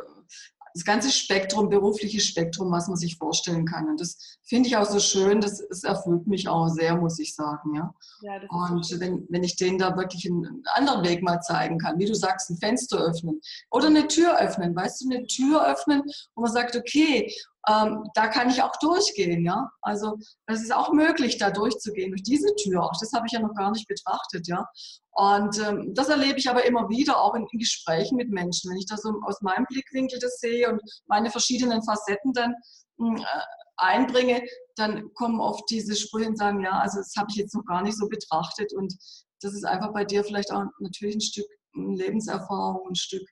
das 0.76 0.84
ganze 0.84 1.10
Spektrum, 1.10 1.70
berufliches 1.70 2.26
Spektrum, 2.26 2.70
was 2.70 2.86
man 2.86 2.98
sich 2.98 3.16
vorstellen 3.16 3.64
kann. 3.64 3.88
Und 3.88 3.98
das 3.98 4.38
finde 4.44 4.68
ich 4.68 4.76
auch 4.76 4.84
so 4.84 5.00
schön, 5.00 5.40
das, 5.40 5.66
das, 5.68 5.84
erfüllt 5.84 6.26
mich 6.26 6.48
auch 6.48 6.68
sehr, 6.68 6.96
muss 6.96 7.18
ich 7.18 7.34
sagen. 7.34 7.74
Ja? 7.74 7.94
ja 8.20 8.40
und 8.50 9.00
wenn, 9.00 9.26
wenn 9.30 9.42
ich 9.42 9.56
denen 9.56 9.78
da 9.78 9.96
wirklich 9.96 10.30
einen 10.30 10.62
anderen 10.74 11.02
Weg 11.02 11.22
mal 11.22 11.40
zeigen 11.40 11.78
kann, 11.78 11.98
wie 11.98 12.04
du 12.04 12.14
sagst, 12.14 12.50
ein 12.50 12.58
Fenster 12.58 12.98
öffnen 12.98 13.40
oder 13.70 13.86
eine 13.86 14.06
Tür 14.06 14.38
öffnen, 14.38 14.76
weißt 14.76 15.00
du, 15.00 15.10
eine 15.10 15.26
Tür 15.26 15.66
öffnen, 15.66 16.02
wo 16.34 16.42
man 16.42 16.52
sagt, 16.52 16.76
okay, 16.76 17.34
ähm, 17.68 18.08
da 18.14 18.28
kann 18.28 18.50
ich 18.50 18.62
auch 18.62 18.76
durchgehen. 18.76 19.44
Ja? 19.44 19.70
Also 19.80 20.18
es 20.46 20.62
ist 20.62 20.74
auch 20.74 20.92
möglich, 20.92 21.38
da 21.38 21.50
durchzugehen, 21.50 22.10
durch 22.10 22.22
diese 22.22 22.54
Tür. 22.56 22.82
Auch 22.82 22.98
das 23.00 23.12
habe 23.12 23.26
ich 23.26 23.32
ja 23.32 23.40
noch 23.40 23.54
gar 23.54 23.70
nicht 23.72 23.88
betrachtet. 23.88 24.46
Ja? 24.46 24.68
Und 25.16 25.58
ähm, 25.66 25.94
das 25.94 26.10
erlebe 26.10 26.38
ich 26.38 26.48
aber 26.50 26.66
immer 26.66 26.90
wieder, 26.90 27.18
auch 27.18 27.34
in, 27.34 27.46
in, 27.50 27.58
Gesprächen 27.58 28.16
mit 28.16 28.28
Menschen. 28.30 28.70
Wenn 28.70 28.76
ich 28.76 28.86
das 28.86 29.00
so 29.00 29.14
aus 29.24 29.40
meinem 29.40 29.64
Blickwinkel 29.66 30.18
das 30.18 30.38
sehe 30.40 30.70
und 30.70 30.80
meine 31.06 31.30
verschiedenen 31.30 31.82
Facetten 31.82 32.34
dann 32.34 32.54
hm, 32.98 33.16
äh, 33.16 33.24
einbringe, 33.78 34.42
dann 34.76 35.12
kommen 35.14 35.40
oft 35.40 35.64
diese 35.70 35.96
Sprüche 35.96 36.28
und 36.28 36.36
sagen, 36.36 36.60
ja, 36.60 36.78
also 36.80 36.98
das 36.98 37.14
habe 37.16 37.28
ich 37.30 37.36
jetzt 37.36 37.54
noch 37.54 37.64
gar 37.64 37.82
nicht 37.82 37.96
so 37.96 38.08
betrachtet. 38.08 38.74
Und 38.74 38.94
das 39.40 39.54
ist 39.54 39.64
einfach 39.64 39.92
bei 39.94 40.04
dir 40.04 40.22
vielleicht 40.22 40.52
auch 40.52 40.64
natürlich 40.80 41.16
ein 41.16 41.20
Stück 41.22 41.46
Lebenserfahrung, 41.72 42.88
ein 42.88 42.94
Stück 42.94 43.26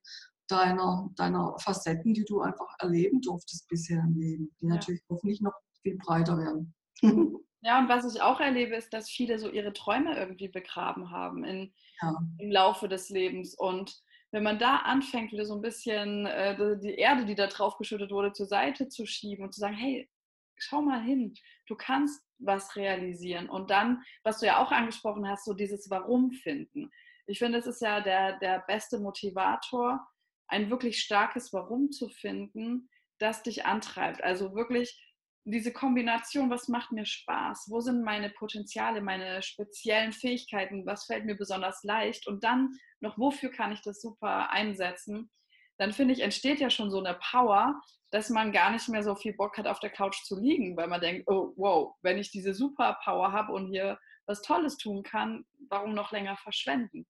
deiner, 0.48 1.10
deiner 1.16 1.54
Facetten, 1.58 2.14
die 2.14 2.24
du 2.24 2.40
einfach 2.40 2.68
erleben 2.78 3.20
durftest 3.20 3.68
bisher 3.68 4.00
im 4.00 4.18
Leben, 4.18 4.54
die 4.60 4.66
ja. 4.68 4.74
natürlich 4.74 5.02
hoffentlich 5.10 5.42
noch 5.42 5.54
viel 5.82 5.98
breiter 5.98 6.38
werden. 6.38 6.74
Ja, 7.64 7.78
und 7.78 7.88
was 7.88 8.14
ich 8.14 8.20
auch 8.20 8.40
erlebe, 8.40 8.76
ist, 8.76 8.92
dass 8.92 9.08
viele 9.08 9.38
so 9.38 9.50
ihre 9.50 9.72
Träume 9.72 10.16
irgendwie 10.18 10.48
begraben 10.48 11.10
haben 11.10 11.44
in, 11.44 11.72
ja. 12.02 12.14
im 12.38 12.50
Laufe 12.50 12.88
des 12.88 13.08
Lebens. 13.08 13.54
Und 13.54 14.02
wenn 14.32 14.42
man 14.42 14.58
da 14.58 14.76
anfängt, 14.76 15.32
wieder 15.32 15.46
so 15.46 15.54
ein 15.54 15.62
bisschen 15.62 16.26
äh, 16.26 16.78
die 16.78 16.94
Erde, 16.94 17.24
die 17.24 17.34
da 17.34 17.46
drauf 17.46 17.78
geschüttet 17.78 18.10
wurde, 18.10 18.32
zur 18.32 18.46
Seite 18.46 18.88
zu 18.88 19.06
schieben 19.06 19.46
und 19.46 19.54
zu 19.54 19.60
sagen, 19.60 19.76
hey, 19.76 20.10
schau 20.56 20.82
mal 20.82 21.02
hin, 21.02 21.34
du 21.66 21.74
kannst 21.74 22.22
was 22.38 22.76
realisieren. 22.76 23.48
Und 23.48 23.70
dann, 23.70 24.02
was 24.24 24.40
du 24.40 24.46
ja 24.46 24.62
auch 24.62 24.70
angesprochen 24.70 25.26
hast, 25.26 25.46
so 25.46 25.54
dieses 25.54 25.88
Warum 25.88 26.32
finden. 26.32 26.90
Ich 27.26 27.38
finde, 27.38 27.58
es 27.58 27.66
ist 27.66 27.80
ja 27.80 28.02
der, 28.02 28.38
der 28.40 28.62
beste 28.66 28.98
Motivator, 28.98 30.06
ein 30.48 30.68
wirklich 30.68 31.00
starkes 31.00 31.52
Warum 31.54 31.90
zu 31.90 32.10
finden, 32.10 32.90
das 33.18 33.42
dich 33.42 33.64
antreibt. 33.64 34.22
Also 34.22 34.54
wirklich 34.54 35.00
diese 35.44 35.72
Kombination, 35.72 36.50
was 36.50 36.68
macht 36.68 36.92
mir 36.92 37.04
Spaß? 37.04 37.66
Wo 37.68 37.80
sind 37.80 38.02
meine 38.02 38.30
Potenziale, 38.30 39.02
meine 39.02 39.42
speziellen 39.42 40.12
Fähigkeiten? 40.12 40.86
Was 40.86 41.04
fällt 41.04 41.26
mir 41.26 41.36
besonders 41.36 41.82
leicht? 41.84 42.26
Und 42.26 42.44
dann 42.44 42.72
noch, 43.00 43.18
wofür 43.18 43.50
kann 43.50 43.72
ich 43.72 43.82
das 43.82 44.00
super 44.00 44.50
einsetzen? 44.50 45.30
Dann 45.76 45.92
finde 45.92 46.14
ich, 46.14 46.20
entsteht 46.20 46.60
ja 46.60 46.70
schon 46.70 46.90
so 46.90 46.98
eine 46.98 47.18
Power, 47.30 47.80
dass 48.10 48.30
man 48.30 48.52
gar 48.52 48.70
nicht 48.70 48.88
mehr 48.88 49.02
so 49.02 49.14
viel 49.14 49.34
Bock 49.34 49.58
hat, 49.58 49.66
auf 49.66 49.80
der 49.80 49.90
Couch 49.90 50.22
zu 50.22 50.40
liegen, 50.40 50.76
weil 50.76 50.86
man 50.86 51.00
denkt, 51.00 51.28
oh, 51.28 51.52
wow, 51.56 51.94
wenn 52.02 52.16
ich 52.16 52.30
diese 52.30 52.54
Superpower 52.54 53.32
habe 53.32 53.52
und 53.52 53.66
hier 53.66 53.98
was 54.26 54.40
Tolles 54.40 54.78
tun 54.78 55.02
kann, 55.02 55.44
warum 55.68 55.94
noch 55.94 56.12
länger 56.12 56.36
verschwenden? 56.36 57.06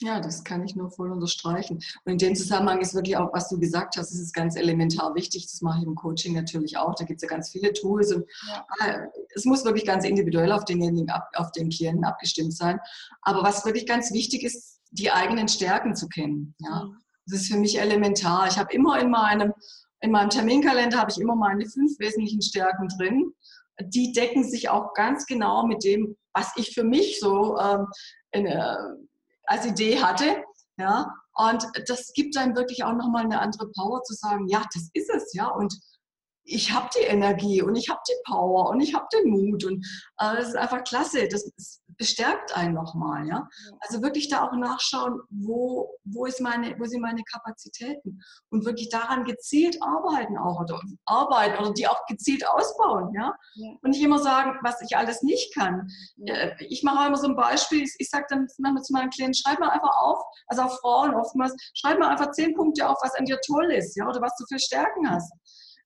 Ja, 0.00 0.20
das 0.20 0.42
kann 0.42 0.64
ich 0.64 0.74
nur 0.74 0.90
voll 0.90 1.12
unterstreichen. 1.12 1.76
Und 2.04 2.12
in 2.12 2.18
dem 2.18 2.34
Zusammenhang 2.34 2.80
ist 2.80 2.94
wirklich 2.94 3.16
auch, 3.16 3.32
was 3.32 3.48
du 3.48 3.58
gesagt 3.58 3.96
hast, 3.96 4.12
ist 4.12 4.34
ganz 4.34 4.56
elementar 4.56 5.14
wichtig. 5.14 5.46
Das 5.46 5.60
mache 5.60 5.78
ich 5.80 5.86
im 5.86 5.94
Coaching 5.94 6.34
natürlich 6.34 6.76
auch. 6.76 6.94
Da 6.96 7.04
gibt 7.04 7.18
es 7.18 7.22
ja 7.22 7.28
ganz 7.28 7.50
viele 7.50 7.72
Tools. 7.72 8.12
Und 8.12 8.24
ja. 8.48 8.66
Äh, 8.80 9.06
es 9.36 9.44
muss 9.44 9.64
wirklich 9.64 9.86
ganz 9.86 10.04
individuell 10.04 10.50
auf 10.50 10.64
denjenigen, 10.64 11.10
auf 11.34 11.52
den 11.52 11.68
Klienten 11.68 12.04
abgestimmt 12.04 12.56
sein. 12.56 12.80
Aber 13.22 13.44
was 13.44 13.64
wirklich 13.64 13.86
ganz 13.86 14.12
wichtig 14.12 14.42
ist, 14.42 14.80
die 14.90 15.12
eigenen 15.12 15.48
Stärken 15.48 15.94
zu 15.94 16.08
kennen. 16.08 16.54
Ja, 16.58 16.84
mhm. 16.84 16.96
das 17.26 17.42
ist 17.42 17.52
für 17.52 17.58
mich 17.58 17.80
elementar. 17.80 18.48
Ich 18.48 18.58
habe 18.58 18.72
immer 18.72 18.98
in 19.00 19.10
meinem, 19.10 19.52
in 20.00 20.10
meinem 20.10 20.30
Terminkalender 20.30 20.98
habe 20.98 21.12
ich 21.12 21.20
immer 21.20 21.36
meine 21.36 21.66
fünf 21.66 21.98
wesentlichen 22.00 22.42
Stärken 22.42 22.88
drin. 22.98 23.32
Die 23.80 24.12
decken 24.12 24.44
sich 24.44 24.68
auch 24.68 24.92
ganz 24.94 25.26
genau 25.26 25.66
mit 25.66 25.84
dem, 25.84 26.16
was 26.32 26.52
ich 26.56 26.74
für 26.74 26.84
mich 26.84 27.20
so 27.20 27.58
ähm, 27.58 27.86
in, 28.32 28.46
äh, 28.46 28.76
als 29.54 29.66
Idee 29.66 30.00
hatte. 30.00 30.44
Ja, 30.76 31.14
und 31.34 31.64
das 31.86 32.12
gibt 32.14 32.36
einem 32.36 32.56
wirklich 32.56 32.82
auch 32.84 32.94
nochmal 32.94 33.24
eine 33.24 33.40
andere 33.40 33.70
Power 33.70 34.02
zu 34.02 34.14
sagen, 34.14 34.48
ja, 34.48 34.64
das 34.74 34.90
ist 34.92 35.10
es, 35.10 35.32
ja. 35.32 35.48
Und 35.48 35.78
ich 36.44 36.72
habe 36.72 36.88
die 36.96 37.04
Energie 37.04 37.62
und 37.62 37.76
ich 37.76 37.88
habe 37.88 38.00
die 38.08 38.16
Power 38.26 38.70
und 38.70 38.80
ich 38.80 38.94
habe 38.94 39.06
den 39.14 39.30
Mut 39.30 39.64
und 39.64 39.86
äh, 40.18 40.36
das 40.36 40.48
ist 40.48 40.56
einfach 40.56 40.84
klasse. 40.84 41.28
Das 41.28 41.80
bestärkt 41.96 42.56
einen 42.56 42.74
nochmal, 42.74 43.26
ja. 43.26 43.48
Also 43.80 44.02
wirklich 44.02 44.28
da 44.28 44.46
auch 44.46 44.52
nachschauen, 44.52 45.20
wo, 45.30 45.98
wo, 46.04 46.26
ist 46.26 46.40
meine, 46.40 46.78
wo 46.78 46.84
sind 46.84 47.00
meine 47.00 47.22
Kapazitäten 47.22 48.22
und 48.50 48.64
wirklich 48.64 48.88
daran 48.88 49.24
gezielt 49.24 49.78
arbeiten 49.80 50.38
auch 50.38 50.60
oder 50.60 50.80
arbeiten 51.06 51.58
oder 51.62 51.72
die 51.72 51.86
auch 51.86 52.06
gezielt 52.06 52.46
ausbauen, 52.46 53.12
ja. 53.14 53.34
Und 53.82 53.90
nicht 53.90 54.02
immer 54.02 54.18
sagen, 54.18 54.58
was 54.62 54.80
ich 54.82 54.96
alles 54.96 55.22
nicht 55.22 55.54
kann. 55.54 55.88
Äh, 56.26 56.52
ich 56.60 56.82
mache 56.82 57.06
immer 57.06 57.16
so 57.16 57.28
ein 57.28 57.36
Beispiel, 57.36 57.82
ich, 57.82 57.94
ich 57.98 58.10
sage 58.10 58.26
dann 58.28 58.46
manchmal 58.58 58.82
zu 58.82 58.92
meinen 58.92 59.10
Klienten, 59.10 59.34
schreib 59.34 59.60
mal 59.60 59.70
einfach 59.70 59.96
auf, 60.00 60.18
also 60.48 60.62
auch 60.62 60.80
Frauen 60.80 61.14
oftmals, 61.14 61.54
schreib 61.74 61.98
mal 61.98 62.08
einfach 62.08 62.30
zehn 62.32 62.54
Punkte 62.54 62.88
auf, 62.88 62.98
was 63.02 63.14
an 63.14 63.24
dir 63.24 63.38
toll 63.46 63.72
ist, 63.72 63.96
ja, 63.96 64.08
oder 64.08 64.20
was 64.20 64.36
du 64.36 64.44
für 64.46 64.58
Stärken 64.58 65.08
hast 65.10 65.32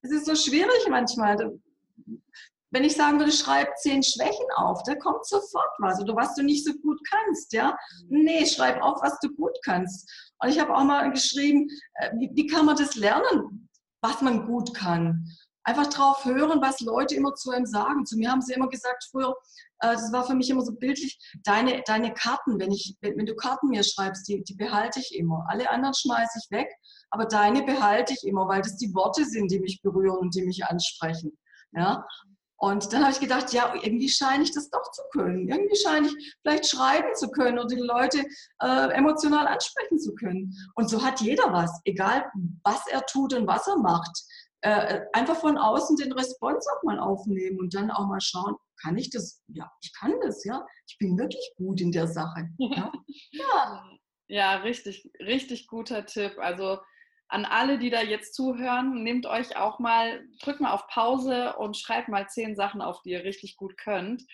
es 0.02 0.10
ist 0.10 0.26
so 0.26 0.34
schwierig 0.34 0.88
manchmal. 0.88 1.58
Wenn 2.70 2.84
ich 2.84 2.96
sagen 2.96 3.18
würde, 3.18 3.32
schreib 3.32 3.76
zehn 3.78 4.02
Schwächen 4.02 4.46
auf, 4.56 4.82
da 4.84 4.94
kommt 4.94 5.26
sofort 5.26 5.70
was. 5.78 6.00
Oder 6.00 6.16
was 6.16 6.34
du 6.34 6.42
nicht 6.42 6.64
so 6.64 6.72
gut 6.74 7.00
kannst, 7.08 7.52
ja. 7.52 7.76
Mhm. 8.08 8.24
Nee, 8.24 8.46
schreib 8.46 8.82
auf, 8.82 9.00
was 9.02 9.18
du 9.20 9.30
gut 9.34 9.56
kannst. 9.64 10.32
Und 10.40 10.50
ich 10.50 10.60
habe 10.60 10.74
auch 10.74 10.84
mal 10.84 11.10
geschrieben, 11.10 11.68
äh, 11.94 12.10
wie, 12.18 12.30
wie 12.34 12.46
kann 12.46 12.66
man 12.66 12.76
das 12.76 12.94
lernen, 12.94 13.68
was 14.02 14.20
man 14.22 14.46
gut 14.46 14.74
kann? 14.74 15.24
Einfach 15.64 15.88
drauf 15.88 16.24
hören, 16.24 16.62
was 16.62 16.80
Leute 16.80 17.14
immer 17.14 17.34
zu 17.34 17.50
einem 17.50 17.66
sagen. 17.66 18.06
Zu 18.06 18.16
mir 18.16 18.30
haben 18.30 18.40
sie 18.40 18.54
immer 18.54 18.68
gesagt 18.68 19.04
früher, 19.10 19.34
äh, 19.80 19.92
das 19.92 20.12
war 20.12 20.26
für 20.26 20.34
mich 20.34 20.48
immer 20.50 20.62
so 20.62 20.72
bildlich, 20.72 21.18
deine, 21.44 21.82
deine 21.86 22.14
Karten, 22.14 22.58
wenn, 22.58 22.70
ich, 22.70 22.96
wenn, 23.00 23.16
wenn 23.16 23.26
du 23.26 23.34
Karten 23.34 23.68
mir 23.68 23.82
schreibst, 23.82 24.28
die, 24.28 24.42
die 24.44 24.54
behalte 24.54 25.00
ich 25.00 25.14
immer. 25.18 25.44
Alle 25.48 25.68
anderen 25.70 25.94
schmeiße 25.94 26.38
ich 26.42 26.50
weg 26.50 26.68
aber 27.10 27.26
deine 27.26 27.62
behalte 27.62 28.12
ich 28.12 28.26
immer, 28.26 28.48
weil 28.48 28.62
das 28.62 28.76
die 28.76 28.94
Worte 28.94 29.24
sind, 29.24 29.50
die 29.50 29.60
mich 29.60 29.80
berühren 29.82 30.18
und 30.18 30.34
die 30.34 30.42
mich 30.42 30.64
ansprechen. 30.64 31.38
Ja? 31.72 32.06
Und 32.60 32.92
dann 32.92 33.02
habe 33.02 33.12
ich 33.12 33.20
gedacht, 33.20 33.52
ja, 33.52 33.72
irgendwie 33.82 34.08
scheine 34.08 34.42
ich 34.42 34.52
das 34.52 34.68
doch 34.68 34.90
zu 34.90 35.02
können. 35.12 35.48
Irgendwie 35.48 35.76
scheine 35.76 36.08
ich 36.08 36.36
vielleicht 36.42 36.68
schreiben 36.68 37.14
zu 37.14 37.30
können 37.30 37.58
oder 37.58 37.68
die 37.68 37.76
Leute 37.76 38.24
äh, 38.60 38.92
emotional 38.94 39.46
ansprechen 39.46 39.98
zu 40.00 40.14
können. 40.16 40.52
Und 40.74 40.90
so 40.90 41.04
hat 41.04 41.20
jeder 41.20 41.52
was, 41.52 41.80
egal 41.84 42.24
was 42.64 42.84
er 42.88 43.06
tut 43.06 43.32
und 43.34 43.46
was 43.46 43.68
er 43.68 43.76
macht. 43.78 44.10
Äh, 44.62 45.02
einfach 45.12 45.36
von 45.36 45.56
außen 45.56 45.96
den 45.96 46.12
Response 46.12 46.68
auch 46.76 46.82
mal 46.82 46.98
aufnehmen 46.98 47.60
und 47.60 47.74
dann 47.74 47.92
auch 47.92 48.08
mal 48.08 48.20
schauen, 48.20 48.56
kann 48.82 48.98
ich 48.98 49.10
das? 49.10 49.40
Ja, 49.46 49.70
ich 49.80 49.92
kann 49.94 50.14
das, 50.20 50.44
ja. 50.44 50.66
Ich 50.88 50.98
bin 50.98 51.16
wirklich 51.16 51.52
gut 51.56 51.80
in 51.80 51.92
der 51.92 52.08
Sache. 52.08 52.48
Ja, 52.58 52.92
ja. 53.30 53.84
ja 54.26 54.56
richtig, 54.56 55.12
richtig 55.20 55.68
guter 55.68 56.06
Tipp. 56.06 56.38
Also 56.38 56.78
an 57.28 57.44
alle, 57.44 57.78
die 57.78 57.90
da 57.90 58.02
jetzt 58.02 58.34
zuhören, 58.34 59.02
nehmt 59.02 59.26
euch 59.26 59.56
auch 59.56 59.78
mal, 59.78 60.24
drückt 60.40 60.60
mal 60.60 60.72
auf 60.72 60.86
Pause 60.88 61.56
und 61.56 61.76
schreibt 61.76 62.08
mal 62.08 62.28
zehn 62.28 62.56
Sachen 62.56 62.80
auf, 62.80 63.02
die 63.02 63.10
ihr 63.10 63.24
richtig 63.24 63.56
gut 63.56 63.76
könnt. 63.76 64.24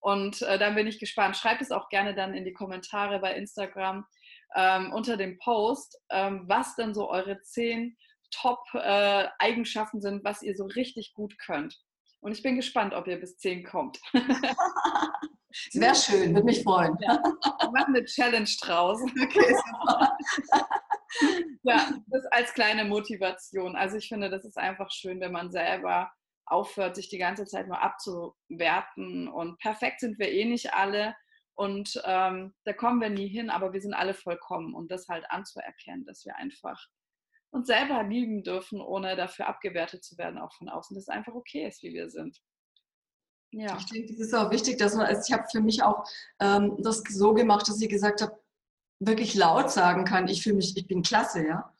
Und 0.00 0.42
äh, 0.42 0.58
dann 0.58 0.74
bin 0.74 0.86
ich 0.86 1.00
gespannt. 1.00 1.36
Schreibt 1.36 1.62
es 1.62 1.72
auch 1.72 1.88
gerne 1.88 2.14
dann 2.14 2.34
in 2.34 2.44
die 2.44 2.52
Kommentare 2.52 3.18
bei 3.18 3.34
Instagram 3.34 4.06
ähm, 4.54 4.92
unter 4.92 5.16
dem 5.16 5.38
Post, 5.38 5.98
ähm, 6.10 6.44
was 6.46 6.76
denn 6.76 6.94
so 6.94 7.10
eure 7.10 7.40
zehn 7.40 7.96
Top-Eigenschaften 8.30 9.98
äh, 9.98 10.00
sind, 10.00 10.24
was 10.24 10.42
ihr 10.42 10.56
so 10.56 10.64
richtig 10.66 11.14
gut 11.14 11.38
könnt. 11.38 11.78
Und 12.20 12.32
ich 12.32 12.42
bin 12.42 12.56
gespannt, 12.56 12.94
ob 12.94 13.06
ihr 13.06 13.18
bis 13.18 13.38
zehn 13.38 13.64
kommt. 13.64 13.98
Wäre 15.74 15.94
schön, 15.94 16.34
würde 16.34 16.44
mich 16.44 16.62
freuen. 16.62 16.96
Ja, 17.00 17.22
wir 17.22 17.70
machen 17.70 17.94
eine 17.94 18.04
Challenge 18.04 18.48
draus. 18.60 19.00
Okay, 19.22 19.54
super. 19.54 20.16
ja, 21.62 21.92
das 22.08 22.26
als 22.26 22.52
kleine 22.54 22.84
Motivation. 22.84 23.76
Also 23.76 23.96
ich 23.96 24.08
finde, 24.08 24.30
das 24.30 24.44
ist 24.44 24.58
einfach 24.58 24.90
schön, 24.90 25.20
wenn 25.20 25.32
man 25.32 25.50
selber 25.50 26.10
aufhört, 26.46 26.96
sich 26.96 27.08
die 27.08 27.18
ganze 27.18 27.46
Zeit 27.46 27.68
nur 27.68 27.80
abzuwerten. 27.80 29.28
Und 29.28 29.58
perfekt 29.58 30.00
sind 30.00 30.18
wir 30.18 30.30
eh 30.30 30.44
nicht 30.44 30.74
alle. 30.74 31.14
Und 31.54 32.02
ähm, 32.04 32.54
da 32.64 32.72
kommen 32.72 33.00
wir 33.00 33.10
nie 33.10 33.28
hin, 33.28 33.48
aber 33.48 33.72
wir 33.72 33.80
sind 33.80 33.94
alle 33.94 34.14
vollkommen. 34.14 34.74
Und 34.74 34.90
das 34.90 35.08
halt 35.08 35.24
anzuerkennen, 35.30 36.04
dass 36.04 36.24
wir 36.24 36.36
einfach 36.36 36.78
uns 37.50 37.68
selber 37.68 38.02
lieben 38.02 38.42
dürfen, 38.42 38.80
ohne 38.80 39.14
dafür 39.14 39.46
abgewertet 39.46 40.02
zu 40.02 40.18
werden, 40.18 40.40
auch 40.40 40.52
von 40.54 40.68
außen, 40.68 40.96
dass 40.96 41.04
es 41.04 41.08
einfach 41.08 41.34
okay 41.34 41.66
ist, 41.68 41.82
wie 41.84 41.94
wir 41.94 42.10
sind. 42.10 42.40
Ja. 43.56 43.76
Ich 43.78 43.86
denke, 43.86 44.12
das 44.12 44.26
ist 44.26 44.34
auch 44.34 44.50
wichtig, 44.50 44.78
dass 44.78 44.94
man, 44.94 45.06
also 45.06 45.22
ich 45.26 45.32
habe 45.32 45.44
für 45.50 45.60
mich 45.60 45.82
auch 45.82 46.04
ähm, 46.40 46.76
das 46.78 47.02
so 47.08 47.34
gemacht, 47.34 47.68
dass 47.68 47.80
ich 47.80 47.88
gesagt 47.88 48.22
habe, 48.22 48.36
wirklich 49.00 49.34
laut 49.34 49.70
sagen 49.70 50.04
kann, 50.04 50.28
ich 50.28 50.42
fühle 50.42 50.56
mich, 50.56 50.76
ich 50.76 50.86
bin 50.86 51.02
klasse, 51.02 51.46
ja. 51.46 51.70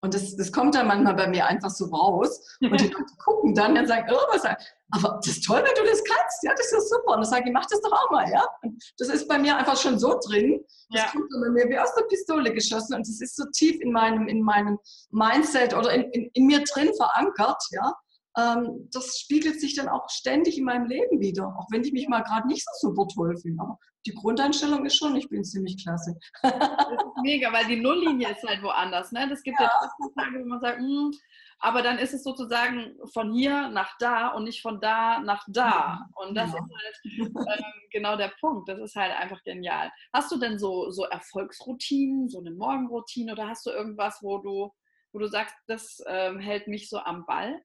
Und 0.00 0.12
das, 0.12 0.36
das 0.36 0.52
kommt 0.52 0.74
dann 0.74 0.86
manchmal 0.86 1.14
bei 1.14 1.26
mir 1.28 1.46
einfach 1.46 1.70
so 1.70 1.86
raus. 1.86 2.58
Und 2.60 2.78
die 2.78 2.88
Leute 2.92 3.06
gucken 3.24 3.54
dann 3.54 3.76
und 3.78 3.86
sagen, 3.86 4.06
oh, 4.12 4.18
was, 4.30 4.44
aber 4.90 5.18
das 5.24 5.28
ist 5.28 5.44
toll, 5.46 5.64
wenn 5.64 5.82
du 5.82 5.90
das 5.90 6.04
kannst. 6.04 6.42
Ja, 6.42 6.52
das 6.54 6.70
ist 6.70 6.90
super. 6.90 7.14
Und 7.14 7.22
dann 7.22 7.30
sage 7.30 7.44
ich, 7.46 7.52
mach 7.52 7.64
das 7.66 7.80
doch 7.80 7.92
auch 7.92 8.10
mal. 8.10 8.30
Ja? 8.30 8.46
Und 8.62 8.84
das 8.98 9.08
ist 9.08 9.26
bei 9.26 9.38
mir 9.38 9.56
einfach 9.56 9.78
schon 9.78 9.98
so 9.98 10.20
drin. 10.28 10.62
Das 10.90 11.04
ja. 11.04 11.10
kommt 11.10 11.30
bei 11.30 11.48
mir 11.48 11.68
wie 11.70 11.78
aus 11.78 11.94
der 11.94 12.02
Pistole 12.02 12.52
geschossen. 12.52 12.94
Und 12.94 13.08
das 13.08 13.20
ist 13.20 13.34
so 13.34 13.44
tief 13.54 13.80
in 13.80 13.92
meinem, 13.92 14.28
in 14.28 14.42
meinem 14.42 14.78
Mindset 15.10 15.74
oder 15.74 15.90
in, 15.92 16.02
in, 16.10 16.30
in 16.34 16.46
mir 16.46 16.62
drin 16.64 16.90
verankert. 16.94 17.62
Ja? 17.70 17.94
Ähm, 18.36 18.88
das 18.92 19.18
spiegelt 19.18 19.60
sich 19.60 19.74
dann 19.74 19.88
auch 19.88 20.08
ständig 20.10 20.58
in 20.58 20.64
meinem 20.64 20.86
Leben 20.86 21.20
wieder, 21.20 21.46
auch 21.46 21.66
wenn 21.70 21.84
ich 21.84 21.92
mich 21.92 22.08
mal 22.08 22.22
gerade 22.22 22.48
nicht 22.48 22.66
so 22.80 22.88
super 22.88 23.06
toll 23.06 23.36
fühle. 23.36 23.56
Aber 23.60 23.78
die 24.06 24.14
Grundeinstellung 24.14 24.84
ist 24.84 24.96
schon, 24.96 25.16
ich 25.16 25.28
bin 25.28 25.44
ziemlich 25.44 25.82
klasse. 25.82 26.16
das 26.42 26.52
ist 26.52 27.22
mega, 27.22 27.52
weil 27.52 27.66
die 27.66 27.80
Nulllinie 27.80 28.32
ist 28.32 28.42
halt 28.42 28.62
woanders. 28.62 29.12
Ne? 29.12 29.28
Das 29.28 29.42
gibt 29.42 29.58
ja, 29.60 29.66
ja 29.66 29.88
Tage, 30.16 30.40
wo 30.40 30.48
man 30.48 30.60
sagt, 30.60 30.78
hm, 30.78 31.12
aber 31.60 31.82
dann 31.82 31.98
ist 31.98 32.12
es 32.12 32.24
sozusagen 32.24 32.96
von 33.12 33.32
hier 33.32 33.68
nach 33.68 33.96
da 33.98 34.28
und 34.28 34.44
nicht 34.44 34.60
von 34.60 34.80
da 34.80 35.20
nach 35.20 35.44
da. 35.48 36.06
Und 36.16 36.34
das 36.34 36.52
ja. 36.52 36.58
ist 36.58 37.36
halt 37.44 37.58
ähm, 37.58 37.64
genau 37.90 38.16
der 38.16 38.32
Punkt. 38.40 38.68
Das 38.68 38.78
ist 38.80 38.96
halt 38.96 39.12
einfach 39.12 39.42
genial. 39.44 39.90
Hast 40.12 40.30
du 40.32 40.38
denn 40.38 40.58
so, 40.58 40.90
so 40.90 41.04
Erfolgsroutinen, 41.04 42.28
so 42.28 42.40
eine 42.40 42.50
Morgenroutine 42.50 43.32
oder 43.32 43.48
hast 43.48 43.64
du 43.64 43.70
irgendwas, 43.70 44.18
wo 44.22 44.38
du, 44.38 44.72
wo 45.12 45.18
du 45.20 45.28
sagst, 45.28 45.54
das 45.66 46.02
ähm, 46.06 46.40
hält 46.40 46.66
mich 46.66 46.88
so 46.88 46.98
am 46.98 47.24
Ball? 47.26 47.62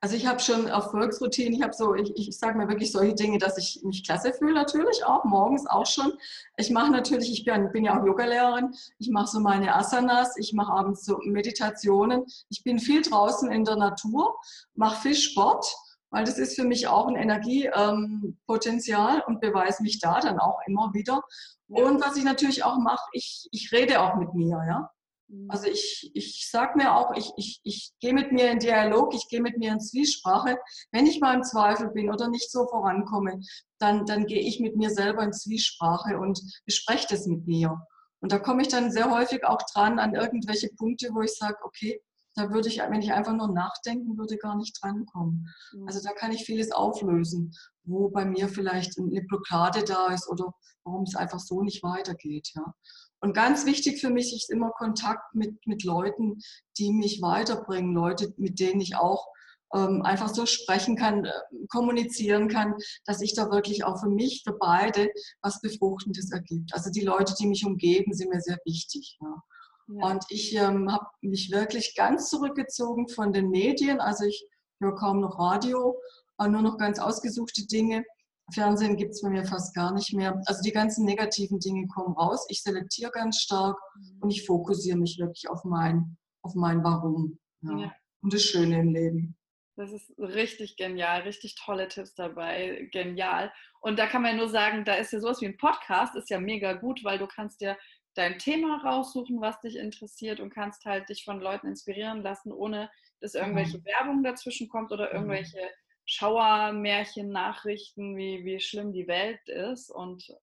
Also 0.00 0.14
ich 0.14 0.26
habe 0.26 0.38
schon 0.38 0.68
Erfolgsroutinen, 0.68 1.54
ich 1.54 1.62
habe 1.62 1.72
so, 1.72 1.92
ich, 1.94 2.16
ich 2.16 2.38
sage 2.38 2.56
mir 2.56 2.68
wirklich 2.68 2.92
solche 2.92 3.16
Dinge, 3.16 3.38
dass 3.38 3.58
ich 3.58 3.80
mich 3.82 4.04
klasse 4.04 4.32
fühle 4.32 4.54
natürlich 4.54 5.04
auch, 5.04 5.24
morgens 5.24 5.66
auch 5.66 5.86
schon. 5.86 6.12
Ich 6.56 6.70
mache 6.70 6.92
natürlich, 6.92 7.32
ich 7.32 7.44
bin, 7.44 7.72
bin 7.72 7.84
ja 7.84 7.98
auch 7.98 8.06
Yogalehrerin, 8.06 8.72
ich 8.98 9.10
mache 9.10 9.26
so 9.26 9.40
meine 9.40 9.74
Asanas, 9.74 10.36
ich 10.36 10.52
mache 10.52 10.72
abends 10.72 11.04
so 11.04 11.18
Meditationen. 11.24 12.26
Ich 12.48 12.62
bin 12.62 12.78
viel 12.78 13.02
draußen 13.02 13.50
in 13.50 13.64
der 13.64 13.74
Natur, 13.74 14.36
mache 14.74 15.02
viel 15.02 15.16
Sport, 15.16 15.66
weil 16.10 16.24
das 16.24 16.38
ist 16.38 16.54
für 16.54 16.64
mich 16.64 16.86
auch 16.86 17.08
ein 17.08 17.16
Energiepotenzial 17.16 19.16
ähm, 19.16 19.22
und 19.26 19.40
beweise 19.40 19.82
mich 19.82 19.98
da 19.98 20.20
dann 20.20 20.38
auch 20.38 20.60
immer 20.68 20.94
wieder. 20.94 21.22
Und 21.66 22.00
was 22.00 22.16
ich 22.16 22.22
natürlich 22.22 22.62
auch 22.62 22.78
mache, 22.78 23.04
ich, 23.12 23.48
ich 23.50 23.72
rede 23.72 24.00
auch 24.00 24.14
mit 24.14 24.32
mir, 24.32 24.64
ja. 24.68 24.92
Mhm. 25.28 25.50
Also 25.50 25.66
ich, 25.66 26.10
ich 26.14 26.48
sage 26.50 26.76
mir 26.76 26.94
auch, 26.94 27.14
ich, 27.16 27.32
ich, 27.36 27.60
ich 27.62 27.92
gehe 28.00 28.14
mit 28.14 28.32
mir 28.32 28.50
in 28.50 28.58
Dialog, 28.58 29.14
ich 29.14 29.28
gehe 29.28 29.42
mit 29.42 29.58
mir 29.58 29.72
in 29.72 29.80
Zwiesprache. 29.80 30.58
Wenn 30.90 31.06
ich 31.06 31.20
mal 31.20 31.34
im 31.34 31.42
Zweifel 31.42 31.90
bin 31.90 32.10
oder 32.10 32.28
nicht 32.28 32.50
so 32.50 32.66
vorankomme, 32.66 33.40
dann, 33.78 34.06
dann 34.06 34.26
gehe 34.26 34.40
ich 34.40 34.60
mit 34.60 34.76
mir 34.76 34.90
selber 34.90 35.22
in 35.22 35.32
Zwiesprache 35.32 36.18
und 36.18 36.40
bespreche 36.64 37.06
das 37.10 37.26
mit 37.26 37.46
mir. 37.46 37.80
Und 38.20 38.32
da 38.32 38.38
komme 38.38 38.62
ich 38.62 38.68
dann 38.68 38.90
sehr 38.90 39.10
häufig 39.10 39.44
auch 39.44 39.62
dran 39.72 39.98
an 39.98 40.14
irgendwelche 40.14 40.70
Punkte, 40.76 41.10
wo 41.12 41.20
ich 41.22 41.34
sage, 41.34 41.56
okay, 41.62 42.00
da 42.34 42.50
würde 42.50 42.68
ich, 42.68 42.78
wenn 42.78 43.02
ich 43.02 43.12
einfach 43.12 43.34
nur 43.34 43.52
nachdenken 43.52 44.16
würde, 44.16 44.36
gar 44.36 44.56
nicht 44.56 44.78
drankommen. 44.80 45.48
Mhm. 45.72 45.86
Also 45.86 46.00
da 46.02 46.12
kann 46.12 46.32
ich 46.32 46.44
vieles 46.44 46.72
auflösen, 46.72 47.54
wo 47.88 48.08
bei 48.10 48.24
mir 48.24 48.48
vielleicht 48.48 48.98
eine 48.98 49.22
Blockade 49.22 49.84
da 49.84 50.08
ist 50.12 50.28
oder 50.28 50.52
warum 50.84 51.02
es 51.04 51.14
einfach 51.14 51.40
so 51.40 51.62
nicht 51.62 51.82
weitergeht. 51.82 52.50
Ja. 52.54 52.74
Und 53.20 53.34
ganz 53.34 53.66
wichtig 53.66 54.00
für 54.00 54.10
mich 54.10 54.34
ist 54.34 54.50
immer 54.50 54.70
Kontakt 54.70 55.34
mit, 55.34 55.66
mit 55.66 55.84
Leuten, 55.84 56.38
die 56.78 56.92
mich 56.92 57.20
weiterbringen, 57.20 57.94
Leute, 57.94 58.32
mit 58.36 58.60
denen 58.60 58.80
ich 58.80 58.96
auch 58.96 59.26
ähm, 59.74 60.02
einfach 60.02 60.28
so 60.28 60.46
sprechen 60.46 60.96
kann, 60.96 61.24
äh, 61.24 61.32
kommunizieren 61.68 62.48
kann, 62.48 62.74
dass 63.04 63.20
ich 63.20 63.34
da 63.34 63.50
wirklich 63.50 63.84
auch 63.84 64.00
für 64.00 64.08
mich, 64.08 64.42
für 64.44 64.56
beide 64.58 65.10
was 65.42 65.60
Befruchtendes 65.60 66.30
ergibt. 66.32 66.72
Also 66.74 66.90
die 66.90 67.02
Leute, 67.02 67.34
die 67.38 67.46
mich 67.46 67.66
umgeben, 67.66 68.14
sind 68.14 68.30
mir 68.30 68.40
sehr 68.40 68.58
wichtig. 68.64 69.18
Ja. 69.20 69.42
Ja. 69.88 70.06
Und 70.06 70.24
ich 70.28 70.54
ähm, 70.54 70.92
habe 70.92 71.06
mich 71.22 71.50
wirklich 71.50 71.94
ganz 71.96 72.28
zurückgezogen 72.28 73.08
von 73.08 73.32
den 73.32 73.48
Medien. 73.48 74.00
Also 74.00 74.24
ich 74.24 74.46
höre 74.80 74.94
kaum 74.94 75.20
noch 75.20 75.38
Radio, 75.38 75.98
nur 76.46 76.62
noch 76.62 76.78
ganz 76.78 76.98
ausgesuchte 77.00 77.66
Dinge. 77.66 78.04
Fernsehen 78.52 78.96
gibt 78.96 79.10
es 79.10 79.22
bei 79.22 79.28
mir 79.28 79.44
fast 79.44 79.74
gar 79.74 79.92
nicht 79.92 80.14
mehr. 80.14 80.40
Also 80.46 80.62
die 80.62 80.72
ganzen 80.72 81.04
negativen 81.04 81.58
Dinge 81.58 81.86
kommen 81.88 82.14
raus. 82.14 82.46
Ich 82.48 82.62
selektiere 82.62 83.10
ganz 83.10 83.40
stark 83.40 83.76
mhm. 83.96 84.22
und 84.22 84.30
ich 84.30 84.46
fokussiere 84.46 84.96
mich 84.96 85.18
wirklich 85.18 85.48
auf 85.50 85.64
mein, 85.64 86.16
auf 86.42 86.54
mein 86.54 86.82
Warum. 86.84 87.38
Ja. 87.62 87.78
Ja. 87.78 87.92
Und 88.22 88.32
das 88.32 88.42
Schöne 88.42 88.80
im 88.80 88.94
Leben. 88.94 89.36
Das 89.76 89.92
ist 89.92 90.12
richtig 90.18 90.76
genial, 90.76 91.20
richtig 91.22 91.54
tolle 91.54 91.86
Tipps 91.86 92.14
dabei, 92.14 92.88
genial. 92.90 93.52
Und 93.80 93.96
da 93.98 94.08
kann 94.08 94.22
man 94.22 94.36
nur 94.36 94.48
sagen, 94.48 94.84
da 94.84 94.94
ist 94.94 95.12
ja 95.12 95.20
sowas 95.20 95.40
wie 95.40 95.46
ein 95.46 95.56
Podcast, 95.56 96.16
ist 96.16 96.30
ja 96.30 96.40
mega 96.40 96.72
gut, 96.72 97.04
weil 97.04 97.18
du 97.18 97.28
kannst 97.28 97.60
dir 97.60 97.76
dein 98.14 98.40
Thema 98.40 98.82
raussuchen, 98.82 99.40
was 99.40 99.60
dich 99.60 99.76
interessiert 99.76 100.40
und 100.40 100.52
kannst 100.52 100.84
halt 100.84 101.08
dich 101.08 101.24
von 101.24 101.38
Leuten 101.40 101.68
inspirieren 101.68 102.22
lassen, 102.22 102.50
ohne 102.50 102.90
dass 103.20 103.34
irgendwelche 103.34 103.78
mhm. 103.78 103.84
Werbung 103.84 104.22
dazwischen 104.24 104.68
kommt 104.68 104.90
oder 104.90 105.10
mhm. 105.10 105.14
irgendwelche 105.14 105.60
Schauermärchen, 106.10 107.28
Nachrichten, 107.28 108.16
wie, 108.16 108.42
wie 108.44 108.60
schlimm 108.60 108.92
die 108.92 109.06
Welt 109.06 109.46
ist. 109.46 109.90
Und 109.90 110.34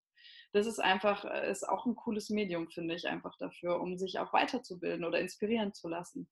das 0.54 0.68
ist 0.68 0.80
einfach, 0.80 1.26
äh, 1.26 1.50
ist 1.50 1.68
auch 1.68 1.88
ein 1.88 1.96
cooles 1.96 2.30
Medium, 2.30 2.70
finde 2.70 2.94
ich, 2.94 3.08
einfach 3.08 3.36
dafür, 3.38 3.82
um 3.82 3.98
sich 3.98 4.20
auch 4.20 4.32
weiterzubilden 4.32 5.04
oder 5.04 5.20
inspirieren 5.20 5.74
zu 5.74 5.88
lassen. 5.88 6.30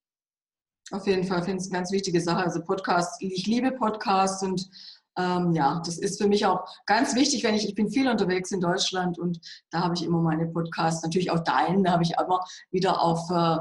Auf 0.92 1.06
jeden 1.08 1.24
Fall 1.24 1.42
finde 1.42 1.56
ich 1.56 1.64
es 1.64 1.70
eine 1.70 1.78
ganz 1.80 1.90
wichtige 1.90 2.20
Sache. 2.20 2.44
Also 2.44 2.62
Podcasts, 2.62 3.16
ich 3.20 3.46
liebe 3.48 3.72
Podcasts 3.72 4.42
und 4.44 4.70
ähm, 5.16 5.52
ja, 5.52 5.82
das 5.84 5.98
ist 5.98 6.22
für 6.22 6.28
mich 6.28 6.46
auch 6.46 6.64
ganz 6.86 7.16
wichtig, 7.16 7.42
wenn 7.42 7.54
ich, 7.56 7.66
ich 7.66 7.74
bin 7.74 7.90
viel 7.90 8.08
unterwegs 8.08 8.52
in 8.52 8.60
Deutschland 8.60 9.18
und 9.18 9.40
da 9.70 9.80
habe 9.80 9.94
ich 9.94 10.04
immer 10.04 10.20
meine 10.20 10.46
Podcasts, 10.46 11.02
natürlich 11.02 11.30
auch 11.30 11.42
deinen, 11.42 11.82
da 11.82 11.92
habe 11.92 12.02
ich 12.04 12.12
immer 12.18 12.40
wieder 12.70 13.00
auf, 13.00 13.30
äh, 13.30 13.58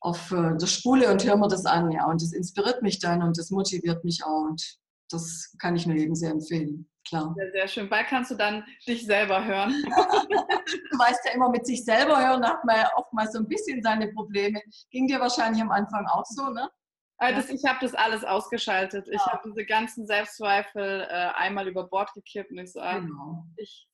auf 0.00 0.32
äh, 0.32 0.56
der 0.56 0.66
Spule 0.66 1.10
und 1.10 1.24
höre 1.24 1.36
mir 1.36 1.48
das 1.48 1.64
an, 1.64 1.90
ja, 1.92 2.06
und 2.06 2.22
das 2.22 2.32
inspiriert 2.32 2.82
mich 2.82 2.98
dann 2.98 3.22
und 3.22 3.38
das 3.38 3.50
motiviert 3.50 4.04
mich 4.04 4.24
auch 4.24 4.46
und 4.48 4.78
das 5.10 5.54
kann 5.60 5.76
ich 5.76 5.86
nur 5.86 5.96
jedem 5.96 6.14
sehr 6.14 6.30
empfehlen. 6.30 6.88
Klar. 7.06 7.34
Sehr, 7.36 7.52
sehr 7.52 7.68
schön. 7.68 7.88
Bald 7.88 8.08
kannst 8.08 8.32
du 8.32 8.34
dann 8.34 8.64
dich 8.86 9.06
selber 9.06 9.44
hören. 9.44 9.70
du 9.84 10.98
weißt 10.98 11.20
ja 11.26 11.32
immer, 11.32 11.50
mit 11.50 11.66
sich 11.66 11.84
selber 11.84 12.18
hören 12.18 12.44
hat 12.44 12.64
man 12.64 12.76
ja 12.76 12.90
oftmals 12.96 13.32
so 13.32 13.38
ein 13.38 13.48
bisschen 13.48 13.80
seine 13.82 14.08
Probleme. 14.08 14.60
Ging 14.90 15.06
dir 15.06 15.20
wahrscheinlich 15.20 15.62
am 15.62 15.70
Anfang 15.70 16.06
auch 16.06 16.24
so, 16.24 16.50
ne? 16.50 16.68
Also 17.18 17.52
ich 17.52 17.64
habe 17.64 17.78
das 17.80 17.94
alles 17.94 18.24
ausgeschaltet. 18.24 19.08
Ich 19.08 19.20
ja. 19.20 19.32
habe 19.32 19.48
diese 19.48 19.64
ganzen 19.64 20.06
Selbstzweifel 20.06 21.06
äh, 21.08 21.30
einmal 21.34 21.66
über 21.66 21.88
Bord 21.88 22.12
gekippt 22.12 22.50
und 22.50 22.58
ich 22.58 22.72
so, 22.72 22.80
ah, 22.80 22.98
genau. 22.98 23.46
ich 23.56 23.88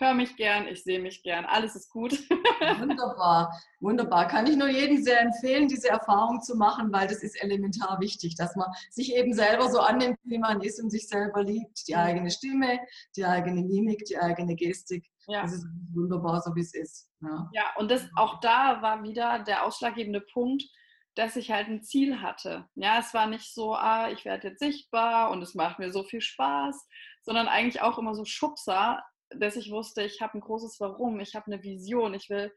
höre 0.00 0.14
mich 0.14 0.36
gern, 0.36 0.66
ich 0.68 0.82
sehe 0.84 1.00
mich 1.00 1.22
gern, 1.22 1.44
alles 1.44 1.74
ist 1.74 1.90
gut. 1.90 2.12
Wunderbar, 2.78 3.60
wunderbar. 3.80 4.28
Kann 4.28 4.46
ich 4.46 4.56
nur 4.56 4.68
jedem 4.68 5.02
sehr 5.02 5.20
empfehlen, 5.20 5.68
diese 5.68 5.88
Erfahrung 5.88 6.40
zu 6.40 6.56
machen, 6.56 6.92
weil 6.92 7.08
das 7.08 7.22
ist 7.22 7.42
elementar 7.42 7.98
wichtig, 8.00 8.36
dass 8.36 8.54
man 8.54 8.70
sich 8.90 9.14
eben 9.14 9.32
selber 9.34 9.68
so 9.68 9.80
annimmt, 9.80 10.18
wie 10.24 10.38
man 10.38 10.60
ist 10.60 10.80
und 10.80 10.90
sich 10.90 11.08
selber 11.08 11.42
liebt. 11.42 11.86
Die 11.88 11.96
eigene 11.96 12.30
Stimme, 12.30 12.78
die 13.16 13.24
eigene 13.24 13.62
Mimik, 13.62 14.04
die 14.04 14.18
eigene 14.18 14.54
Gestik. 14.54 15.10
Ja. 15.26 15.42
Das 15.42 15.52
ist 15.52 15.66
wunderbar, 15.92 16.40
so 16.40 16.54
wie 16.54 16.60
es 16.60 16.74
ist. 16.74 17.10
Ja, 17.20 17.50
ja 17.52 17.64
und 17.76 17.90
das, 17.90 18.08
auch 18.16 18.40
da 18.40 18.80
war 18.82 19.02
wieder 19.02 19.40
der 19.40 19.64
ausschlaggebende 19.64 20.20
Punkt, 20.20 20.62
dass 21.14 21.36
ich 21.36 21.50
halt 21.50 21.68
ein 21.68 21.82
Ziel 21.82 22.22
hatte. 22.22 22.66
Ja, 22.74 22.98
es 22.98 23.12
war 23.12 23.26
nicht 23.26 23.52
so, 23.52 23.74
ah, 23.74 24.10
ich 24.10 24.24
werde 24.24 24.48
jetzt 24.48 24.60
sichtbar 24.60 25.30
und 25.30 25.42
es 25.42 25.54
macht 25.54 25.78
mir 25.78 25.92
so 25.92 26.04
viel 26.04 26.22
Spaß, 26.22 26.88
sondern 27.22 27.48
eigentlich 27.48 27.82
auch 27.82 27.98
immer 27.98 28.14
so 28.14 28.24
Schubser, 28.24 29.02
dass 29.38 29.56
ich 29.56 29.70
wusste, 29.70 30.02
ich 30.02 30.20
habe 30.20 30.38
ein 30.38 30.40
großes 30.40 30.78
Warum, 30.80 31.20
ich 31.20 31.34
habe 31.34 31.46
eine 31.46 31.62
Vision, 31.62 32.14
ich 32.14 32.30
will 32.30 32.52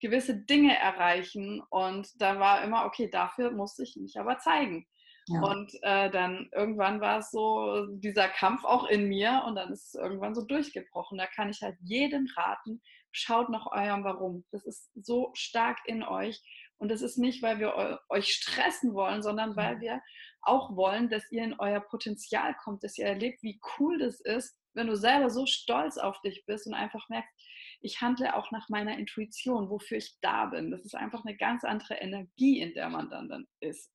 gewisse 0.00 0.36
Dinge 0.36 0.76
erreichen 0.76 1.62
und 1.70 2.08
da 2.20 2.38
war 2.38 2.62
immer, 2.62 2.84
okay, 2.84 3.08
dafür 3.10 3.50
musste 3.50 3.82
ich 3.82 3.96
mich 3.96 4.18
aber 4.18 4.38
zeigen. 4.38 4.86
Ja. 5.28 5.40
Und 5.40 5.72
äh, 5.82 6.10
dann 6.10 6.48
irgendwann 6.52 7.00
war 7.00 7.18
es 7.18 7.30
so 7.30 7.86
dieser 7.96 8.28
Kampf 8.28 8.64
auch 8.64 8.86
in 8.88 9.08
mir 9.08 9.42
und 9.46 9.56
dann 9.56 9.72
ist 9.72 9.86
es 9.86 9.94
irgendwann 9.94 10.34
so 10.34 10.42
durchgebrochen. 10.42 11.18
Da 11.18 11.26
kann 11.26 11.50
ich 11.50 11.62
halt 11.62 11.76
jedem 11.82 12.28
raten, 12.36 12.80
schaut 13.10 13.48
nach 13.48 13.66
eurem 13.66 14.04
Warum. 14.04 14.44
Das 14.52 14.64
ist 14.64 14.90
so 14.94 15.30
stark 15.34 15.78
in 15.86 16.04
euch 16.04 16.40
und 16.78 16.90
das 16.90 17.02
ist 17.02 17.18
nicht, 17.18 17.42
weil 17.42 17.58
wir 17.58 18.00
euch 18.08 18.28
stressen 18.28 18.94
wollen, 18.94 19.22
sondern 19.22 19.56
weil 19.56 19.80
wir 19.80 20.00
auch 20.42 20.76
wollen, 20.76 21.08
dass 21.08 21.30
ihr 21.32 21.42
in 21.42 21.58
euer 21.58 21.80
Potenzial 21.80 22.54
kommt, 22.62 22.84
dass 22.84 22.96
ihr 22.96 23.06
erlebt, 23.06 23.42
wie 23.42 23.60
cool 23.78 23.98
das 23.98 24.20
ist, 24.20 24.56
wenn 24.76 24.86
du 24.86 24.96
selber 24.96 25.30
so 25.30 25.46
stolz 25.46 25.98
auf 25.98 26.20
dich 26.20 26.44
bist 26.46 26.66
und 26.66 26.74
einfach 26.74 27.08
merkst, 27.08 27.32
ich 27.80 28.00
handle 28.00 28.34
auch 28.36 28.50
nach 28.52 28.68
meiner 28.68 28.96
Intuition, 28.98 29.70
wofür 29.70 29.98
ich 29.98 30.16
da 30.20 30.46
bin. 30.46 30.70
Das 30.70 30.84
ist 30.84 30.94
einfach 30.94 31.24
eine 31.24 31.36
ganz 31.36 31.64
andere 31.64 31.94
Energie, 31.94 32.60
in 32.60 32.74
der 32.74 32.88
man 32.88 33.10
dann, 33.10 33.28
dann 33.28 33.46
ist. 33.60 33.90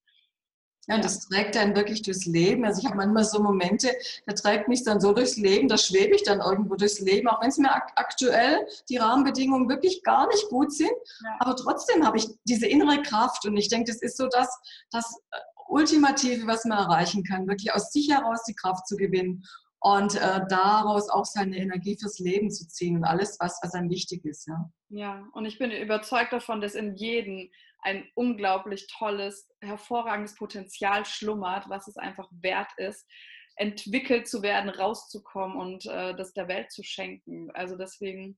Ja, 0.87 0.95
und 0.95 1.05
das 1.05 1.27
trägt 1.27 1.55
dann 1.55 1.75
wirklich 1.75 2.01
durchs 2.01 2.25
Leben. 2.25 2.65
Also 2.65 2.81
ich 2.81 2.85
habe 2.87 2.97
manchmal 2.97 3.23
so 3.23 3.41
Momente, 3.41 3.91
da 4.25 4.33
trägt 4.33 4.67
mich 4.67 4.83
dann 4.83 4.99
so 4.99 5.13
durchs 5.13 5.37
Leben, 5.37 5.67
da 5.67 5.77
schwebe 5.77 6.15
ich 6.15 6.23
dann 6.23 6.39
irgendwo 6.39 6.75
durchs 6.75 6.99
Leben, 6.99 7.27
auch 7.27 7.39
wenn 7.41 7.49
es 7.49 7.59
mir 7.59 7.71
aktuell 7.71 8.65
die 8.89 8.97
Rahmenbedingungen 8.97 9.69
wirklich 9.69 10.01
gar 10.01 10.27
nicht 10.27 10.49
gut 10.49 10.73
sind. 10.73 10.89
Ja. 11.23 11.37
Aber 11.39 11.55
trotzdem 11.55 12.03
habe 12.03 12.17
ich 12.17 12.27
diese 12.45 12.65
innere 12.65 12.99
Kraft 13.03 13.45
und 13.45 13.55
ich 13.57 13.69
denke, 13.69 13.91
das 13.91 14.01
ist 14.01 14.17
so 14.17 14.27
das, 14.27 14.49
das 14.89 15.21
Ultimative, 15.67 16.47
was 16.47 16.65
man 16.65 16.79
erreichen 16.79 17.23
kann, 17.23 17.47
wirklich 17.47 17.73
aus 17.73 17.91
sich 17.91 18.09
heraus 18.09 18.43
die 18.43 18.55
Kraft 18.55 18.87
zu 18.87 18.97
gewinnen 18.97 19.43
und 19.81 20.15
äh, 20.15 20.41
daraus 20.47 21.09
auch 21.09 21.25
seine 21.25 21.57
Energie 21.57 21.97
fürs 21.99 22.19
Leben 22.19 22.51
zu 22.51 22.67
ziehen 22.67 22.97
und 22.97 23.03
alles, 23.03 23.37
was, 23.39 23.59
was 23.63 23.73
einem 23.73 23.89
wichtig 23.89 24.23
ist. 24.25 24.47
Ja. 24.47 24.71
ja, 24.89 25.27
und 25.33 25.45
ich 25.45 25.57
bin 25.57 25.71
überzeugt 25.71 26.31
davon, 26.31 26.61
dass 26.61 26.75
in 26.75 26.95
jedem 26.95 27.49
ein 27.81 28.07
unglaublich 28.13 28.87
tolles, 28.95 29.49
hervorragendes 29.59 30.35
Potenzial 30.35 31.03
schlummert, 31.03 31.67
was 31.67 31.87
es 31.87 31.97
einfach 31.97 32.29
wert 32.31 32.69
ist, 32.77 33.07
entwickelt 33.55 34.27
zu 34.27 34.43
werden, 34.43 34.69
rauszukommen 34.69 35.57
und 35.57 35.87
äh, 35.87 36.15
das 36.15 36.33
der 36.33 36.47
Welt 36.47 36.71
zu 36.71 36.83
schenken. 36.83 37.49
Also 37.51 37.75
deswegen 37.75 38.37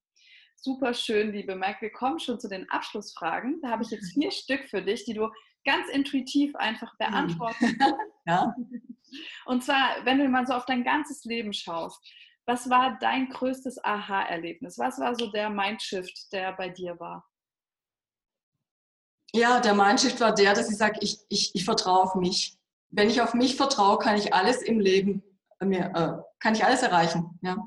super 0.55 0.93
schön, 0.93 1.33
liebe 1.33 1.55
Mike. 1.55 1.81
Wir 1.81 1.91
kommen 1.91 2.19
schon 2.19 2.39
zu 2.39 2.47
den 2.47 2.69
Abschlussfragen. 2.69 3.59
Da 3.61 3.69
habe 3.69 3.83
ich 3.83 3.89
jetzt 3.89 4.13
vier 4.13 4.31
Stück 4.31 4.69
für 4.69 4.81
dich, 4.81 5.03
die 5.03 5.13
du 5.13 5.29
ganz 5.65 5.89
intuitiv 5.89 6.55
einfach 6.55 6.97
beantworten. 6.97 7.77
ja. 8.25 8.55
Und 9.45 9.64
zwar, 9.64 10.03
wenn 10.03 10.20
du 10.20 10.28
mal 10.28 10.45
so 10.45 10.53
auf 10.53 10.66
dein 10.66 10.84
ganzes 10.84 11.24
Leben 11.26 11.53
schaust, 11.53 12.01
was 12.45 12.70
war 12.70 12.97
dein 12.99 13.30
größtes 13.30 13.84
Aha-Erlebnis? 13.84 14.78
Was 14.78 14.99
war 14.99 15.16
so 15.16 15.32
der 15.32 15.49
Mindshift, 15.49 16.32
der 16.34 16.51
bei 16.53 16.70
dir 16.70 16.99
war? 16.99 17.26
Ja, 19.34 19.59
der 19.59 19.74
Mindshift 19.74 20.20
war 20.20 20.34
der, 20.34 20.53
dass 20.53 20.70
ich 20.70 20.78
sage, 20.78 20.99
ich, 21.01 21.18
ich, 21.30 21.55
ich 21.55 21.66
vertraue 21.66 22.03
auf 22.03 22.16
mich. 22.16 22.57
Wenn 22.89 23.09
ich 23.09 23.22
auf 23.22 23.34
mich 23.34 23.55
vertraue, 23.55 23.97
kann 23.97 24.18
ich 24.18 24.34
alles 24.34 24.61
im 24.61 24.80
Leben, 24.80 25.24
äh, 25.59 25.66
mir, 25.66 25.86
äh, 25.95 26.22
kann 26.39 26.53
ich 26.53 26.64
alles 26.64 26.84
erreichen. 26.84 27.39
Ja. 27.41 27.57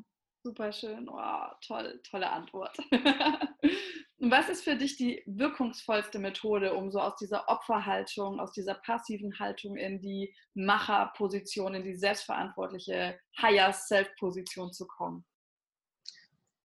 Super 0.44 0.70
schön. 0.70 1.09
Oh, 1.09 1.47
toll, 1.66 2.01
tolle 2.09 2.30
Antwort. 2.30 2.76
Und 4.18 4.30
was 4.30 4.48
ist 4.48 4.64
für 4.64 4.76
dich 4.76 4.96
die 4.96 5.22
wirkungsvollste 5.26 6.18
Methode, 6.18 6.74
um 6.74 6.90
so 6.90 7.00
aus 7.00 7.16
dieser 7.16 7.48
Opferhaltung, 7.48 8.40
aus 8.40 8.52
dieser 8.52 8.74
passiven 8.74 9.38
Haltung 9.38 9.76
in 9.76 10.00
die 10.00 10.34
Macherposition, 10.54 11.74
in 11.74 11.84
die 11.84 11.96
selbstverantwortliche 11.96 13.18
Higher 13.40 13.72
Self-Position 13.72 14.72
zu 14.72 14.86
kommen? 14.86 15.26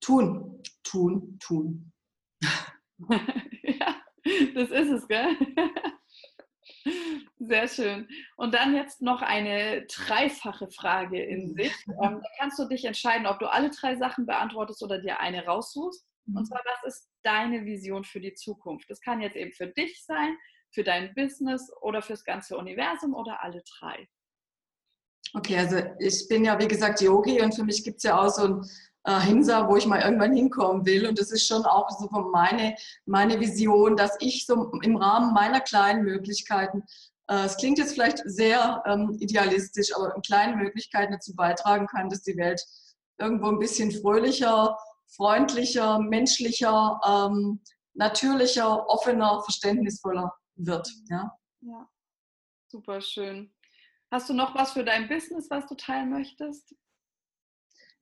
Tun, 0.01 0.61
tun, 0.83 1.39
tun. 1.39 1.93
ja, 3.63 3.95
das 4.53 4.69
ist 4.69 4.89
es, 4.89 5.07
gell? 5.07 5.37
Sehr 7.39 7.67
schön. 7.67 8.07
Und 8.35 8.53
dann 8.53 8.75
jetzt 8.75 9.01
noch 9.01 9.21
eine 9.21 9.85
dreifache 9.85 10.69
Frage 10.69 11.23
in 11.23 11.51
mhm. 11.51 11.55
sich. 11.55 11.73
Ähm, 11.87 12.19
da 12.21 12.29
kannst 12.39 12.59
du 12.59 12.65
dich 12.65 12.83
entscheiden, 12.83 13.25
ob 13.25 13.39
du 13.39 13.49
alle 13.49 13.69
drei 13.69 13.95
Sachen 13.95 14.25
beantwortest 14.25 14.83
oder 14.83 14.99
dir 14.99 15.21
eine 15.21 15.45
raussuchst. 15.45 16.05
Und 16.27 16.41
mhm. 16.41 16.45
zwar, 16.45 16.61
was 16.65 16.95
ist 16.95 17.09
deine 17.28 17.65
Vision 17.65 18.05
für 18.05 18.21
die 18.21 18.34
Zukunft? 18.34 18.89
Das 18.89 19.01
kann 19.01 19.19
jetzt 19.19 19.36
eben 19.36 19.51
für 19.51 19.67
dich 19.67 20.03
sein, 20.05 20.38
für 20.71 20.84
dein 20.84 21.13
Business 21.13 21.69
oder 21.82 22.01
fürs 22.01 22.23
ganze 22.23 22.57
Universum 22.57 23.13
oder 23.13 23.43
alle 23.43 23.61
drei. 23.80 24.07
Okay, 25.34 25.57
also 25.57 25.78
ich 25.99 26.28
bin 26.30 26.45
ja 26.45 26.57
wie 26.57 26.67
gesagt 26.67 27.01
Yogi 27.01 27.41
und 27.41 27.53
für 27.53 27.65
mich 27.65 27.84
gibt 27.84 27.97
es 27.97 28.03
ja 28.03 28.19
auch 28.19 28.30
so 28.30 28.43
ein 28.45 28.69
äh, 29.03 29.19
Hinsa, 29.19 29.67
wo 29.67 29.75
ich 29.75 29.86
mal 29.86 30.01
irgendwann 30.01 30.34
hinkommen 30.34 30.86
will. 30.86 31.07
Und 31.07 31.19
das 31.19 31.32
ist 31.32 31.47
schon 31.47 31.65
auch 31.65 31.89
so 31.89 32.07
meine, 32.32 32.75
meine 33.05 33.39
Vision, 33.39 33.97
dass 33.97 34.15
ich 34.19 34.45
so 34.45 34.71
im 34.82 34.95
Rahmen 34.95 35.34
meiner 35.34 35.59
kleinen 35.59 36.03
Möglichkeiten, 36.03 36.84
äh, 37.30 37.45
es 37.45 37.57
klingt 37.57 37.78
jetzt 37.78 37.93
vielleicht 37.93 38.21
sehr 38.25 38.84
ähm, 38.86 39.17
idealistisch, 39.19 39.95
aber 39.95 40.15
in 40.15 40.21
kleinen 40.21 40.57
Möglichkeiten 40.57 41.13
dazu 41.13 41.36
beitragen 41.36 41.88
kann, 41.88 42.09
dass 42.09 42.23
die 42.23 42.38
Welt 42.38 42.63
irgendwo 43.19 43.47
ein 43.47 43.59
bisschen 43.59 43.91
fröhlicher, 43.91 44.78
freundlicher, 45.15 45.99
menschlicher, 45.99 46.99
ähm, 47.05 47.61
natürlicher, 47.93 48.87
offener, 48.89 49.41
verständnisvoller 49.43 50.33
wird. 50.55 50.89
Ja? 51.09 51.35
ja, 51.61 51.89
super 52.67 53.01
schön. 53.01 53.53
Hast 54.11 54.29
du 54.29 54.33
noch 54.33 54.55
was 54.55 54.71
für 54.71 54.83
dein 54.83 55.09
Business, 55.09 55.49
was 55.49 55.65
du 55.67 55.75
teilen 55.75 56.09
möchtest? 56.09 56.75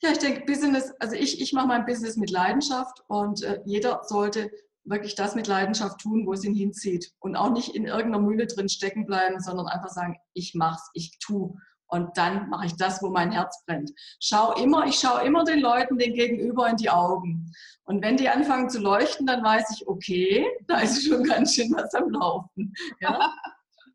Ja, 0.01 0.11
ich 0.11 0.19
denke, 0.19 0.45
Business, 0.45 0.93
also 0.99 1.15
ich, 1.15 1.41
ich 1.41 1.53
mache 1.53 1.67
mein 1.67 1.85
Business 1.85 2.17
mit 2.17 2.29
Leidenschaft 2.29 3.01
und 3.07 3.41
äh, 3.43 3.61
jeder 3.65 4.03
sollte 4.03 4.51
wirklich 4.83 5.15
das 5.15 5.35
mit 5.35 5.47
Leidenschaft 5.47 5.99
tun, 5.99 6.27
wo 6.27 6.33
es 6.33 6.43
ihn 6.43 6.53
hinzieht 6.53 7.11
und 7.19 7.35
auch 7.35 7.51
nicht 7.51 7.75
in 7.75 7.85
irgendeiner 7.85 8.23
Mühle 8.23 8.45
drin 8.45 8.69
stecken 8.69 9.05
bleiben, 9.05 9.39
sondern 9.39 9.67
einfach 9.67 9.89
sagen, 9.89 10.17
ich 10.33 10.53
mach's, 10.53 10.89
ich 10.93 11.17
tu 11.19 11.57
und 11.87 12.17
dann 12.17 12.49
mache 12.49 12.67
ich 12.67 12.75
das, 12.77 13.01
wo 13.01 13.09
mein 13.09 13.31
Herz 13.31 13.63
brennt. 13.65 13.91
Schau 14.19 14.53
immer, 14.53 14.85
ich 14.85 14.95
schaue 14.95 15.23
immer 15.23 15.43
den 15.43 15.59
Leuten 15.59 15.97
den 15.97 16.13
Gegenüber 16.13 16.69
in 16.69 16.77
die 16.77 16.89
Augen. 16.89 17.53
Und 17.83 18.03
wenn 18.03 18.17
die 18.17 18.29
anfangen 18.29 18.69
zu 18.69 18.79
leuchten, 18.79 19.27
dann 19.27 19.43
weiß 19.43 19.71
ich, 19.75 19.87
okay, 19.87 20.45
da 20.67 20.79
ist 20.79 21.07
schon 21.07 21.23
ganz 21.23 21.55
schön 21.55 21.71
was 21.73 21.93
am 21.93 22.09
Laufen. 22.09 22.73
Ja? 22.99 23.33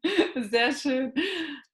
Sehr 0.50 0.72
schön. 0.72 1.12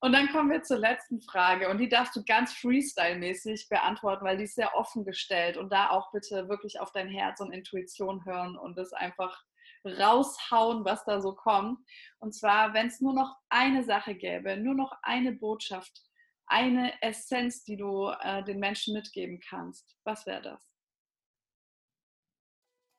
Und 0.01 0.13
dann 0.13 0.29
kommen 0.31 0.51
wir 0.51 0.63
zur 0.63 0.79
letzten 0.79 1.21
Frage 1.21 1.69
und 1.69 1.79
die 1.79 1.89
darfst 1.89 2.17
du 2.17 2.25
ganz 2.25 2.53
freestyle-mäßig 2.55 3.69
beantworten, 3.69 4.25
weil 4.25 4.37
die 4.37 4.45
ist 4.45 4.57
sehr 4.57 4.75
offen 4.75 5.05
gestellt 5.05 5.57
und 5.57 5.73
da 5.73 5.91
auch 5.91 6.11
bitte 6.13 6.49
wirklich 6.49 6.81
auf 6.81 6.93
dein 6.93 7.09
Herz 7.09 7.41
und 7.41 7.53
Intuition 7.53 8.25
hören 8.25 8.57
und 8.57 8.77
das 8.77 8.93
einfach 8.93 9.45
raushauen, 9.85 10.85
was 10.85 11.05
da 11.05 11.21
so 11.21 11.35
kommt. 11.35 11.79
Und 12.19 12.35
zwar, 12.35 12.75
wenn 12.75 12.89
es 12.89 13.01
nur 13.01 13.15
noch 13.15 13.37
eine 13.49 13.85
Sache 13.85 14.15
gäbe, 14.15 14.57
nur 14.57 14.75
noch 14.75 14.93
eine 15.03 15.33
Botschaft, 15.33 16.03
eine 16.47 16.93
Essenz, 17.03 17.65
die 17.65 17.77
du 17.77 18.09
äh, 18.23 18.43
den 18.45 18.59
Menschen 18.59 18.95
mitgeben 18.95 19.41
kannst, 19.49 19.97
was 20.05 20.27
wäre 20.27 20.43
das? 20.43 20.63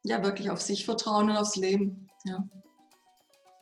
Ja, 0.04 0.24
wirklich 0.24 0.50
auf 0.50 0.62
sich 0.62 0.86
vertrauen 0.86 1.30
und 1.30 1.38
aufs 1.38 1.56
Leben. 1.56 2.08
Ja. 2.26 2.48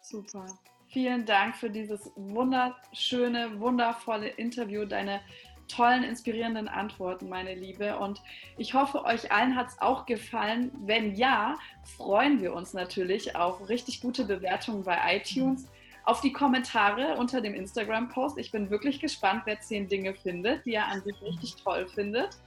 Super. 0.01 0.45
Vielen 0.89 1.25
Dank 1.25 1.55
für 1.55 1.69
dieses 1.69 2.11
wunderschöne, 2.15 3.59
wundervolle 3.59 4.27
Interview, 4.27 4.85
deine 4.85 5.21
tollen, 5.67 6.03
inspirierenden 6.03 6.67
Antworten, 6.67 7.27
meine 7.27 7.55
Liebe. 7.55 7.97
Und 7.97 8.21
ich 8.57 8.73
hoffe, 8.73 9.03
euch 9.03 9.31
allen 9.31 9.55
hat 9.55 9.69
es 9.69 9.81
auch 9.81 10.05
gefallen. 10.05 10.71
Wenn 10.85 11.15
ja, 11.15 11.55
freuen 11.97 12.41
wir 12.41 12.53
uns 12.53 12.73
natürlich 12.73 13.35
auf 13.35 13.67
richtig 13.67 14.01
gute 14.01 14.25
Bewertungen 14.25 14.83
bei 14.83 15.17
iTunes 15.17 15.67
auf 16.05 16.21
die 16.21 16.31
Kommentare 16.31 17.15
unter 17.17 17.41
dem 17.41 17.55
Instagram-Post. 17.55 18.37
Ich 18.37 18.51
bin 18.51 18.69
wirklich 18.69 18.99
gespannt, 18.99 19.41
wer 19.45 19.59
zehn 19.59 19.87
Dinge 19.87 20.13
findet, 20.13 20.65
die 20.65 20.75
er 20.75 20.87
an 20.87 21.01
sich 21.01 21.19
richtig 21.21 21.55
toll 21.55 21.87
findet. 21.87 22.37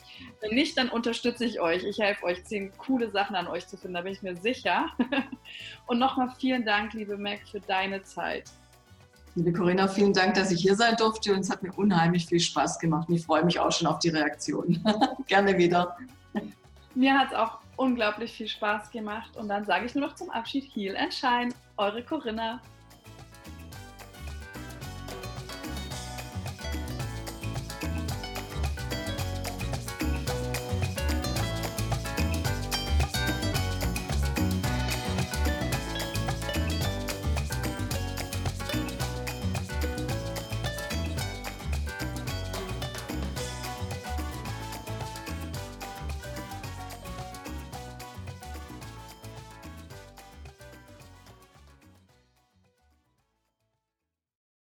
Wenn 0.40 0.54
nicht, 0.54 0.78
dann 0.78 0.88
unterstütze 0.88 1.44
ich 1.44 1.60
euch. 1.60 1.82
Ich 1.82 1.98
helfe 1.98 2.24
euch, 2.24 2.44
zehn 2.44 2.70
coole 2.78 3.10
Sachen 3.10 3.34
an 3.34 3.48
euch 3.48 3.66
zu 3.66 3.76
finden, 3.76 3.94
da 3.94 4.02
bin 4.02 4.12
ich 4.12 4.22
mir 4.22 4.36
sicher. 4.36 4.86
Und 5.86 5.98
nochmal 5.98 6.32
vielen 6.38 6.64
Dank, 6.64 6.92
liebe 6.92 7.16
Mac, 7.16 7.40
für 7.50 7.60
deine 7.60 8.02
Zeit. 8.04 8.44
Liebe 9.34 9.52
Corinna, 9.52 9.88
vielen 9.88 10.12
Dank, 10.12 10.34
dass 10.34 10.50
ich 10.52 10.60
hier 10.60 10.74
sein 10.74 10.96
durfte 10.96 11.32
und 11.32 11.40
es 11.40 11.50
hat 11.50 11.62
mir 11.62 11.72
unheimlich 11.74 12.26
viel 12.26 12.40
Spaß 12.40 12.80
gemacht. 12.80 13.08
Und 13.08 13.14
ich 13.14 13.24
freue 13.24 13.44
mich 13.44 13.60
auch 13.60 13.70
schon 13.70 13.86
auf 13.86 14.00
die 14.00 14.08
Reaktion. 14.08 14.82
Gerne 15.28 15.56
wieder. 15.56 15.96
Mir 16.96 17.16
hat 17.16 17.28
es 17.28 17.34
auch 17.34 17.58
unglaublich 17.76 18.32
viel 18.32 18.48
Spaß 18.48 18.90
gemacht 18.90 19.36
und 19.36 19.48
dann 19.48 19.64
sage 19.64 19.86
ich 19.86 19.94
nur 19.94 20.08
noch 20.08 20.16
zum 20.16 20.30
Abschied 20.30 20.64
Heal 20.74 20.96
and 20.96 21.14
Shine, 21.14 21.50
eure 21.76 22.02
Corinna. 22.02 22.60